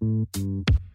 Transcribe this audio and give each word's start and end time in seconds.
Thank 0.00 0.36
you. 0.36 0.87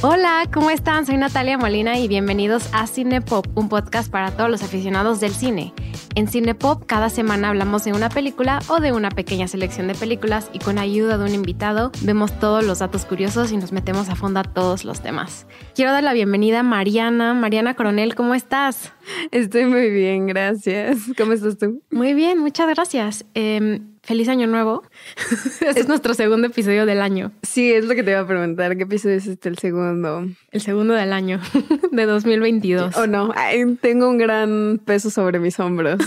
Hola, 0.00 0.48
¿cómo 0.54 0.70
están? 0.70 1.06
Soy 1.06 1.16
Natalia 1.16 1.58
Molina 1.58 1.98
y 1.98 2.06
bienvenidos 2.06 2.68
a 2.72 2.86
Cinepop, 2.86 3.46
un 3.58 3.68
podcast 3.68 4.08
para 4.08 4.30
todos 4.30 4.48
los 4.48 4.62
aficionados 4.62 5.18
del 5.18 5.32
cine. 5.32 5.74
En 6.14 6.28
Cinepop 6.28 6.86
cada 6.86 7.10
semana 7.10 7.48
hablamos 7.48 7.82
de 7.82 7.92
una 7.92 8.08
película 8.08 8.60
o 8.68 8.78
de 8.78 8.92
una 8.92 9.10
pequeña 9.10 9.48
selección 9.48 9.88
de 9.88 9.96
películas 9.96 10.50
y 10.52 10.60
con 10.60 10.78
ayuda 10.78 11.18
de 11.18 11.24
un 11.24 11.34
invitado 11.34 11.90
vemos 12.02 12.30
todos 12.38 12.64
los 12.64 12.78
datos 12.78 13.06
curiosos 13.06 13.50
y 13.50 13.56
nos 13.56 13.72
metemos 13.72 14.08
a 14.08 14.14
fondo 14.14 14.38
a 14.38 14.44
todos 14.44 14.84
los 14.84 15.00
temas. 15.00 15.48
Quiero 15.74 15.90
dar 15.90 16.04
la 16.04 16.12
bienvenida 16.12 16.60
a 16.60 16.62
Mariana. 16.62 17.34
Mariana 17.34 17.74
Coronel, 17.74 18.14
¿cómo 18.14 18.36
estás? 18.36 18.92
Estoy 19.32 19.64
muy 19.64 19.90
bien, 19.90 20.28
gracias. 20.28 20.98
¿Cómo 21.18 21.32
estás 21.32 21.58
tú? 21.58 21.82
Muy 21.90 22.14
bien, 22.14 22.38
muchas 22.38 22.68
gracias. 22.68 23.24
Eh, 23.34 23.80
Feliz 24.08 24.26
año 24.30 24.46
nuevo. 24.46 24.84
este 25.60 25.80
es 25.80 25.86
nuestro 25.86 26.14
segundo 26.14 26.46
episodio 26.46 26.86
del 26.86 27.02
año. 27.02 27.30
Sí, 27.42 27.70
es 27.70 27.84
lo 27.84 27.94
que 27.94 28.02
te 28.02 28.12
iba 28.12 28.20
a 28.20 28.26
preguntar. 28.26 28.74
¿Qué 28.78 28.84
episodio 28.84 29.16
es 29.16 29.26
este 29.26 29.50
el 29.50 29.58
segundo? 29.58 30.26
El 30.50 30.60
segundo 30.62 30.94
del 30.94 31.12
año 31.12 31.38
de 31.92 32.06
2022. 32.06 32.96
Oh, 32.96 33.06
no. 33.06 33.34
tengo 33.82 34.08
un 34.08 34.16
gran 34.16 34.80
peso 34.82 35.10
sobre 35.10 35.40
mis 35.40 35.60
hombros. 35.60 36.00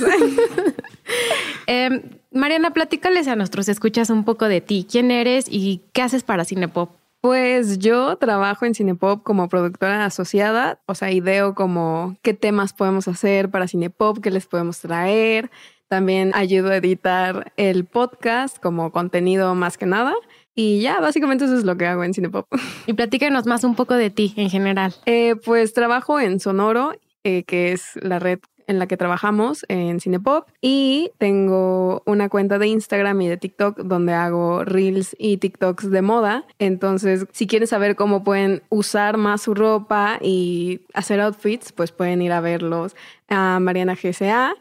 eh, 1.67 2.01
Mariana, 2.31 2.73
platícales 2.73 3.27
a 3.27 3.35
nuestros 3.35 3.69
escuchas 3.69 4.09
un 4.09 4.25
poco 4.25 4.47
de 4.47 4.61
ti. 4.61 4.87
¿Quién 4.89 5.11
eres 5.11 5.45
y 5.47 5.83
qué 5.93 6.01
haces 6.01 6.23
para 6.23 6.43
Cinepop? 6.43 6.89
Pues 7.21 7.77
yo 7.77 8.15
trabajo 8.15 8.65
en 8.65 8.73
Cinepop 8.73 9.21
como 9.21 9.47
productora 9.47 10.03
asociada, 10.05 10.79
o 10.87 10.95
sea, 10.95 11.11
ideo 11.11 11.53
como 11.53 12.17
qué 12.23 12.33
temas 12.33 12.73
podemos 12.73 13.07
hacer 13.07 13.51
para 13.51 13.67
Cinepop, 13.67 14.17
qué 14.21 14.31
les 14.31 14.47
podemos 14.47 14.79
traer, 14.79 15.51
también 15.91 16.31
ayudo 16.35 16.69
a 16.69 16.77
editar 16.77 17.51
el 17.57 17.83
podcast 17.83 18.57
como 18.59 18.93
contenido 18.93 19.55
más 19.55 19.77
que 19.77 19.85
nada. 19.85 20.13
Y 20.55 20.79
ya, 20.79 21.01
básicamente 21.01 21.43
eso 21.43 21.57
es 21.57 21.65
lo 21.65 21.75
que 21.75 21.85
hago 21.85 22.05
en 22.05 22.13
Cinepop. 22.13 22.47
Y 22.87 22.93
platícanos 22.93 23.45
más 23.45 23.65
un 23.65 23.75
poco 23.75 23.95
de 23.95 24.09
ti 24.09 24.33
en 24.37 24.49
general. 24.49 24.95
Eh, 25.05 25.35
pues 25.43 25.73
trabajo 25.73 26.17
en 26.21 26.39
Sonoro, 26.39 26.93
eh, 27.25 27.43
que 27.43 27.73
es 27.73 27.99
la 28.01 28.19
red 28.19 28.39
en 28.67 28.79
la 28.79 28.87
que 28.87 28.95
trabajamos 28.95 29.65
en 29.67 29.99
Cinepop 29.99 30.47
y 30.61 31.11
tengo 31.17 32.03
una 32.05 32.29
cuenta 32.29 32.57
de 32.57 32.67
Instagram 32.67 33.19
y 33.19 33.27
de 33.27 33.35
TikTok 33.35 33.79
donde 33.79 34.13
hago 34.13 34.63
reels 34.63 35.13
y 35.19 35.37
TikToks 35.37 35.91
de 35.91 36.01
moda. 36.01 36.45
Entonces, 36.57 37.25
si 37.33 37.47
quieren 37.47 37.67
saber 37.67 37.97
cómo 37.97 38.23
pueden 38.23 38.63
usar 38.69 39.17
más 39.17 39.41
su 39.41 39.55
ropa 39.55 40.19
y 40.21 40.79
hacer 40.93 41.19
outfits, 41.19 41.73
pues 41.73 41.91
pueden 41.91 42.21
ir 42.21 42.31
a 42.31 42.39
verlos 42.39 42.95
a 43.27 43.59
Mariana 43.59 43.95
GCA 44.01 44.55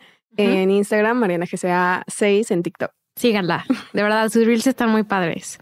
en 0.45 0.71
Instagram, 0.71 1.19
Mariana 1.19 1.47
GCA 1.51 2.05
6 2.07 2.51
en 2.51 2.63
TikTok. 2.63 2.93
Síganla, 3.17 3.65
de 3.93 4.03
verdad, 4.03 4.29
sus 4.31 4.47
reels 4.47 4.67
están 4.67 4.91
muy 4.91 5.03
padres. 5.03 5.59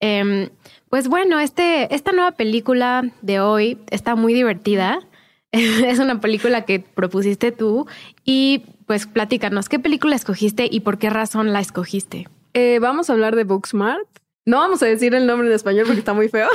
Em, 0.00 0.50
pues 0.90 1.08
bueno, 1.08 1.38
este, 1.38 1.94
esta 1.94 2.12
nueva 2.12 2.32
película 2.32 3.04
de 3.22 3.40
hoy 3.40 3.78
está 3.90 4.14
muy 4.14 4.34
divertida. 4.34 5.00
es 5.52 5.98
una 5.98 6.20
película 6.20 6.64
que 6.64 6.80
propusiste 6.80 7.52
tú 7.52 7.86
y 8.24 8.64
pues 8.86 9.06
platícanos, 9.06 9.68
¿qué 9.68 9.78
película 9.78 10.14
escogiste 10.14 10.68
y 10.70 10.80
por 10.80 10.98
qué 10.98 11.10
razón 11.10 11.52
la 11.52 11.60
escogiste? 11.60 12.28
Eh, 12.54 12.78
vamos 12.80 13.10
a 13.10 13.14
hablar 13.14 13.36
de 13.36 13.44
Booksmart. 13.44 14.06
No 14.46 14.58
vamos 14.58 14.80
a 14.82 14.86
decir 14.86 15.12
el 15.14 15.26
nombre 15.26 15.48
en 15.48 15.54
español 15.54 15.86
porque 15.86 15.98
está 15.98 16.14
muy 16.14 16.28
feo. 16.28 16.48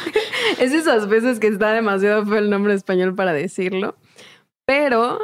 es 0.60 0.72
esas 0.72 1.08
veces 1.08 1.40
que 1.40 1.48
está 1.48 1.72
demasiado 1.72 2.24
feo 2.24 2.38
el 2.38 2.48
nombre 2.48 2.72
en 2.72 2.76
español 2.76 3.14
para 3.16 3.32
decirlo. 3.32 3.96
Pero 4.64 5.18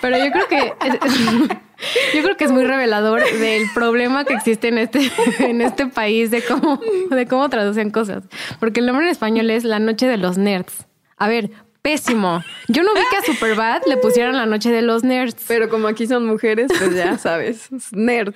pero 0.00 0.18
yo 0.18 0.30
creo 0.30 0.48
que 0.48 0.74
yo 2.14 2.22
creo 2.22 2.36
que 2.36 2.44
es 2.44 2.52
muy 2.52 2.64
revelador 2.64 3.22
del 3.38 3.70
problema 3.74 4.24
que 4.24 4.34
existe 4.34 4.68
en 4.68 4.78
este, 4.78 5.10
en 5.38 5.60
este 5.60 5.86
país 5.86 6.30
de 6.30 6.42
cómo, 6.42 6.80
de 7.10 7.26
cómo 7.26 7.48
traducen 7.48 7.90
cosas. 7.90 8.24
Porque 8.60 8.80
el 8.80 8.86
nombre 8.86 9.06
en 9.06 9.12
español 9.12 9.50
es 9.50 9.64
La 9.64 9.78
Noche 9.78 10.06
de 10.06 10.16
los 10.16 10.38
Nerds. 10.38 10.86
A 11.16 11.28
ver, 11.28 11.50
pésimo. 11.82 12.42
Yo 12.68 12.82
no 12.82 12.94
vi 12.94 13.00
que 13.10 13.16
a 13.16 13.22
Superbad 13.22 13.82
le 13.86 13.96
pusieran 13.96 14.36
La 14.36 14.46
Noche 14.46 14.70
de 14.70 14.82
los 14.82 15.04
Nerds. 15.04 15.44
Pero 15.48 15.68
como 15.68 15.88
aquí 15.88 16.06
son 16.06 16.26
mujeres, 16.26 16.70
pues 16.78 16.94
ya 16.94 17.18
sabes, 17.18 17.68
nerd. 17.92 18.34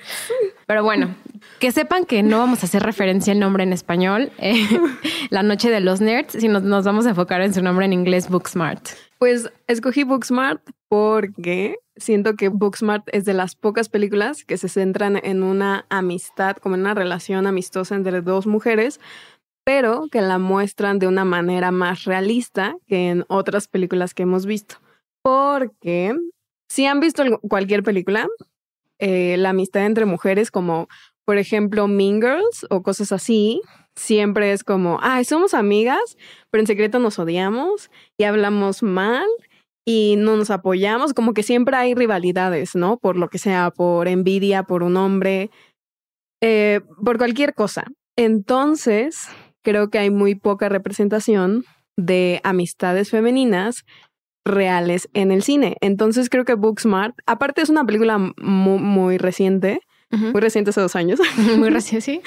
Pero 0.65 0.83
bueno, 0.83 1.15
que 1.59 1.71
sepan 1.71 2.05
que 2.05 2.23
no 2.23 2.39
vamos 2.39 2.61
a 2.63 2.65
hacer 2.65 2.83
referencia 2.83 3.33
al 3.33 3.39
nombre 3.39 3.63
en 3.63 3.73
español, 3.73 4.31
eh, 4.37 4.67
La 5.29 5.43
Noche 5.43 5.69
de 5.69 5.79
los 5.79 6.01
Nerds, 6.01 6.33
sino 6.33 6.59
nos 6.59 6.85
vamos 6.85 7.05
a 7.05 7.09
enfocar 7.09 7.41
en 7.41 7.53
su 7.53 7.61
nombre 7.61 7.85
en 7.85 7.93
inglés, 7.93 8.29
Booksmart. 8.29 8.89
Pues 9.17 9.49
escogí 9.67 10.03
Booksmart 10.03 10.61
porque 10.89 11.77
siento 11.95 12.35
que 12.35 12.49
Booksmart 12.49 13.07
es 13.11 13.25
de 13.25 13.33
las 13.33 13.55
pocas 13.55 13.89
películas 13.89 14.45
que 14.45 14.57
se 14.57 14.69
centran 14.69 15.19
en 15.21 15.43
una 15.43 15.85
amistad, 15.89 16.57
como 16.57 16.75
en 16.75 16.81
una 16.81 16.93
relación 16.93 17.47
amistosa 17.47 17.95
entre 17.95 18.21
dos 18.21 18.47
mujeres, 18.47 18.99
pero 19.65 20.07
que 20.11 20.21
la 20.21 20.37
muestran 20.37 20.99
de 20.99 21.07
una 21.07 21.25
manera 21.25 21.71
más 21.71 22.05
realista 22.05 22.77
que 22.87 23.09
en 23.09 23.25
otras 23.27 23.67
películas 23.67 24.13
que 24.13 24.23
hemos 24.23 24.45
visto. 24.45 24.75
Porque 25.23 26.15
si 26.69 26.85
han 26.85 27.01
visto 27.01 27.23
cualquier 27.41 27.83
película, 27.83 28.27
eh, 28.99 29.35
la 29.37 29.49
amistad 29.49 29.85
entre 29.85 30.05
mujeres, 30.05 30.51
como 30.51 30.87
por 31.25 31.37
ejemplo 31.37 31.87
Mean 31.87 32.21
Girls 32.21 32.65
o 32.69 32.81
cosas 32.81 33.11
así, 33.11 33.61
siempre 33.97 34.53
es 34.53 34.63
como, 34.63 34.99
ay, 35.01 35.25
somos 35.25 35.53
amigas, 35.53 36.17
pero 36.49 36.61
en 36.61 36.67
secreto 36.67 36.99
nos 36.99 37.19
odiamos 37.19 37.91
y 38.17 38.23
hablamos 38.23 38.83
mal 38.83 39.25
y 39.89 40.15
no 40.17 40.35
nos 40.35 40.51
apoyamos, 40.51 41.13
como 41.13 41.33
que 41.33 41.43
siempre 41.43 41.77
hay 41.77 41.95
rivalidades, 41.95 42.75
¿no? 42.75 42.97
Por 42.97 43.15
lo 43.15 43.29
que 43.29 43.37
sea, 43.37 43.71
por 43.71 44.09
envidia, 44.09 44.63
por 44.63 44.83
un 44.83 44.97
hombre, 44.97 45.49
eh, 46.43 46.81
por 47.05 47.17
cualquier 47.17 47.53
cosa. 47.53 47.85
Entonces, 48.17 49.29
creo 49.63 49.89
que 49.89 49.99
hay 49.99 50.09
muy 50.09 50.35
poca 50.35 50.67
representación 50.67 51.63
de 51.95 52.41
amistades 52.43 53.11
femeninas 53.11 53.85
reales 54.43 55.07
en 55.13 55.31
el 55.31 55.41
cine. 55.41 55.77
Entonces 55.79 56.29
creo 56.29 56.43
que 56.43 56.55
Booksmart, 56.55 57.15
aparte 57.25 57.61
es 57.61 57.69
una 57.69 57.85
película 57.85 58.17
muy, 58.17 58.79
muy 58.79 59.17
reciente, 59.17 59.79
muy 60.09 60.41
reciente 60.41 60.71
hace 60.71 60.81
dos 60.81 60.97
años. 60.97 61.19
Muy 61.57 61.69
reciente, 61.69 62.01
sí. 62.01 62.21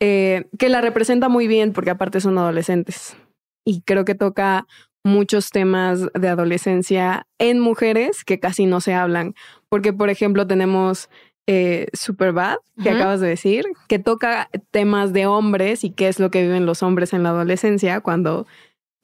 Eh, 0.00 0.46
que 0.58 0.68
la 0.68 0.80
representa 0.80 1.28
muy 1.28 1.46
bien 1.46 1.72
porque 1.72 1.90
aparte 1.90 2.20
son 2.20 2.38
adolescentes. 2.38 3.16
Y 3.64 3.82
creo 3.82 4.04
que 4.04 4.14
toca 4.14 4.66
muchos 5.04 5.50
temas 5.50 6.08
de 6.12 6.28
adolescencia 6.28 7.26
en 7.38 7.60
mujeres 7.60 8.24
que 8.24 8.40
casi 8.40 8.66
no 8.66 8.80
se 8.80 8.94
hablan. 8.94 9.34
Porque, 9.68 9.92
por 9.92 10.10
ejemplo, 10.10 10.46
tenemos 10.46 11.10
eh, 11.46 11.88
Superbad, 11.92 12.56
que 12.82 12.90
acabas 12.90 13.20
de 13.20 13.28
decir, 13.28 13.66
que 13.86 13.98
toca 13.98 14.48
temas 14.70 15.12
de 15.12 15.26
hombres 15.26 15.84
y 15.84 15.90
qué 15.90 16.08
es 16.08 16.18
lo 16.18 16.30
que 16.30 16.42
viven 16.42 16.66
los 16.66 16.82
hombres 16.82 17.12
en 17.12 17.22
la 17.22 17.30
adolescencia 17.30 18.00
cuando 18.00 18.46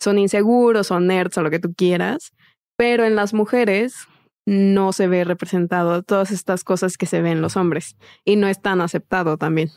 son 0.01 0.19
inseguros, 0.19 0.87
son 0.87 1.07
nerds 1.07 1.37
o 1.37 1.43
lo 1.43 1.51
que 1.51 1.59
tú 1.59 1.75
quieras. 1.75 2.33
Pero 2.77 3.05
en 3.05 3.15
las 3.15 3.35
mujeres 3.35 4.07
no 4.47 4.95
se 4.95 5.07
ve 5.07 5.25
representado 5.25 6.03
todas 6.03 6.31
estas 6.31 6.65
cosas 6.65 6.97
que 6.97 7.05
se 7.05 7.21
ven 7.21 7.33
en 7.33 7.43
los 7.43 7.57
hombres 7.57 7.97
y 8.25 8.37
no 8.37 8.49
es 8.49 8.61
tan 8.61 8.81
aceptado 8.81 9.37
también. 9.37 9.71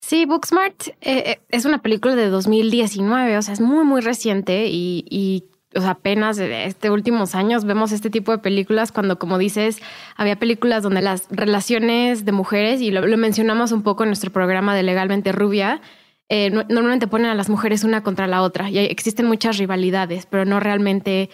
Sí, 0.00 0.24
Booksmart 0.26 0.88
eh, 0.88 0.94
eh, 1.00 1.40
es 1.48 1.64
una 1.64 1.82
película 1.82 2.14
de 2.14 2.28
2019, 2.28 3.38
o 3.38 3.42
sea, 3.42 3.54
es 3.54 3.60
muy, 3.60 3.84
muy 3.84 4.02
reciente 4.02 4.66
y, 4.68 5.04
y 5.08 5.44
o 5.76 5.80
sea, 5.80 5.90
apenas 5.90 6.36
de 6.36 6.66
este 6.66 6.90
últimos 6.90 7.34
años 7.34 7.64
vemos 7.64 7.92
este 7.92 8.10
tipo 8.10 8.32
de 8.32 8.38
películas 8.38 8.92
cuando, 8.92 9.18
como 9.18 9.38
dices, 9.38 9.80
había 10.16 10.36
películas 10.36 10.82
donde 10.82 11.02
las 11.02 11.26
relaciones 11.30 12.24
de 12.24 12.32
mujeres, 12.32 12.80
y 12.80 12.90
lo, 12.90 13.02
mencionamos 13.16 13.72
un 13.72 13.82
poco 13.82 14.04
en 14.04 14.10
nuestro 14.10 14.30
programa 14.30 14.74
de 14.74 14.82
Legalmente 14.82 15.32
Rubia, 15.32 15.80
eh, 16.28 16.50
normalmente 16.50 17.06
ponen 17.06 17.26
a 17.26 17.34
las 17.34 17.48
mujeres 17.48 17.84
una 17.84 18.02
contra 18.02 18.26
la 18.26 18.42
otra 18.42 18.70
y 18.70 18.78
existen 18.78 19.26
muchas 19.26 19.58
rivalidades, 19.58 20.26
pero 20.26 20.44
no 20.44 20.58
realmente 20.58 21.30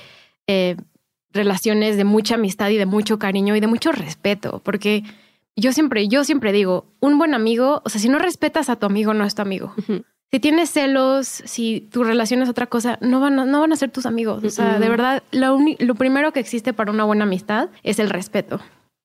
relaciones 1.33 1.97
de 1.97 2.05
mucha 2.05 2.35
amistad 2.35 2.71
y 2.71 2.77
de 2.77 2.87
mucho 2.87 3.19
cariño 3.19 3.55
y 3.55 3.61
de 3.61 3.69
mucho 3.69 3.93
respeto, 3.93 4.61
porque 4.65 5.05
yo 5.57 5.73
siempre, 5.73 6.09
yo 6.09 6.25
siempre 6.25 6.53
digo, 6.53 6.87
un 7.01 7.19
buen 7.19 7.35
amigo, 7.35 7.83
o 7.85 7.89
sea, 7.89 8.01
si 8.01 8.09
no 8.09 8.19
respetas 8.19 8.69
a 8.69 8.77
tu 8.77 8.87
amigo, 8.87 9.15
no 9.15 9.25
es 9.25 9.35
tu 9.35 9.43
amigo. 9.43 9.75
Si 10.33 10.39
tienes 10.39 10.71
celos, 10.71 11.27
si 11.27 11.89
tu 11.91 12.05
relación 12.05 12.41
es 12.41 12.49
otra 12.49 12.67
cosa, 12.67 12.99
no 13.01 13.19
van 13.19 13.39
a, 13.39 13.45
no 13.45 13.61
van 13.61 13.73
a 13.73 13.77
ser 13.77 13.91
tus 13.91 14.07
amigos. 14.07 14.45
O 14.45 14.51
sea, 14.51 14.79
de 14.79 14.89
verdad, 14.89 15.25
lo, 15.33 15.59
lo 15.79 15.95
primero 15.97 16.33
que 16.33 16.39
existe 16.39 16.73
para 16.73 16.93
una 16.93 17.05
buena 17.05 17.25
amistad 17.25 17.69
es 17.83 17.99
el 17.99 18.11
respeto. 18.11 18.61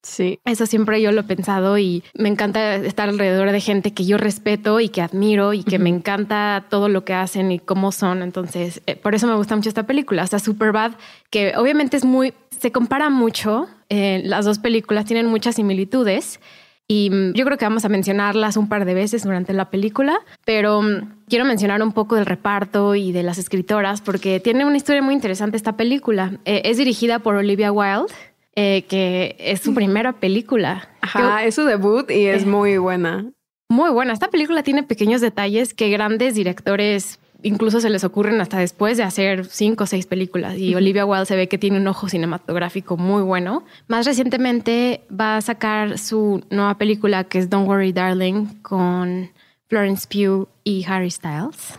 Sí. 0.06 0.38
Eso 0.44 0.66
siempre 0.66 1.02
yo 1.02 1.10
lo 1.10 1.22
he 1.22 1.24
pensado 1.24 1.78
y 1.78 2.04
me 2.14 2.28
encanta 2.28 2.76
estar 2.76 3.08
alrededor 3.08 3.50
de 3.50 3.60
gente 3.60 3.92
que 3.92 4.04
yo 4.04 4.18
respeto 4.18 4.78
y 4.78 4.88
que 4.88 5.02
admiro 5.02 5.52
y 5.52 5.64
que 5.64 5.80
me 5.80 5.88
encanta 5.88 6.66
todo 6.70 6.88
lo 6.88 7.04
que 7.04 7.12
hacen 7.12 7.50
y 7.50 7.58
cómo 7.58 7.90
son. 7.90 8.22
Entonces, 8.22 8.80
eh, 8.86 8.94
por 8.94 9.16
eso 9.16 9.26
me 9.26 9.34
gusta 9.34 9.56
mucho 9.56 9.68
esta 9.68 9.82
película. 9.82 10.22
Hasta 10.22 10.38
Superbad, 10.38 10.92
que 11.30 11.56
obviamente 11.56 11.96
es 11.96 12.04
muy, 12.04 12.34
se 12.56 12.70
compara 12.70 13.10
mucho. 13.10 13.66
Eh, 13.88 14.22
las 14.24 14.44
dos 14.44 14.60
películas 14.60 15.06
tienen 15.06 15.26
muchas 15.26 15.56
similitudes. 15.56 16.38
Y 16.88 17.10
mm, 17.10 17.32
yo 17.32 17.44
creo 17.44 17.58
que 17.58 17.64
vamos 17.64 17.84
a 17.84 17.88
mencionarlas 17.88 18.56
un 18.56 18.68
par 18.68 18.84
de 18.84 18.94
veces 18.94 19.24
durante 19.24 19.52
la 19.52 19.70
película, 19.70 20.20
pero 20.44 20.82
mm, 20.82 21.24
quiero 21.28 21.44
mencionar 21.44 21.82
un 21.82 21.92
poco 21.92 22.14
del 22.14 22.26
reparto 22.26 22.94
y 22.94 23.12
de 23.12 23.22
las 23.22 23.38
escritoras 23.38 24.00
porque 24.00 24.40
tiene 24.40 24.64
una 24.64 24.76
historia 24.76 25.02
muy 25.02 25.14
interesante 25.14 25.56
esta 25.56 25.76
película. 25.76 26.38
Eh, 26.44 26.62
es 26.64 26.76
dirigida 26.76 27.18
por 27.18 27.34
Olivia 27.34 27.72
Wilde, 27.72 28.12
eh, 28.54 28.84
que 28.88 29.36
es 29.38 29.60
su 29.60 29.74
primera 29.74 30.12
película. 30.14 30.88
Ajá, 31.00 31.44
es 31.44 31.54
su 31.54 31.64
debut 31.64 32.10
y 32.10 32.26
es 32.26 32.46
muy 32.46 32.78
buena. 32.78 33.26
Muy 33.68 33.90
buena. 33.90 34.12
Esta 34.12 34.28
película 34.28 34.62
tiene 34.62 34.84
pequeños 34.84 35.20
detalles 35.20 35.74
que 35.74 35.90
grandes 35.90 36.36
directores 36.36 37.18
incluso 37.42 37.80
se 37.80 37.90
les 37.90 38.04
ocurren 38.04 38.40
hasta 38.40 38.58
después 38.58 38.96
de 38.96 39.02
hacer 39.02 39.46
cinco 39.46 39.84
o 39.84 39.86
seis 39.86 40.06
películas. 40.06 40.56
Y 40.58 40.74
Olivia 40.74 41.04
Wilde 41.04 41.26
se 41.26 41.36
ve 41.36 41.48
que 41.48 41.58
tiene 41.58 41.78
un 41.78 41.86
ojo 41.86 42.08
cinematográfico 42.08 42.96
muy 42.96 43.22
bueno. 43.22 43.64
Más 43.88 44.06
recientemente 44.06 45.02
va 45.08 45.36
a 45.36 45.42
sacar 45.42 45.98
su 45.98 46.44
nueva 46.50 46.76
película 46.78 47.24
que 47.24 47.38
es 47.38 47.50
Don't 47.50 47.68
Worry 47.68 47.92
Darling 47.92 48.46
con 48.62 49.30
Florence 49.68 50.06
Pugh 50.08 50.48
y 50.64 50.84
Harry 50.88 51.10
Styles. 51.10 51.78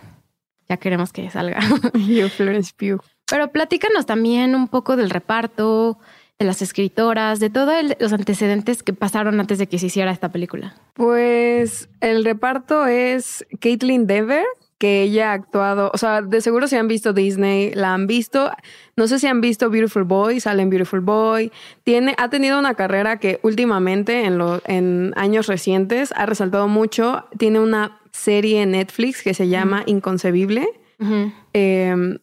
Ya 0.68 0.76
queremos 0.76 1.12
que 1.12 1.30
salga. 1.30 1.60
Yo, 1.94 2.28
Florence 2.28 2.72
Pugh. 2.76 3.02
Pero 3.30 3.48
platícanos 3.48 4.06
también 4.06 4.54
un 4.54 4.68
poco 4.68 4.96
del 4.96 5.10
reparto, 5.10 5.98
de 6.38 6.46
las 6.46 6.62
escritoras, 6.62 7.40
de 7.40 7.50
todos 7.50 7.74
los 7.98 8.12
antecedentes 8.12 8.82
que 8.82 8.92
pasaron 8.92 9.40
antes 9.40 9.58
de 9.58 9.66
que 9.66 9.78
se 9.78 9.86
hiciera 9.86 10.10
esta 10.10 10.30
película. 10.30 10.74
Pues 10.94 11.88
el 12.00 12.24
reparto 12.24 12.86
es 12.86 13.46
Caitlin 13.60 14.06
Dever, 14.06 14.44
que 14.78 15.02
ella 15.02 15.30
ha 15.30 15.34
actuado, 15.34 15.90
o 15.92 15.98
sea, 15.98 16.22
de 16.22 16.40
seguro 16.40 16.68
si 16.68 16.76
han 16.76 16.86
visto 16.86 17.12
Disney, 17.12 17.72
la 17.74 17.94
han 17.94 18.06
visto. 18.06 18.50
No 18.96 19.08
sé 19.08 19.18
si 19.18 19.26
han 19.26 19.40
visto 19.40 19.70
Beautiful 19.70 20.04
Boy, 20.04 20.40
sale 20.40 20.62
en 20.62 20.70
Beautiful 20.70 21.00
Boy. 21.00 21.52
Tiene, 21.82 22.14
ha 22.16 22.30
tenido 22.30 22.58
una 22.58 22.74
carrera 22.74 23.18
que 23.18 23.40
últimamente, 23.42 24.24
en, 24.24 24.38
lo, 24.38 24.62
en 24.66 25.12
años 25.16 25.48
recientes, 25.48 26.12
ha 26.16 26.26
resaltado 26.26 26.68
mucho. 26.68 27.24
Tiene 27.36 27.58
una 27.58 28.00
serie 28.12 28.62
en 28.62 28.70
Netflix 28.70 29.22
que 29.22 29.34
se 29.34 29.48
llama 29.48 29.82
Inconcebible. 29.86 30.68
Em, 31.52 32.18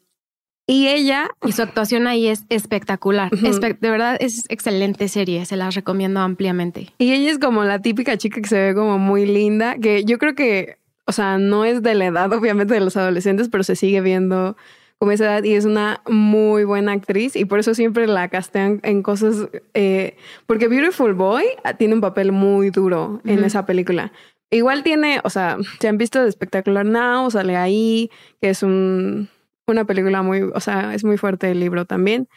y 0.68 0.88
ella... 0.88 1.30
Y 1.46 1.52
su 1.52 1.62
actuación 1.62 2.08
ahí 2.08 2.28
es 2.28 2.46
espectacular. 2.50 3.32
de 3.32 3.90
verdad 3.90 4.18
es 4.20 4.46
excelente 4.50 5.10
serie, 5.10 5.46
se 5.46 5.58
la 5.58 5.70
recomiendo 5.72 6.22
ampliamente. 6.22 6.94
Y 6.98 7.12
ella 7.12 7.32
es 7.32 7.40
como 7.40 7.66
la 7.66 7.80
típica 7.82 8.18
chica 8.18 8.42
que 8.42 8.48
se 8.48 8.60
ve 8.60 8.74
como 8.74 8.98
muy 8.98 9.26
linda, 9.26 9.76
que 9.78 10.06
yo 10.06 10.18
creo 10.18 10.36
que 10.36 10.78
o 11.06 11.12
sea, 11.12 11.38
no 11.38 11.66
es 11.66 11.82
de 11.84 11.96
la 11.96 12.06
edad 12.08 12.32
obviamente 12.34 12.74
de 12.74 12.80
los 12.80 12.98
adolescentes, 12.98 13.50
pero 13.50 13.64
se 13.64 13.76
sigue 13.76 14.02
viendo 14.02 14.56
como 14.98 15.12
esa 15.12 15.26
edad 15.26 15.44
y 15.44 15.54
es 15.54 15.66
una 15.66 16.02
muy 16.08 16.64
buena 16.64 16.94
actriz 16.94 17.36
y 17.36 17.46
por 17.46 17.60
eso 17.60 17.74
siempre 17.74 18.08
la 18.08 18.30
castean 18.30 18.80
en 18.84 19.04
cosas, 19.04 19.50
eh, 19.74 20.16
porque 20.48 20.70
Beautiful 20.70 21.14
Boy 21.14 21.44
tiene 21.78 21.96
un 21.96 22.02
papel 22.02 22.32
muy 22.32 22.70
duro 22.70 23.22
en 23.26 23.44
esa 23.44 23.66
película. 23.66 24.14
Igual 24.52 24.84
tiene, 24.84 25.20
o 25.24 25.30
sea, 25.30 25.58
se 25.82 25.88
han 25.90 25.98
visto 25.98 26.24
de 26.24 26.32
Spectacular 26.32 26.86
Now, 26.86 27.30
sale 27.30 27.58
ahí, 27.58 28.10
que 28.40 28.50
es 28.50 28.64
un, 28.64 29.28
una 29.68 29.86
película 29.86 30.22
muy, 30.22 30.44
o 30.44 30.60
sea, 30.60 30.94
es 30.94 31.04
muy 31.04 31.18
fuerte 31.18 31.52
el 31.52 31.60
libro 31.60 31.86
también. 31.86 32.30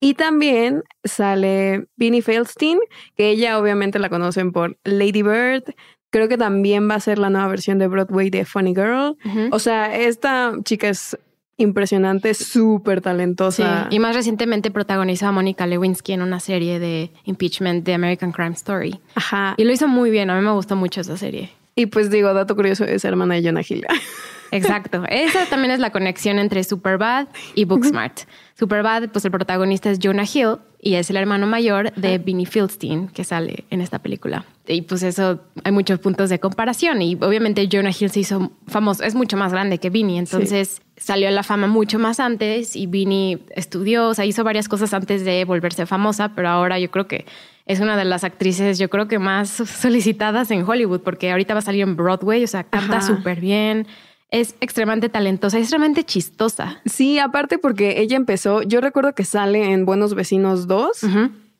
Y 0.00 0.14
también 0.14 0.84
sale 1.04 1.86
Vinnie 1.96 2.22
Feldstein, 2.22 2.78
que 3.16 3.30
ella 3.30 3.58
obviamente 3.58 3.98
la 3.98 4.10
conocen 4.10 4.52
por 4.52 4.78
Lady 4.84 5.22
Bird, 5.22 5.64
Creo 6.10 6.28
que 6.28 6.38
también 6.38 6.88
va 6.88 6.94
a 6.94 7.00
ser 7.00 7.18
la 7.18 7.30
nueva 7.30 7.48
versión 7.48 7.78
de 7.78 7.88
Broadway 7.88 8.30
de 8.30 8.44
Funny 8.44 8.74
Girl. 8.74 9.16
O 9.50 9.58
sea, 9.58 9.94
esta 9.96 10.52
chica 10.64 10.88
es 10.88 11.18
impresionante, 11.58 12.34
súper 12.34 13.00
talentosa. 13.00 13.88
y 13.90 13.98
más 13.98 14.14
recientemente 14.14 14.70
protagonizó 14.70 15.26
a 15.26 15.32
Mónica 15.32 15.66
Lewinsky 15.66 16.12
en 16.12 16.22
una 16.22 16.38
serie 16.40 16.78
de 16.78 17.10
impeachment 17.24 17.84
de 17.84 17.94
American 17.94 18.32
Crime 18.32 18.52
Story. 18.54 19.00
Ajá. 19.14 19.54
Y 19.56 19.64
lo 19.64 19.72
hizo 19.72 19.88
muy 19.88 20.10
bien, 20.10 20.30
a 20.30 20.36
mí 20.36 20.44
me 20.44 20.52
gustó 20.52 20.76
mucho 20.76 21.00
esa 21.00 21.16
serie. 21.16 21.50
Y 21.74 21.86
pues 21.86 22.10
digo, 22.10 22.32
dato 22.32 22.56
curioso, 22.56 22.84
es 22.84 23.04
hermana 23.04 23.34
de 23.34 23.42
Jonah 23.44 23.62
Hill. 23.66 23.86
Exacto. 24.50 25.04
Esa 25.08 25.46
también 25.46 25.72
es 25.72 25.80
la 25.80 25.90
conexión 25.90 26.38
entre 26.38 26.64
Superbad 26.64 27.28
y 27.54 27.64
Booksmart. 27.64 28.20
Superbad, 28.54 29.10
pues 29.10 29.24
el 29.24 29.30
protagonista 29.30 29.90
es 29.90 29.98
Jonah 30.02 30.24
Hill 30.24 30.58
y 30.80 30.94
es 30.94 31.10
el 31.10 31.16
hermano 31.16 31.46
mayor 31.46 31.92
de 31.94 32.18
Vinnie 32.18 32.46
Fieldstein 32.46 33.08
que 33.08 33.24
sale 33.24 33.64
en 33.70 33.80
esta 33.80 33.98
película. 33.98 34.44
Y 34.66 34.82
pues 34.82 35.02
eso 35.02 35.40
hay 35.64 35.72
muchos 35.72 35.98
puntos 35.98 36.30
de 36.30 36.38
comparación 36.38 37.02
y 37.02 37.16
obviamente 37.16 37.68
Jonah 37.70 37.90
Hill 37.90 38.10
se 38.10 38.20
hizo 38.20 38.52
famoso, 38.66 39.04
es 39.04 39.14
mucho 39.14 39.36
más 39.36 39.52
grande 39.52 39.78
que 39.78 39.90
Vinnie, 39.90 40.18
entonces 40.18 40.80
salió 40.96 41.28
a 41.28 41.30
la 41.30 41.42
fama 41.42 41.66
mucho 41.66 41.98
más 41.98 42.20
antes 42.20 42.76
y 42.76 42.86
Vinnie 42.86 43.40
estudió, 43.54 44.08
o 44.08 44.14
sea, 44.14 44.24
hizo 44.24 44.44
varias 44.44 44.68
cosas 44.68 44.94
antes 44.94 45.24
de 45.24 45.44
volverse 45.44 45.86
famosa, 45.86 46.30
pero 46.34 46.48
ahora 46.48 46.78
yo 46.78 46.90
creo 46.90 47.06
que 47.06 47.26
es 47.66 47.80
una 47.80 47.96
de 47.96 48.04
las 48.04 48.22
actrices, 48.22 48.78
yo 48.78 48.88
creo 48.88 49.08
que 49.08 49.18
más 49.18 49.50
solicitadas 49.50 50.50
en 50.50 50.62
Hollywood, 50.62 51.00
porque 51.00 51.30
ahorita 51.30 51.52
va 51.54 51.58
a 51.58 51.62
salir 51.62 51.82
en 51.82 51.96
Broadway, 51.96 52.44
o 52.44 52.46
sea, 52.46 52.64
canta 52.64 53.00
súper 53.02 53.40
bien 53.40 53.86
es 54.30 54.56
extremadamente 54.60 55.08
talentosa, 55.08 55.56
es 55.58 55.64
extremadamente 55.64 56.04
chistosa. 56.04 56.80
Sí, 56.84 57.18
aparte 57.18 57.58
porque 57.58 58.00
ella 58.00 58.16
empezó, 58.16 58.62
yo 58.62 58.80
recuerdo 58.80 59.14
que 59.14 59.24
sale 59.24 59.72
en 59.72 59.86
Buenos 59.86 60.14
Vecinos 60.14 60.66
2 60.66 61.04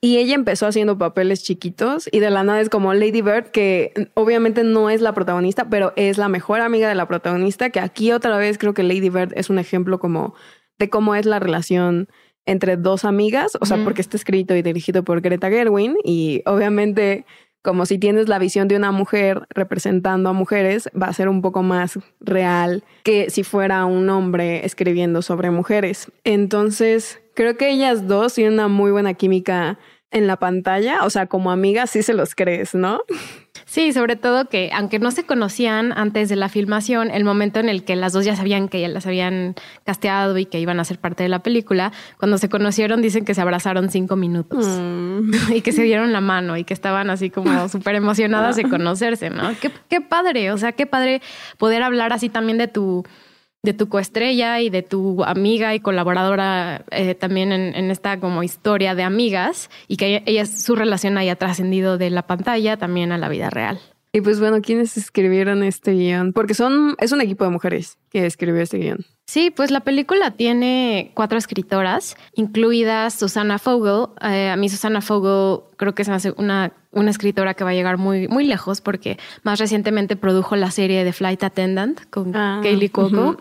y 0.00 0.18
ella 0.18 0.34
empezó 0.34 0.66
haciendo 0.66 0.98
papeles 0.98 1.42
chiquitos 1.42 2.08
y 2.10 2.20
de 2.20 2.30
la 2.30 2.42
nada 2.42 2.60
es 2.60 2.68
como 2.68 2.92
Lady 2.92 3.22
Bird, 3.22 3.50
que 3.50 4.10
obviamente 4.14 4.64
no 4.64 4.90
es 4.90 5.00
la 5.00 5.14
protagonista, 5.14 5.68
pero 5.68 5.92
es 5.96 6.18
la 6.18 6.28
mejor 6.28 6.60
amiga 6.60 6.88
de 6.88 6.94
la 6.94 7.08
protagonista, 7.08 7.70
que 7.70 7.80
aquí 7.80 8.12
otra 8.12 8.36
vez 8.36 8.58
creo 8.58 8.74
que 8.74 8.82
Lady 8.82 9.10
Bird 9.10 9.32
es 9.36 9.48
un 9.48 9.58
ejemplo 9.58 9.98
como 9.98 10.34
de 10.78 10.90
cómo 10.90 11.14
es 11.14 11.24
la 11.24 11.38
relación 11.38 12.08
entre 12.46 12.76
dos 12.76 13.04
amigas, 13.04 13.58
o 13.60 13.66
sea, 13.66 13.82
porque 13.82 14.00
está 14.00 14.16
escrito 14.16 14.54
y 14.54 14.62
dirigido 14.62 15.02
por 15.02 15.20
Greta 15.20 15.50
Gerwin 15.50 15.96
y 16.04 16.42
obviamente 16.46 17.26
como 17.66 17.84
si 17.84 17.98
tienes 17.98 18.28
la 18.28 18.38
visión 18.38 18.68
de 18.68 18.76
una 18.76 18.92
mujer 18.92 19.42
representando 19.50 20.30
a 20.30 20.32
mujeres, 20.32 20.88
va 20.96 21.08
a 21.08 21.12
ser 21.12 21.28
un 21.28 21.42
poco 21.42 21.64
más 21.64 21.98
real 22.20 22.84
que 23.02 23.28
si 23.28 23.42
fuera 23.42 23.84
un 23.86 24.08
hombre 24.08 24.64
escribiendo 24.64 25.20
sobre 25.20 25.50
mujeres. 25.50 26.12
Entonces, 26.22 27.20
creo 27.34 27.56
que 27.56 27.68
ellas 27.68 28.06
dos 28.06 28.34
tienen 28.34 28.52
una 28.52 28.68
muy 28.68 28.92
buena 28.92 29.14
química 29.14 29.80
en 30.12 30.26
la 30.26 30.36
pantalla, 30.36 31.04
o 31.04 31.10
sea, 31.10 31.26
como 31.26 31.50
amigas 31.50 31.90
sí 31.90 32.02
se 32.02 32.14
los 32.14 32.34
crees, 32.34 32.74
¿no? 32.74 33.00
Sí, 33.64 33.92
sobre 33.92 34.14
todo 34.14 34.48
que 34.48 34.70
aunque 34.72 34.98
no 35.00 35.10
se 35.10 35.26
conocían 35.26 35.92
antes 35.92 36.28
de 36.28 36.36
la 36.36 36.48
filmación, 36.48 37.10
el 37.10 37.24
momento 37.24 37.58
en 37.58 37.68
el 37.68 37.84
que 37.84 37.96
las 37.96 38.12
dos 38.12 38.24
ya 38.24 38.36
sabían 38.36 38.68
que 38.68 38.80
ya 38.80 38.88
las 38.88 39.06
habían 39.06 39.56
casteado 39.84 40.38
y 40.38 40.46
que 40.46 40.60
iban 40.60 40.78
a 40.78 40.84
ser 40.84 40.98
parte 40.98 41.24
de 41.24 41.28
la 41.28 41.40
película, 41.40 41.92
cuando 42.18 42.38
se 42.38 42.48
conocieron 42.48 43.02
dicen 43.02 43.24
que 43.24 43.34
se 43.34 43.40
abrazaron 43.40 43.90
cinco 43.90 44.14
minutos 44.14 44.66
mm. 44.66 45.30
y 45.54 45.60
que 45.62 45.72
se 45.72 45.82
dieron 45.82 46.12
la 46.12 46.20
mano 46.20 46.56
y 46.56 46.64
que 46.64 46.74
estaban 46.74 47.10
así 47.10 47.30
como 47.30 47.68
súper 47.68 47.96
emocionadas 47.96 48.56
de 48.56 48.68
conocerse, 48.68 49.30
¿no? 49.30 49.50
Qué, 49.60 49.72
qué 49.88 50.00
padre, 50.00 50.52
o 50.52 50.58
sea, 50.58 50.72
qué 50.72 50.86
padre 50.86 51.20
poder 51.58 51.82
hablar 51.82 52.12
así 52.12 52.28
también 52.28 52.58
de 52.58 52.68
tu 52.68 53.04
de 53.66 53.74
tu 53.74 53.88
coestrella 53.88 54.60
y 54.60 54.70
de 54.70 54.82
tu 54.82 55.24
amiga 55.24 55.74
y 55.74 55.80
colaboradora 55.80 56.84
eh, 56.92 57.14
también 57.14 57.52
en, 57.52 57.90
esta 57.90 58.18
como 58.20 58.42
historia 58.42 58.94
de 58.94 59.02
amigas 59.02 59.68
y 59.88 59.96
que 59.96 60.22
ella, 60.24 60.46
su 60.46 60.76
relación 60.76 61.18
haya 61.18 61.36
trascendido 61.36 61.98
de 61.98 62.10
la 62.10 62.22
pantalla 62.22 62.76
también 62.76 63.10
a 63.12 63.18
la 63.18 63.28
vida 63.28 63.50
real. 63.50 63.80
Y 64.12 64.20
pues 64.22 64.40
bueno, 64.40 64.62
¿quiénes 64.62 64.96
escribieron 64.96 65.62
este 65.62 65.92
guion? 65.92 66.32
Porque 66.32 66.54
son, 66.54 66.94
es 67.00 67.12
un 67.12 67.20
equipo 67.20 67.44
de 67.44 67.50
mujeres 67.50 67.98
que 68.08 68.24
escribió 68.24 68.62
este 68.62 68.78
guion. 68.78 69.04
Sí, 69.26 69.50
pues 69.50 69.72
la 69.72 69.80
película 69.80 70.30
tiene 70.30 71.10
cuatro 71.14 71.36
escritoras, 71.36 72.16
incluidas 72.34 73.18
Susana 73.18 73.58
Fogel. 73.58 74.06
Eh, 74.22 74.48
a 74.48 74.56
mí 74.56 74.68
Susana 74.68 75.00
Fogel 75.00 75.64
creo 75.76 75.94
que 75.94 76.02
es 76.02 76.08
una, 76.36 76.72
una 76.96 77.10
escritora 77.10 77.54
que 77.54 77.62
va 77.62 77.70
a 77.70 77.74
llegar 77.74 77.98
muy, 77.98 78.26
muy 78.26 78.44
lejos 78.44 78.80
porque 78.80 79.18
más 79.42 79.60
recientemente 79.60 80.16
produjo 80.16 80.56
la 80.56 80.70
serie 80.70 81.04
de 81.04 81.12
Flight 81.12 81.44
Attendant 81.44 82.00
con 82.10 82.34
ah, 82.34 82.60
Kaylee 82.62 82.88
Cuoco. 82.88 83.38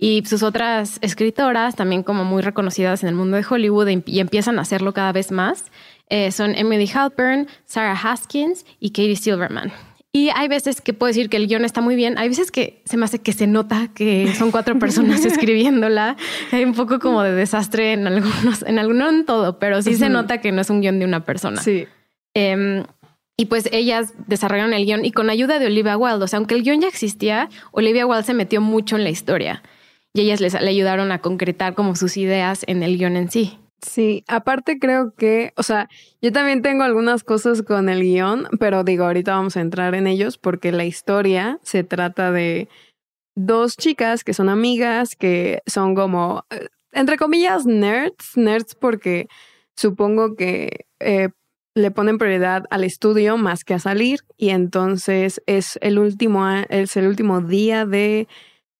Y 0.00 0.22
sus 0.26 0.44
otras 0.44 0.98
escritoras, 1.00 1.74
también 1.74 2.04
como 2.04 2.24
muy 2.24 2.40
reconocidas 2.40 3.02
en 3.02 3.08
el 3.08 3.16
mundo 3.16 3.36
de 3.36 3.44
Hollywood 3.48 3.88
y 4.06 4.20
empiezan 4.20 4.60
a 4.60 4.62
hacerlo 4.62 4.94
cada 4.94 5.10
vez 5.12 5.32
más, 5.32 5.72
eh, 6.08 6.30
son 6.30 6.54
Emily 6.54 6.88
Halpern, 6.92 7.48
Sarah 7.64 7.98
Haskins 8.00 8.64
y 8.78 8.90
Katie 8.90 9.16
Silverman. 9.16 9.72
Y 10.12 10.30
hay 10.34 10.48
veces 10.48 10.80
que 10.80 10.94
puedo 10.94 11.08
decir 11.08 11.28
que 11.28 11.36
el 11.36 11.48
guion 11.48 11.64
está 11.64 11.80
muy 11.80 11.94
bien, 11.94 12.16
hay 12.16 12.28
veces 12.28 12.50
que 12.50 12.82
se 12.86 12.96
me 12.96 13.04
hace 13.04 13.18
que 13.18 13.32
se 13.32 13.46
nota 13.46 13.88
que 13.94 14.32
son 14.34 14.50
cuatro 14.50 14.78
personas 14.78 15.24
escribiéndola. 15.24 16.16
Hay 16.50 16.64
un 16.64 16.74
poco 16.74 16.98
como 16.98 17.22
de 17.22 17.32
desastre 17.32 17.92
en 17.92 18.06
algunos, 18.06 18.62
en 18.62 18.78
algunos, 18.78 19.12
no 19.12 19.18
en 19.18 19.26
todo, 19.26 19.58
pero 19.58 19.82
sí 19.82 19.96
se 19.96 20.08
nota 20.08 20.40
que 20.40 20.50
no 20.50 20.62
es 20.62 20.70
un 20.70 20.80
guion 20.80 20.98
de 20.98 21.04
una 21.04 21.24
persona. 21.24 21.60
Sí. 21.60 21.86
Em, 22.40 22.84
y 23.36 23.46
pues 23.46 23.68
ellas 23.72 24.14
desarrollaron 24.28 24.72
el 24.72 24.86
guion 24.86 25.04
y 25.04 25.10
con 25.10 25.28
ayuda 25.28 25.58
de 25.58 25.66
Olivia 25.66 25.96
Wilde, 25.96 26.22
o 26.22 26.28
sea, 26.28 26.36
aunque 26.36 26.54
el 26.54 26.62
guion 26.62 26.80
ya 26.80 26.86
existía, 26.86 27.48
Olivia 27.72 28.06
Wilde 28.06 28.22
se 28.22 28.32
metió 28.32 28.60
mucho 28.60 28.94
en 28.94 29.02
la 29.02 29.10
historia 29.10 29.64
y 30.14 30.20
ellas 30.20 30.40
les, 30.40 30.54
le 30.54 30.70
ayudaron 30.70 31.10
a 31.10 31.20
concretar 31.20 31.74
como 31.74 31.96
sus 31.96 32.16
ideas 32.16 32.62
en 32.68 32.84
el 32.84 32.96
guion 32.96 33.16
en 33.16 33.28
sí. 33.28 33.58
Sí, 33.80 34.22
aparte 34.28 34.78
creo 34.78 35.14
que, 35.16 35.52
o 35.56 35.64
sea, 35.64 35.88
yo 36.22 36.30
también 36.32 36.62
tengo 36.62 36.84
algunas 36.84 37.24
cosas 37.24 37.62
con 37.62 37.88
el 37.88 38.02
guion, 38.02 38.46
pero 38.60 38.84
digo, 38.84 39.04
ahorita 39.04 39.32
vamos 39.32 39.56
a 39.56 39.60
entrar 39.60 39.96
en 39.96 40.06
ellos 40.06 40.38
porque 40.38 40.70
la 40.70 40.84
historia 40.84 41.58
se 41.64 41.82
trata 41.82 42.30
de 42.30 42.68
dos 43.34 43.76
chicas 43.76 44.22
que 44.22 44.32
son 44.32 44.48
amigas, 44.48 45.16
que 45.16 45.60
son 45.66 45.96
como, 45.96 46.44
eh, 46.50 46.68
entre 46.92 47.16
comillas, 47.16 47.66
nerds, 47.66 48.36
nerds 48.36 48.76
porque 48.76 49.26
supongo 49.76 50.36
que 50.36 50.86
eh, 51.00 51.30
le 51.78 51.90
ponen 51.90 52.18
prioridad 52.18 52.64
al 52.70 52.84
estudio 52.84 53.36
más 53.36 53.64
que 53.64 53.74
a 53.74 53.78
salir 53.78 54.20
y 54.36 54.50
entonces 54.50 55.42
es 55.46 55.78
el 55.80 55.98
último, 55.98 56.46
es 56.68 56.96
el 56.96 57.06
último 57.06 57.40
día 57.40 57.86
de 57.86 58.28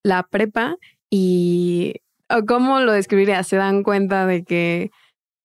la 0.02 0.23
prepa 0.23 0.76
y 1.11 2.02
¿Cómo 2.47 2.81
lo 2.81 2.93
describiría? 2.93 3.43
Se 3.43 3.57
dan 3.57 3.83
cuenta 3.83 4.26
de 4.26 4.45
que, 4.45 4.90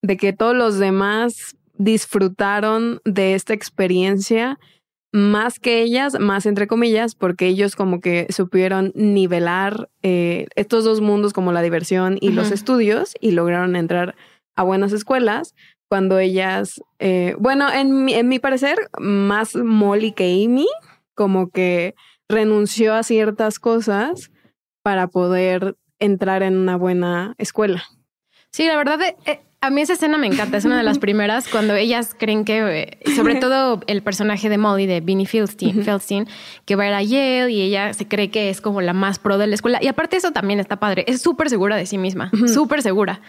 de 0.02 0.18
que 0.18 0.34
todos 0.34 0.56
los 0.56 0.80
demás 0.80 1.56
disfrutaron 1.78 3.00
de 3.06 3.36
esta 3.36 3.54
experiencia 3.54 4.60
más 5.14 5.60
que 5.60 5.82
ellas, 5.82 6.20
más 6.20 6.46
entre 6.46 6.68
comillas, 6.68 7.16
porque 7.16 7.48
ellos 7.48 7.76
como 7.76 8.02
que 8.02 8.28
supieron 8.30 8.92
nivelar 8.96 9.90
eh, 10.02 10.48
estos 10.56 10.84
dos 10.84 11.02
mundos 11.02 11.34
como 11.34 11.52
la 11.52 11.62
diversión 11.62 12.18
y 12.20 12.32
los 12.32 12.52
estudios 12.52 13.14
y 13.22 13.32
lograron 13.32 13.76
entrar 13.76 14.16
a 14.56 14.64
buenas 14.64 14.92
escuelas 14.92 15.56
cuando 15.94 16.18
ellas, 16.18 16.82
eh, 16.98 17.36
bueno, 17.38 17.72
en 17.72 18.04
mi, 18.04 18.16
en 18.16 18.28
mi 18.28 18.40
parecer, 18.40 18.90
más 18.98 19.56
Molly 19.56 20.12
que 20.12 20.24
Amy, 20.44 20.66
como 21.14 21.52
que 21.52 21.94
renunció 22.28 22.96
a 22.96 23.04
ciertas 23.04 23.60
cosas 23.60 24.32
para 24.82 25.06
poder 25.06 25.76
entrar 26.00 26.42
en 26.42 26.58
una 26.58 26.78
buena 26.78 27.36
escuela. 27.38 27.84
Sí, 28.50 28.66
la 28.66 28.76
verdad, 28.76 29.02
eh, 29.04 29.42
a 29.62 29.70
mí 29.70 29.82
esa 29.82 29.94
escena 29.94 30.18
me 30.18 30.26
encanta, 30.26 30.58
es 30.58 30.66
una 30.66 30.80
de 30.80 30.84
las 30.84 30.98
primeras 31.06 31.48
cuando 31.48 31.76
ellas 31.76 32.16
creen 32.18 32.44
que, 32.44 32.98
eh, 33.04 33.16
sobre 33.16 33.36
todo 33.36 33.80
el 33.86 34.02
personaje 34.02 34.50
de 34.50 34.58
Molly, 34.58 34.88
de 34.88 35.00
Vinnie 35.00 35.28
Feldstein, 35.28 36.28
que 36.66 36.76
va 36.76 36.86
a 36.86 36.88
ir 36.88 36.94
a 36.96 37.04
Yale 37.04 37.52
y 37.52 37.62
ella 37.62 37.94
se 37.94 38.08
cree 38.08 38.32
que 38.32 38.50
es 38.50 38.62
como 38.62 38.82
la 38.82 38.94
más 38.94 39.20
pro 39.20 39.38
de 39.38 39.46
la 39.46 39.54
escuela. 39.54 39.78
Y 39.80 39.86
aparte 39.90 40.18
eso 40.18 40.32
también 40.32 40.60
está 40.60 40.78
padre, 40.78 41.06
es 41.08 41.22
súper 41.22 41.52
segura 41.52 41.76
de 41.76 41.86
sí 41.86 42.00
misma, 42.00 42.32
súper 42.48 42.82
segura. 42.82 43.22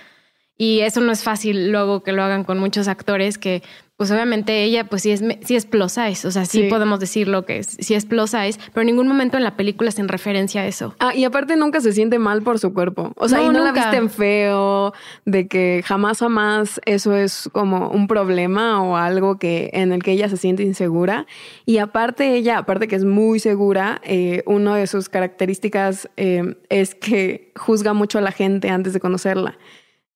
Y 0.57 0.81
eso 0.81 1.01
no 1.01 1.11
es 1.11 1.25
fácil 1.25 1.73
luego 1.73 2.03
que 2.03 2.13
lo 2.13 2.23
hagan 2.23 2.45
con 2.45 2.61
muchos 2.61 2.87
actores 2.87 3.39
que, 3.39 3.63
pues 3.97 4.11
obviamente 4.13 4.63
ella, 4.63 4.85
pues 4.85 5.03
sí 5.03 5.11
es, 5.11 5.23
sí 5.43 5.57
es 5.57 5.67
plus 5.67 5.93
size, 5.93 6.27
o 6.27 6.31
sea, 6.31 6.45
sí, 6.45 6.65
podemos 6.65 7.01
decir 7.01 7.27
lo 7.27 7.45
que 7.45 7.59
es, 7.59 7.77
sí 7.81 7.95
es 7.95 8.05
plus 8.07 8.31
size, 8.31 8.59
pero 8.73 8.83
en 8.83 8.87
ningún 8.87 9.09
momento 9.09 9.37
en 9.37 9.43
la 9.43 9.57
película 9.57 9.91
se 9.91 10.01
en 10.01 10.09
referencia 10.09 10.63
a 10.63 10.67
eso. 10.67 10.95
Ah, 11.01 11.13
y 11.15 11.25
aparte 11.25 11.57
nunca 11.57 11.81
se 11.81 11.93
siente 11.93 12.21
mal 12.21 12.43
por 12.43 12.61
su 12.61 12.73
cuerpo. 12.73 13.13
O 13.17 13.29
sea, 13.29 13.43
y 13.43 13.49
no 13.49 13.65
la 13.65 13.73
visten 13.73 14.11
feo, 14.11 14.93
de 15.25 15.49
que 15.49 15.83
jamás, 15.85 16.19
jamás 16.19 16.81
eso 16.87 17.17
es 17.17 17.49
como 17.53 17.89
un 17.89 18.07
problema 18.07 18.81
o 18.83 18.97
algo 18.97 19.39
que 19.39 19.71
en 19.73 19.93
el 19.93 20.05
que 20.05 20.13
ella 20.13 20.29
se 20.29 20.37
siente 20.37 20.63
insegura. 20.63 21.27
Y 21.67 21.79
aparte 21.79 22.35
ella, 22.35 22.59
aparte 22.59 22.87
que 22.87 22.95
es 22.97 23.05
muy 23.05 23.41
segura, 23.41 24.01
eh, 24.05 24.45
una 24.47 24.77
de 24.77 24.87
sus 24.87 25.09
características 25.09 26.09
eh, 26.17 26.57
es 26.69 26.95
que 26.95 27.53
juzga 27.57 27.93
mucho 27.93 28.19
a 28.19 28.21
la 28.21 28.31
gente 28.33 28.71
antes 28.71 28.93
de 28.93 29.01
conocerla. 29.01 29.59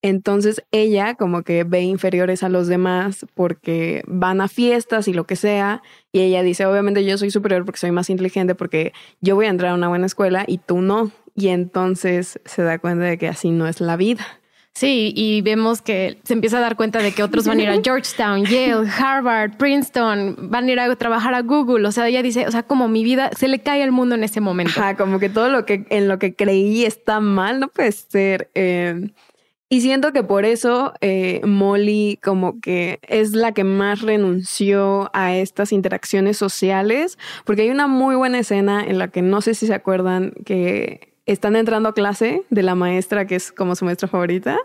Entonces 0.01 0.63
ella 0.71 1.15
como 1.15 1.43
que 1.43 1.63
ve 1.65 1.81
inferiores 1.81 2.43
a 2.43 2.49
los 2.49 2.67
demás 2.67 3.25
porque 3.33 4.03
van 4.07 4.39
a 4.39 4.47
fiestas 4.47 5.07
y 5.07 5.13
lo 5.13 5.25
que 5.25 5.35
sea. 5.35 5.81
Y 6.11 6.21
ella 6.21 6.41
dice, 6.41 6.65
obviamente 6.65 7.03
yo 7.03 7.17
soy 7.17 7.31
superior 7.31 7.65
porque 7.65 7.79
soy 7.79 7.91
más 7.91 8.09
inteligente 8.09 8.55
porque 8.55 8.93
yo 9.19 9.35
voy 9.35 9.47
a 9.47 9.49
entrar 9.49 9.71
a 9.71 9.75
una 9.75 9.89
buena 9.89 10.05
escuela 10.05 10.45
y 10.47 10.59
tú 10.59 10.81
no. 10.81 11.11
Y 11.35 11.49
entonces 11.49 12.39
se 12.45 12.63
da 12.63 12.79
cuenta 12.79 13.05
de 13.05 13.17
que 13.17 13.27
así 13.27 13.51
no 13.51 13.67
es 13.67 13.81
la 13.81 13.97
vida. 13.97 14.25
Sí, 14.73 15.11
y 15.13 15.41
vemos 15.41 15.81
que 15.81 16.19
se 16.23 16.31
empieza 16.31 16.57
a 16.57 16.61
dar 16.61 16.77
cuenta 16.77 16.99
de 16.99 17.11
que 17.11 17.21
otros 17.21 17.45
van 17.45 17.59
a 17.59 17.63
ir 17.63 17.69
a 17.69 17.81
Georgetown, 17.83 18.45
Yale, 18.45 18.89
Harvard, 18.89 19.57
Princeton, 19.57 20.37
van 20.49 20.69
a 20.69 20.71
ir 20.71 20.79
a 20.79 20.95
trabajar 20.95 21.33
a 21.33 21.41
Google. 21.41 21.85
O 21.85 21.91
sea, 21.91 22.07
ella 22.07 22.21
dice, 22.21 22.47
o 22.47 22.51
sea, 22.51 22.63
como 22.63 22.87
mi 22.87 23.03
vida 23.03 23.29
se 23.37 23.49
le 23.49 23.59
cae 23.59 23.83
al 23.83 23.91
mundo 23.91 24.15
en 24.15 24.23
ese 24.23 24.39
momento. 24.39 24.79
Ajá, 24.79 24.95
como 24.95 25.19
que 25.19 25.27
todo 25.27 25.49
lo 25.49 25.65
que 25.65 25.85
en 25.89 26.07
lo 26.07 26.17
que 26.17 26.33
creí 26.33 26.85
está 26.85 27.19
mal, 27.19 27.59
no 27.59 27.67
puede 27.67 27.91
ser. 27.91 28.49
Eh, 28.55 29.09
y 29.69 29.81
siento 29.81 30.11
que 30.13 30.23
por 30.23 30.45
eso 30.45 30.93
eh, 30.99 31.41
Molly 31.45 32.19
como 32.23 32.59
que 32.59 32.99
es 33.07 33.33
la 33.33 33.51
que 33.51 33.63
más 33.63 34.01
renunció 34.01 35.11
a 35.13 35.35
estas 35.35 35.71
interacciones 35.71 36.37
sociales, 36.37 37.19
porque 37.45 37.61
hay 37.61 37.69
una 37.69 37.85
muy 37.85 38.15
buena 38.15 38.39
escena 38.39 38.83
en 38.83 38.97
la 38.97 39.09
que 39.09 39.21
no 39.21 39.41
sé 39.41 39.53
si 39.53 39.67
se 39.67 39.75
acuerdan 39.75 40.33
que 40.43 41.13
están 41.27 41.55
entrando 41.55 41.89
a 41.89 41.93
clase 41.93 42.41
de 42.49 42.63
la 42.63 42.73
maestra 42.73 43.27
que 43.27 43.35
es 43.35 43.51
como 43.51 43.75
su 43.75 43.85
maestra 43.85 44.07
favorita 44.07 44.57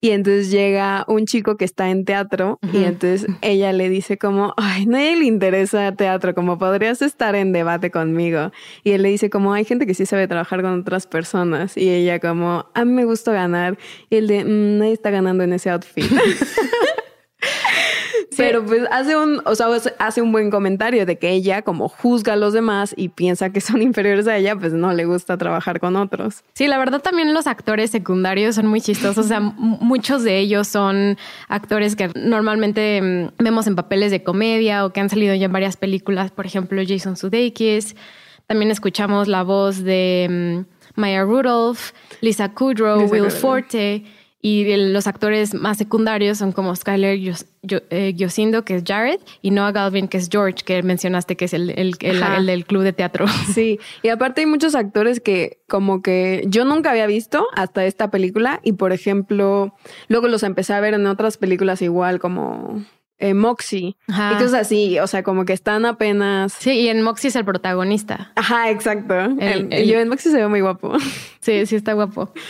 y 0.00 0.10
entonces 0.10 0.50
llega 0.50 1.04
un 1.08 1.24
chico 1.24 1.56
que 1.56 1.64
está 1.64 1.90
en 1.90 2.04
teatro 2.04 2.58
y 2.72 2.84
entonces 2.84 3.26
ella 3.40 3.72
le 3.72 3.88
dice 3.88 4.18
como, 4.18 4.52
ay, 4.58 4.84
nadie 4.86 5.16
le 5.16 5.24
interesa 5.24 5.90
teatro, 5.96 6.34
como 6.34 6.58
podrías 6.58 7.00
estar 7.00 7.34
en 7.34 7.52
debate 7.52 7.90
conmigo. 7.90 8.52
Y 8.84 8.92
él 8.92 9.02
le 9.02 9.08
dice 9.08 9.30
como, 9.30 9.54
hay 9.54 9.64
gente 9.64 9.86
que 9.86 9.94
sí 9.94 10.04
sabe 10.04 10.28
trabajar 10.28 10.60
con 10.60 10.80
otras 10.80 11.06
personas. 11.06 11.76
Y 11.76 11.88
ella 11.88 12.20
como, 12.20 12.66
a 12.74 12.84
mí 12.84 12.92
me 12.92 13.04
gusta 13.04 13.32
ganar. 13.32 13.78
Y 14.10 14.16
él 14.16 14.26
de, 14.26 14.44
mm, 14.44 14.78
nadie 14.78 14.92
está 14.92 15.10
ganando 15.10 15.44
en 15.44 15.54
ese 15.54 15.70
outfit. 15.70 16.04
Pero 18.36 18.64
pues 18.64 18.82
hace 18.90 19.16
un, 19.16 19.40
o 19.44 19.54
sea, 19.54 19.68
hace 19.98 20.22
un 20.22 20.32
buen 20.32 20.50
comentario 20.50 21.06
de 21.06 21.18
que 21.18 21.30
ella, 21.30 21.62
como 21.62 21.88
juzga 21.88 22.34
a 22.34 22.36
los 22.36 22.52
demás 22.52 22.94
y 22.96 23.08
piensa 23.08 23.50
que 23.50 23.60
son 23.60 23.82
inferiores 23.82 24.26
a 24.26 24.36
ella, 24.36 24.56
pues 24.56 24.72
no 24.72 24.92
le 24.92 25.04
gusta 25.04 25.36
trabajar 25.36 25.80
con 25.80 25.96
otros. 25.96 26.44
Sí, 26.54 26.66
la 26.66 26.78
verdad 26.78 27.00
también 27.00 27.34
los 27.34 27.46
actores 27.46 27.90
secundarios 27.90 28.54
son 28.54 28.66
muy 28.66 28.80
chistosos. 28.80 29.24
O 29.24 29.28
sea, 29.28 29.40
muchos 29.40 30.22
de 30.22 30.38
ellos 30.38 30.68
son 30.68 31.16
actores 31.48 31.96
que 31.96 32.10
normalmente 32.14 33.00
mm, 33.02 33.42
vemos 33.42 33.66
en 33.66 33.76
papeles 33.76 34.10
de 34.10 34.22
comedia 34.22 34.84
o 34.84 34.90
que 34.90 35.00
han 35.00 35.08
salido 35.08 35.34
ya 35.34 35.46
en 35.46 35.52
varias 35.52 35.76
películas. 35.76 36.30
Por 36.30 36.46
ejemplo, 36.46 36.82
Jason 36.86 37.16
Sudeikis. 37.16 37.96
También 38.46 38.70
escuchamos 38.70 39.26
la 39.26 39.42
voz 39.42 39.82
de 39.82 40.64
mm, 40.64 41.00
Maya 41.00 41.24
Rudolph, 41.24 41.92
Lisa 42.20 42.52
Kudrow, 42.52 43.08
Will 43.10 43.30
Forte. 43.30 44.04
Y 44.48 44.76
los 44.76 45.08
actores 45.08 45.54
más 45.54 45.76
secundarios 45.76 46.38
son 46.38 46.52
como 46.52 46.76
Skyler 46.76 47.18
eh, 47.90 48.12
Yosindo, 48.14 48.64
que 48.64 48.76
es 48.76 48.84
Jared, 48.86 49.18
y 49.42 49.50
Noah 49.50 49.72
Galvin, 49.72 50.06
que 50.06 50.18
es 50.18 50.28
George, 50.30 50.62
que 50.64 50.84
mencionaste 50.84 51.36
que 51.36 51.46
es 51.46 51.52
el, 51.52 51.70
el, 51.70 51.96
el, 51.98 52.46
del 52.46 52.64
club 52.64 52.84
de 52.84 52.92
teatro. 52.92 53.26
Sí, 53.52 53.80
y 54.04 54.08
aparte 54.08 54.42
hay 54.42 54.46
muchos 54.46 54.76
actores 54.76 55.18
que 55.18 55.58
como 55.66 56.00
que 56.00 56.44
yo 56.46 56.64
nunca 56.64 56.92
había 56.92 57.08
visto 57.08 57.48
hasta 57.56 57.86
esta 57.86 58.12
película 58.12 58.60
y 58.62 58.74
por 58.74 58.92
ejemplo, 58.92 59.74
luego 60.06 60.28
los 60.28 60.44
empecé 60.44 60.74
a 60.74 60.80
ver 60.80 60.94
en 60.94 61.08
otras 61.08 61.38
películas 61.38 61.82
igual 61.82 62.20
como 62.20 62.84
eh, 63.18 63.34
Moxie 63.34 63.96
y 64.06 64.34
cosas 64.34 64.54
así, 64.54 65.00
o 65.00 65.08
sea, 65.08 65.24
como 65.24 65.44
que 65.44 65.54
están 65.54 65.86
apenas. 65.86 66.52
Sí, 66.52 66.70
y 66.70 66.88
en 66.88 67.02
Moxie 67.02 67.30
es 67.30 67.34
el 67.34 67.44
protagonista. 67.44 68.30
Ajá, 68.36 68.70
exacto. 68.70 69.12
yo 69.16 69.98
en 69.98 70.08
Moxie 70.08 70.30
se 70.30 70.36
ve 70.36 70.46
muy 70.46 70.60
guapo. 70.60 70.92
Sí, 71.40 71.66
sí 71.66 71.74
está 71.74 71.94
guapo. 71.94 72.32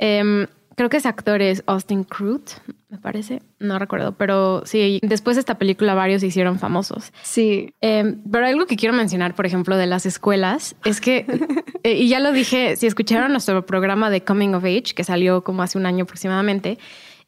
Eh, 0.00 0.46
creo 0.78 0.88
que 0.88 0.98
ese 0.98 1.08
actor 1.08 1.42
es 1.42 1.64
Austin 1.66 2.04
Crute, 2.04 2.52
me 2.88 2.98
parece, 2.98 3.42
no 3.58 3.80
recuerdo, 3.80 4.12
pero 4.12 4.62
sí, 4.64 5.00
después 5.02 5.34
de 5.34 5.40
esta 5.40 5.58
película 5.58 5.94
varios 5.94 6.20
se 6.20 6.28
hicieron 6.28 6.60
famosos. 6.60 7.12
Sí. 7.22 7.74
Em, 7.80 8.22
pero 8.30 8.46
algo 8.46 8.64
que 8.66 8.76
quiero 8.76 8.94
mencionar, 8.94 9.34
por 9.34 9.44
ejemplo, 9.44 9.76
de 9.76 9.88
las 9.88 10.06
escuelas, 10.06 10.76
es 10.84 11.00
que, 11.00 11.26
eh, 11.82 11.94
y 11.94 12.08
ya 12.08 12.20
lo 12.20 12.30
dije, 12.30 12.76
si 12.76 12.86
escucharon 12.86 13.32
nuestro 13.32 13.66
programa 13.66 14.08
de 14.08 14.22
Coming 14.22 14.54
of 14.54 14.62
Age, 14.62 14.94
que 14.94 15.02
salió 15.02 15.42
como 15.42 15.64
hace 15.64 15.78
un 15.78 15.84
año 15.84 16.04
aproximadamente, 16.04 16.78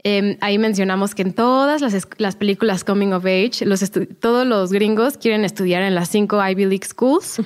em, 0.05 0.37
ahí 0.41 0.57
mencionamos 0.57 1.17
que 1.17 1.23
en 1.23 1.33
todas 1.33 1.81
las, 1.81 2.07
las 2.19 2.37
películas 2.37 2.85
Coming 2.85 3.13
of 3.13 3.25
Age, 3.25 3.67
los 3.67 3.83
todos 4.21 4.47
los 4.47 4.73
gringos 4.73 5.19
quieren 5.19 5.45
estudiar 5.45 5.83
en 5.83 5.97
las 5.97 6.09
cinco 6.09 6.41
Ivy 6.41 6.67
League 6.67 6.87
Schools 6.87 7.43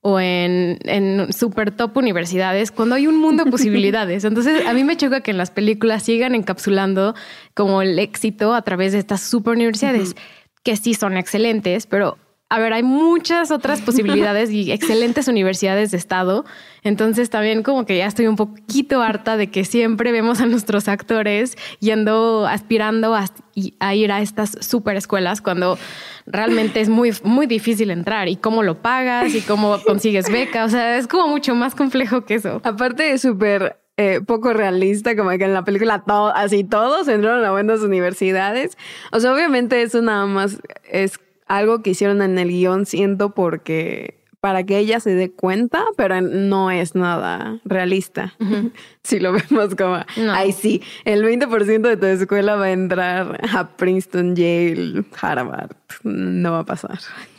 o 0.00 0.20
en, 0.20 0.78
en 0.84 1.32
super 1.32 1.70
top 1.70 1.96
universidades 1.96 2.70
cuando 2.70 2.94
hay 2.94 3.06
un 3.06 3.16
mundo 3.16 3.44
de 3.44 3.50
posibilidades. 3.52 4.24
Entonces, 4.24 4.66
a 4.66 4.72
mí 4.72 4.84
me 4.84 4.96
choca 4.96 5.20
que 5.20 5.30
en 5.30 5.38
las 5.38 5.50
películas 5.50 6.04
sigan 6.04 6.34
encapsulando 6.34 7.14
como 7.54 7.82
el 7.82 7.98
éxito 7.98 8.54
a 8.54 8.62
través 8.62 8.92
de 8.92 8.98
estas 8.98 9.20
super 9.20 9.54
universidades, 9.54 10.14
que 10.62 10.76
sí 10.76 10.94
son 10.94 11.16
excelentes, 11.16 11.86
pero 11.86 12.18
a 12.50 12.58
ver, 12.58 12.72
hay 12.72 12.82
muchas 12.82 13.50
otras 13.50 13.82
posibilidades 13.82 14.50
y 14.50 14.72
excelentes 14.72 15.28
universidades 15.28 15.90
de 15.90 15.98
estado. 15.98 16.46
Entonces 16.82 17.28
también 17.28 17.62
como 17.62 17.84
que 17.84 17.98
ya 17.98 18.06
estoy 18.06 18.26
un 18.26 18.36
poquito 18.36 19.02
harta 19.02 19.36
de 19.36 19.50
que 19.50 19.64
siempre 19.64 20.12
vemos 20.12 20.40
a 20.40 20.46
nuestros 20.46 20.88
actores 20.88 21.58
yendo, 21.80 22.46
aspirando 22.46 23.14
a, 23.14 23.94
ir 23.94 24.12
a 24.12 24.22
estas 24.22 24.56
super 24.60 24.96
escuelas 24.96 25.42
cuando 25.42 25.78
realmente 26.24 26.80
es 26.80 26.88
muy, 26.88 27.12
muy 27.22 27.46
difícil 27.46 27.90
entrar 27.90 28.28
y 28.28 28.36
cómo 28.36 28.62
lo 28.62 28.80
pagas 28.80 29.34
y 29.34 29.42
cómo 29.42 29.76
consigues 29.84 30.30
beca. 30.30 30.64
O 30.64 30.70
sea, 30.70 30.96
es 30.96 31.06
como 31.06 31.28
mucho 31.28 31.54
más 31.54 31.74
complejo 31.74 32.24
que 32.24 32.36
eso. 32.36 32.62
Aparte 32.64 33.12
es 33.12 33.20
súper 33.20 33.78
eh, 33.98 34.20
poco 34.24 34.54
realista, 34.54 35.16
como 35.16 35.30
que 35.30 35.44
en 35.44 35.52
la 35.52 35.64
película 35.64 36.04
todo, 36.06 36.34
así 36.34 36.64
todos 36.64 37.08
entraron 37.08 37.44
a 37.44 37.50
buenas 37.50 37.80
universidades. 37.80 38.78
O 39.12 39.20
sea, 39.20 39.34
obviamente 39.34 39.82
eso 39.82 40.00
nada 40.00 40.24
más 40.24 40.62
es 40.88 41.18
algo 41.48 41.82
que 41.82 41.90
hicieron 41.90 42.22
en 42.22 42.38
el 42.38 42.48
guion, 42.48 42.86
siento, 42.86 43.34
porque 43.34 44.18
para 44.40 44.62
que 44.64 44.78
ella 44.78 45.00
se 45.00 45.14
dé 45.14 45.30
cuenta, 45.30 45.84
pero 45.96 46.20
no 46.20 46.70
es 46.70 46.94
nada 46.94 47.60
realista. 47.64 48.34
si 49.02 49.18
lo 49.18 49.32
vemos 49.32 49.74
como, 49.74 49.98
ay 50.30 50.52
sí, 50.52 50.82
el 51.04 51.24
20% 51.24 51.80
de 51.80 51.96
tu 51.96 52.06
escuela 52.06 52.54
va 52.54 52.66
a 52.66 52.72
entrar 52.72 53.40
a 53.52 53.68
Princeton, 53.76 54.36
Yale, 54.36 55.04
Harvard. 55.20 55.72
No 56.04 56.52
va 56.52 56.60
a 56.60 56.64
pasar. 56.64 56.98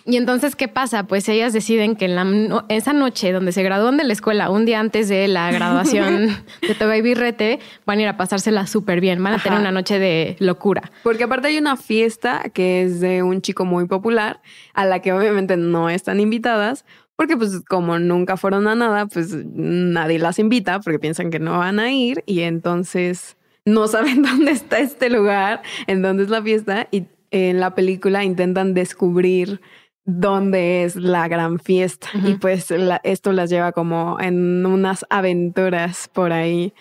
Y 0.09 0.17
entonces, 0.17 0.55
¿qué 0.55 0.67
pasa? 0.67 1.03
Pues 1.03 1.29
ellas 1.29 1.53
deciden 1.53 1.95
que 1.95 2.05
en 2.05 2.15
la, 2.15 2.65
esa 2.69 2.93
noche 2.93 3.31
donde 3.31 3.51
se 3.51 3.61
gradúan 3.61 3.95
de 3.97 4.03
la 4.03 4.13
escuela, 4.13 4.49
un 4.49 4.65
día 4.65 4.79
antes 4.79 5.07
de 5.07 5.27
la 5.27 5.51
graduación 5.53 6.35
de 6.63 6.73
Toga 6.73 6.97
y 6.97 7.03
Birrete, 7.03 7.59
van 7.85 7.99
a 7.99 8.01
ir 8.01 8.07
a 8.07 8.17
pasársela 8.17 8.65
súper 8.65 9.01
bien. 9.01 9.23
Van 9.23 9.33
a 9.33 9.37
tener 9.37 9.59
una 9.59 9.71
noche 9.71 9.99
de 9.99 10.35
locura. 10.39 10.91
Porque 11.03 11.25
aparte 11.25 11.49
hay 11.49 11.59
una 11.59 11.77
fiesta 11.77 12.41
que 12.51 12.81
es 12.81 13.01
de 13.01 13.21
un 13.21 13.43
chico 13.43 13.65
muy 13.65 13.85
popular, 13.85 14.41
a 14.73 14.85
la 14.85 14.99
que 14.99 15.13
obviamente 15.13 15.57
no 15.57 15.91
están 15.91 16.19
invitadas, 16.19 16.85
porque 17.15 17.37
pues 17.37 17.61
como 17.67 17.99
nunca 17.99 18.35
fueron 18.35 18.67
a 18.67 18.73
nada, 18.73 19.05
pues 19.05 19.35
nadie 19.45 20.17
las 20.17 20.39
invita 20.39 20.79
porque 20.79 20.97
piensan 20.97 21.29
que 21.29 21.37
no 21.37 21.59
van 21.59 21.79
a 21.79 21.91
ir 21.91 22.23
y 22.25 22.41
entonces 22.41 23.37
no 23.63 23.87
saben 23.87 24.21
dónde 24.23 24.53
está 24.53 24.79
este 24.79 25.11
lugar, 25.11 25.61
en 25.85 26.01
dónde 26.01 26.23
es 26.23 26.29
la 26.29 26.41
fiesta 26.41 26.87
y 26.89 27.05
en 27.31 27.59
la 27.59 27.75
película 27.75 28.23
intentan 28.23 28.73
descubrir 28.73 29.61
dónde 30.05 30.83
es 30.83 30.95
la 30.95 31.27
gran 31.27 31.59
fiesta 31.59 32.09
y 32.25 32.35
pues 32.35 32.71
esto 33.03 33.31
las 33.31 33.49
lleva 33.49 33.71
como 33.71 34.17
en 34.19 34.65
unas 34.65 35.05
aventuras 35.09 36.09
por 36.11 36.33
ahí 36.33 36.73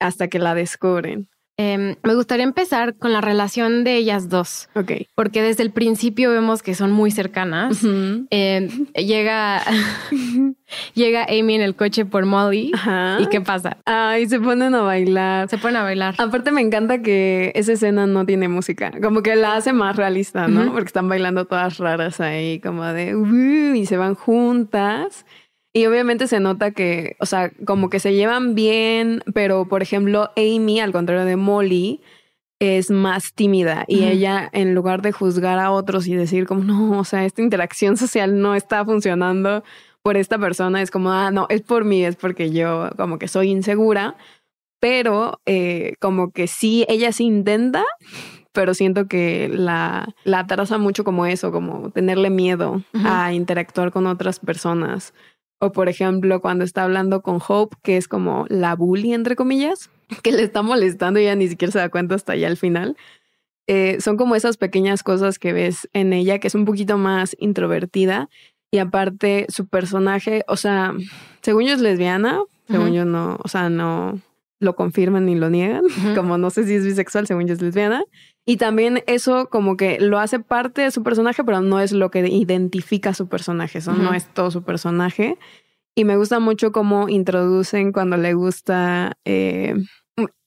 hasta 0.00 0.28
que 0.28 0.38
la 0.38 0.54
descubren. 0.54 1.28
Em, 1.58 1.96
me 2.02 2.14
gustaría 2.14 2.44
empezar 2.44 2.96
con 2.96 3.12
la 3.12 3.20
relación 3.20 3.84
de 3.84 3.96
ellas 3.96 4.28
dos. 4.30 4.68
Ok. 4.74 4.92
Porque 5.14 5.42
desde 5.42 5.62
el 5.62 5.70
principio 5.70 6.30
vemos 6.30 6.62
que 6.62 6.74
son 6.74 6.92
muy 6.92 7.10
cercanas. 7.10 7.78
Em, 8.30 8.86
llega, 8.94 9.62
llega 10.94 11.24
Amy 11.24 11.56
en 11.56 11.60
el 11.60 11.76
coche 11.76 12.06
por 12.06 12.24
Molly. 12.24 12.72
¿Y 13.18 13.26
qué 13.26 13.40
pasa? 13.42 13.76
Ay, 13.84 14.26
se 14.28 14.40
ponen 14.40 14.74
a 14.74 14.80
bailar. 14.80 15.48
Se 15.48 15.58
ponen 15.58 15.76
a 15.76 15.82
bailar. 15.82 16.14
Aparte, 16.16 16.52
me 16.52 16.62
encanta 16.62 17.02
que 17.02 17.52
esa 17.54 17.72
escena 17.74 18.06
no 18.06 18.24
tiene 18.24 18.48
música. 18.48 18.90
Como 19.02 19.22
que 19.22 19.36
la 19.36 19.56
hace 19.56 19.74
más 19.74 19.96
realista, 19.96 20.48
¿no? 20.48 20.72
Porque 20.72 20.86
están 20.86 21.08
bailando 21.08 21.44
todas 21.44 21.76
raras 21.78 22.20
ahí, 22.20 22.60
como 22.60 22.84
de 22.84 23.14
y 23.74 23.86
se 23.86 23.96
van 23.98 24.14
juntas. 24.14 25.26
Y 25.74 25.86
obviamente 25.86 26.26
se 26.28 26.38
nota 26.38 26.72
que, 26.72 27.16
o 27.18 27.26
sea, 27.26 27.50
como 27.64 27.88
que 27.88 27.98
se 27.98 28.14
llevan 28.14 28.54
bien, 28.54 29.22
pero 29.32 29.66
por 29.66 29.82
ejemplo, 29.82 30.30
Amy, 30.36 30.80
al 30.80 30.92
contrario 30.92 31.24
de 31.24 31.36
Molly, 31.36 32.00
es 32.62 32.92
más 32.92 33.32
tímida 33.32 33.84
y 33.88 34.04
ella, 34.04 34.48
en 34.52 34.72
lugar 34.74 35.02
de 35.02 35.10
juzgar 35.10 35.58
a 35.58 35.72
otros 35.72 36.06
y 36.06 36.14
decir 36.14 36.46
como, 36.46 36.62
no, 36.62 37.00
o 37.00 37.04
sea, 37.04 37.24
esta 37.24 37.42
interacción 37.42 37.96
social 37.98 38.40
no 38.40 38.54
está 38.54 38.84
funcionando 38.84 39.64
por 40.02 40.16
esta 40.16 40.38
persona, 40.38 40.80
es 40.80 40.90
como, 40.90 41.10
ah, 41.10 41.30
no, 41.32 41.46
es 41.48 41.62
por 41.62 41.84
mí, 41.84 42.04
es 42.04 42.14
porque 42.14 42.50
yo 42.50 42.90
como 42.96 43.18
que 43.18 43.26
soy 43.26 43.50
insegura, 43.50 44.16
pero 44.78 45.40
eh, 45.44 45.94
como 46.00 46.30
que 46.30 46.46
sí, 46.46 46.84
ella 46.88 47.12
sí 47.12 47.24
intenta, 47.24 47.84
pero 48.52 48.74
siento 48.74 49.06
que 49.06 49.48
la, 49.48 50.14
la 50.22 50.40
atrasa 50.40 50.78
mucho 50.78 51.02
como 51.02 51.26
eso, 51.26 51.50
como 51.50 51.90
tenerle 51.90 52.30
miedo 52.30 52.82
a 52.92 53.32
interactuar 53.32 53.90
con 53.90 54.06
otras 54.06 54.38
personas. 54.38 55.14
O 55.62 55.70
por 55.70 55.88
ejemplo, 55.88 56.40
cuando 56.40 56.64
está 56.64 56.82
hablando 56.82 57.22
con 57.22 57.38
Hope, 57.46 57.76
que 57.84 57.96
es 57.96 58.08
como 58.08 58.46
la 58.48 58.74
bully, 58.74 59.14
entre 59.14 59.36
comillas, 59.36 59.90
que 60.24 60.32
le 60.32 60.42
está 60.42 60.62
molestando 60.62 61.20
y 61.20 61.22
ella 61.22 61.36
ni 61.36 61.46
siquiera 61.46 61.70
se 61.70 61.78
da 61.78 61.88
cuenta 61.88 62.16
hasta 62.16 62.32
allá 62.32 62.48
al 62.48 62.56
final. 62.56 62.96
Eh, 63.68 63.98
son 64.00 64.16
como 64.16 64.34
esas 64.34 64.56
pequeñas 64.56 65.04
cosas 65.04 65.38
que 65.38 65.52
ves 65.52 65.88
en 65.92 66.12
ella, 66.12 66.40
que 66.40 66.48
es 66.48 66.56
un 66.56 66.64
poquito 66.64 66.98
más 66.98 67.36
introvertida. 67.38 68.28
Y 68.72 68.78
aparte, 68.78 69.46
su 69.50 69.68
personaje, 69.68 70.42
o 70.48 70.56
sea, 70.56 70.94
según 71.42 71.62
yo 71.66 71.74
es 71.74 71.80
lesbiana, 71.80 72.40
según 72.66 72.92
yo 72.92 73.04
no, 73.04 73.38
o 73.44 73.46
sea, 73.46 73.70
no 73.70 74.18
lo 74.58 74.74
confirman 74.74 75.26
ni 75.26 75.36
lo 75.36 75.48
niegan, 75.48 75.84
como 76.16 76.38
no 76.38 76.50
sé 76.50 76.64
si 76.64 76.74
es 76.74 76.84
bisexual, 76.84 77.28
según 77.28 77.46
yo 77.46 77.54
es 77.54 77.62
lesbiana. 77.62 78.02
Y 78.44 78.56
también 78.56 79.04
eso 79.06 79.48
como 79.50 79.76
que 79.76 80.00
lo 80.00 80.18
hace 80.18 80.40
parte 80.40 80.82
de 80.82 80.90
su 80.90 81.02
personaje, 81.02 81.44
pero 81.44 81.60
no 81.60 81.80
es 81.80 81.92
lo 81.92 82.10
que 82.10 82.26
identifica 82.26 83.14
su 83.14 83.28
personaje, 83.28 83.78
eso 83.78 83.92
no 83.92 84.14
es 84.14 84.26
todo 84.32 84.50
su 84.50 84.62
personaje. 84.62 85.38
Y 85.94 86.04
me 86.04 86.16
gusta 86.16 86.40
mucho 86.40 86.72
cómo 86.72 87.08
introducen 87.08 87.92
cuando 87.92 88.16
le 88.16 88.34
gusta 88.34 89.18
eh, 89.24 89.74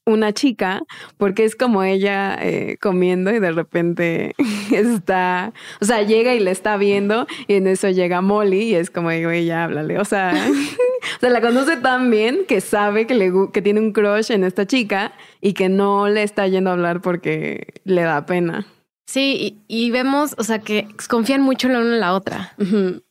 una 0.05 0.33
chica, 0.33 0.83
porque 1.17 1.43
es 1.45 1.55
como 1.55 1.83
ella 1.83 2.37
eh, 2.39 2.77
comiendo 2.79 3.33
y 3.33 3.39
de 3.39 3.51
repente 3.51 4.35
está, 4.71 5.53
o 5.81 5.85
sea, 5.85 6.03
llega 6.03 6.35
y 6.35 6.39
le 6.39 6.51
está 6.51 6.77
viendo 6.77 7.27
y 7.47 7.55
en 7.55 7.67
eso 7.67 7.89
llega 7.89 8.21
Molly 8.21 8.61
y 8.61 8.75
es 8.75 8.89
como 8.89 9.09
digo, 9.09 9.31
ella 9.31 9.63
háblale, 9.63 9.99
o 9.99 10.05
sea, 10.05 10.33
o 11.17 11.19
sea, 11.19 11.29
la 11.29 11.41
conoce 11.41 11.77
tan 11.77 12.11
bien 12.11 12.45
que 12.47 12.61
sabe 12.61 13.07
que, 13.07 13.15
le, 13.15 13.31
que 13.51 13.61
tiene 13.61 13.79
un 13.79 13.93
crush 13.93 14.31
en 14.31 14.43
esta 14.43 14.65
chica 14.65 15.13
y 15.41 15.53
que 15.53 15.69
no 15.69 16.07
le 16.07 16.23
está 16.23 16.47
yendo 16.47 16.69
a 16.69 16.73
hablar 16.73 17.01
porque 17.01 17.73
le 17.83 18.03
da 18.03 18.25
pena. 18.25 18.67
Sí, 19.07 19.61
y, 19.67 19.91
vemos, 19.91 20.35
o 20.37 20.43
sea, 20.43 20.59
que 20.59 20.87
confían 21.07 21.41
mucho 21.41 21.69
la 21.69 21.79
una 21.79 21.93
en 21.93 21.99
la 21.99 22.13
otra. 22.15 22.55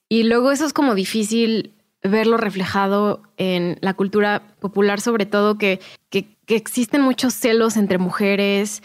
Y 0.09 0.25
luego 0.25 0.51
eso 0.51 0.67
es 0.67 0.73
como 0.73 0.95
difícil 0.95 1.73
verlo 2.03 2.37
reflejado 2.37 3.23
en 3.37 3.79
la 3.81 3.95
cultura 3.95 4.43
popular, 4.61 5.01
sobre 5.01 5.25
todo 5.27 5.57
que, 5.57 5.81
que, 6.11 6.34
existen 6.49 7.01
muchos 7.03 7.35
celos 7.35 7.77
entre 7.77 7.99
mujeres 7.99 8.83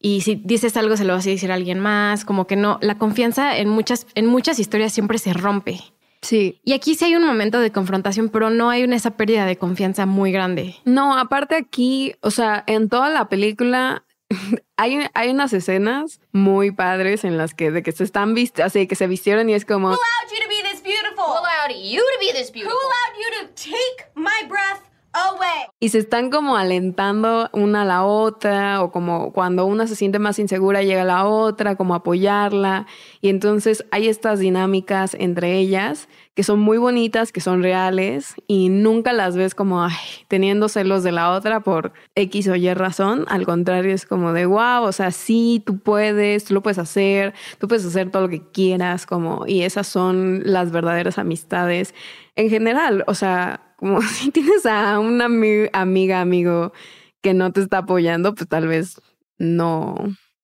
y 0.00 0.22
si 0.22 0.34
dices 0.34 0.76
algo 0.76 0.96
se 0.96 1.04
lo 1.04 1.14
vas 1.14 1.26
a 1.26 1.30
decir 1.30 1.52
a 1.52 1.54
alguien 1.54 1.78
más, 1.78 2.24
como 2.24 2.46
que 2.46 2.56
no, 2.56 2.78
la 2.82 2.98
confianza 2.98 3.56
en 3.56 3.68
muchas, 3.68 4.06
en 4.14 4.26
muchas 4.26 4.58
historias 4.58 4.92
siempre 4.92 5.18
se 5.18 5.32
rompe. 5.32 5.80
Sí. 6.22 6.60
Y 6.64 6.72
aquí 6.72 6.94
sí 6.94 7.04
hay 7.04 7.16
un 7.16 7.24
momento 7.24 7.60
de 7.60 7.72
confrontación, 7.72 8.28
pero 8.28 8.50
no 8.50 8.70
hay 8.70 8.84
una, 8.84 8.96
esa 8.96 9.12
pérdida 9.12 9.44
de 9.44 9.56
confianza 9.56 10.06
muy 10.06 10.30
grande. 10.32 10.76
No, 10.84 11.16
aparte 11.16 11.56
aquí, 11.56 12.14
o 12.20 12.30
sea, 12.30 12.62
en 12.66 12.88
toda 12.88 13.10
la 13.10 13.28
película 13.28 14.04
hay, 14.76 15.00
hay 15.14 15.30
unas 15.30 15.52
escenas 15.52 16.20
muy 16.32 16.70
padres 16.70 17.24
en 17.24 17.38
las 17.38 17.54
que 17.54 17.70
de 17.70 17.82
que 17.82 17.92
se 17.92 18.04
están 18.04 18.34
vistiendo, 18.34 18.66
así 18.66 18.86
que 18.86 18.94
se 18.94 19.06
vistieron 19.06 19.50
y 19.50 19.54
es 19.54 19.64
como 19.64 19.90
y 25.80 25.88
se 25.88 25.98
están 25.98 26.30
como 26.30 26.56
alentando 26.56 27.50
una 27.52 27.82
a 27.82 27.84
la 27.84 28.04
otra, 28.04 28.82
o 28.82 28.92
como 28.92 29.32
cuando 29.32 29.66
una 29.66 29.86
se 29.86 29.96
siente 29.96 30.18
más 30.18 30.38
insegura, 30.38 30.82
llega 30.82 31.04
la 31.04 31.26
otra, 31.26 31.74
como 31.76 31.94
apoyarla. 31.94 32.86
Y 33.20 33.28
entonces 33.28 33.84
hay 33.90 34.08
estas 34.08 34.38
dinámicas 34.38 35.16
entre 35.18 35.58
ellas 35.58 36.08
que 36.34 36.44
son 36.44 36.60
muy 36.60 36.78
bonitas, 36.78 37.30
que 37.30 37.40
son 37.40 37.62
reales, 37.62 38.34
y 38.46 38.70
nunca 38.70 39.12
las 39.12 39.36
ves 39.36 39.54
como 39.54 39.82
ay, 39.82 39.92
teniendo 40.28 40.68
celos 40.68 41.02
de 41.02 41.12
la 41.12 41.32
otra 41.32 41.60
por 41.60 41.92
X 42.14 42.48
o 42.48 42.56
Y 42.56 42.72
razón. 42.72 43.26
Al 43.28 43.44
contrario, 43.44 43.92
es 43.92 44.06
como 44.06 44.32
de 44.32 44.46
wow, 44.46 44.84
o 44.84 44.92
sea, 44.92 45.10
sí, 45.10 45.62
tú 45.66 45.78
puedes, 45.78 46.44
tú 46.44 46.54
lo 46.54 46.62
puedes 46.62 46.78
hacer, 46.78 47.34
tú 47.58 47.68
puedes 47.68 47.84
hacer 47.84 48.10
todo 48.10 48.22
lo 48.22 48.28
que 48.28 48.40
quieras, 48.40 49.04
como, 49.04 49.46
y 49.46 49.62
esas 49.62 49.86
son 49.86 50.42
las 50.44 50.70
verdaderas 50.70 51.18
amistades 51.18 51.94
en 52.34 52.48
general. 52.48 53.04
O 53.06 53.14
sea, 53.14 53.71
como 53.82 54.00
si 54.02 54.30
tienes 54.30 54.64
a 54.64 55.00
una 55.00 55.24
amiga, 55.24 56.20
amigo 56.20 56.72
que 57.20 57.34
no 57.34 57.52
te 57.52 57.60
está 57.60 57.78
apoyando, 57.78 58.32
pues 58.32 58.48
tal 58.48 58.68
vez 58.68 59.00
no, 59.38 59.96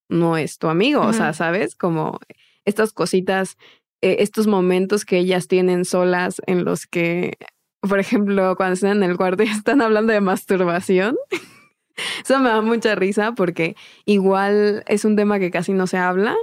no 0.09 0.37
es 0.37 0.59
tu 0.59 0.67
amigo. 0.67 1.03
O 1.03 1.13
sea, 1.13 1.33
¿sabes? 1.33 1.77
Como 1.77 2.19
estas 2.65 2.93
cositas, 2.93 3.57
eh, 4.01 4.17
estos 4.21 4.49
momentos 4.49 5.05
que 5.05 5.19
ellas 5.19 5.47
tienen 5.47 5.85
solas 5.85 6.43
en 6.47 6.65
los 6.65 6.89
que, 6.89 7.39
por 7.81 8.01
ejemplo, 8.01 8.57
cuando 8.57 8.75
están 8.75 9.05
en 9.05 9.09
el 9.09 9.17
cuarto 9.17 9.45
y 9.45 9.47
están 9.51 9.83
hablando 9.83 10.13
de 10.13 10.21
masturbación. 10.21 11.17
Eso 12.25 12.41
me 12.41 12.49
da 12.49 12.61
mucha 12.61 12.97
risa 12.97 13.33
porque 13.33 13.77
igual 14.05 14.83
es 14.89 15.05
un 15.05 15.15
tema 15.15 15.39
que 15.39 15.53
casi 15.53 15.73
no 15.73 15.87
se 15.87 15.97
habla. 15.97 16.37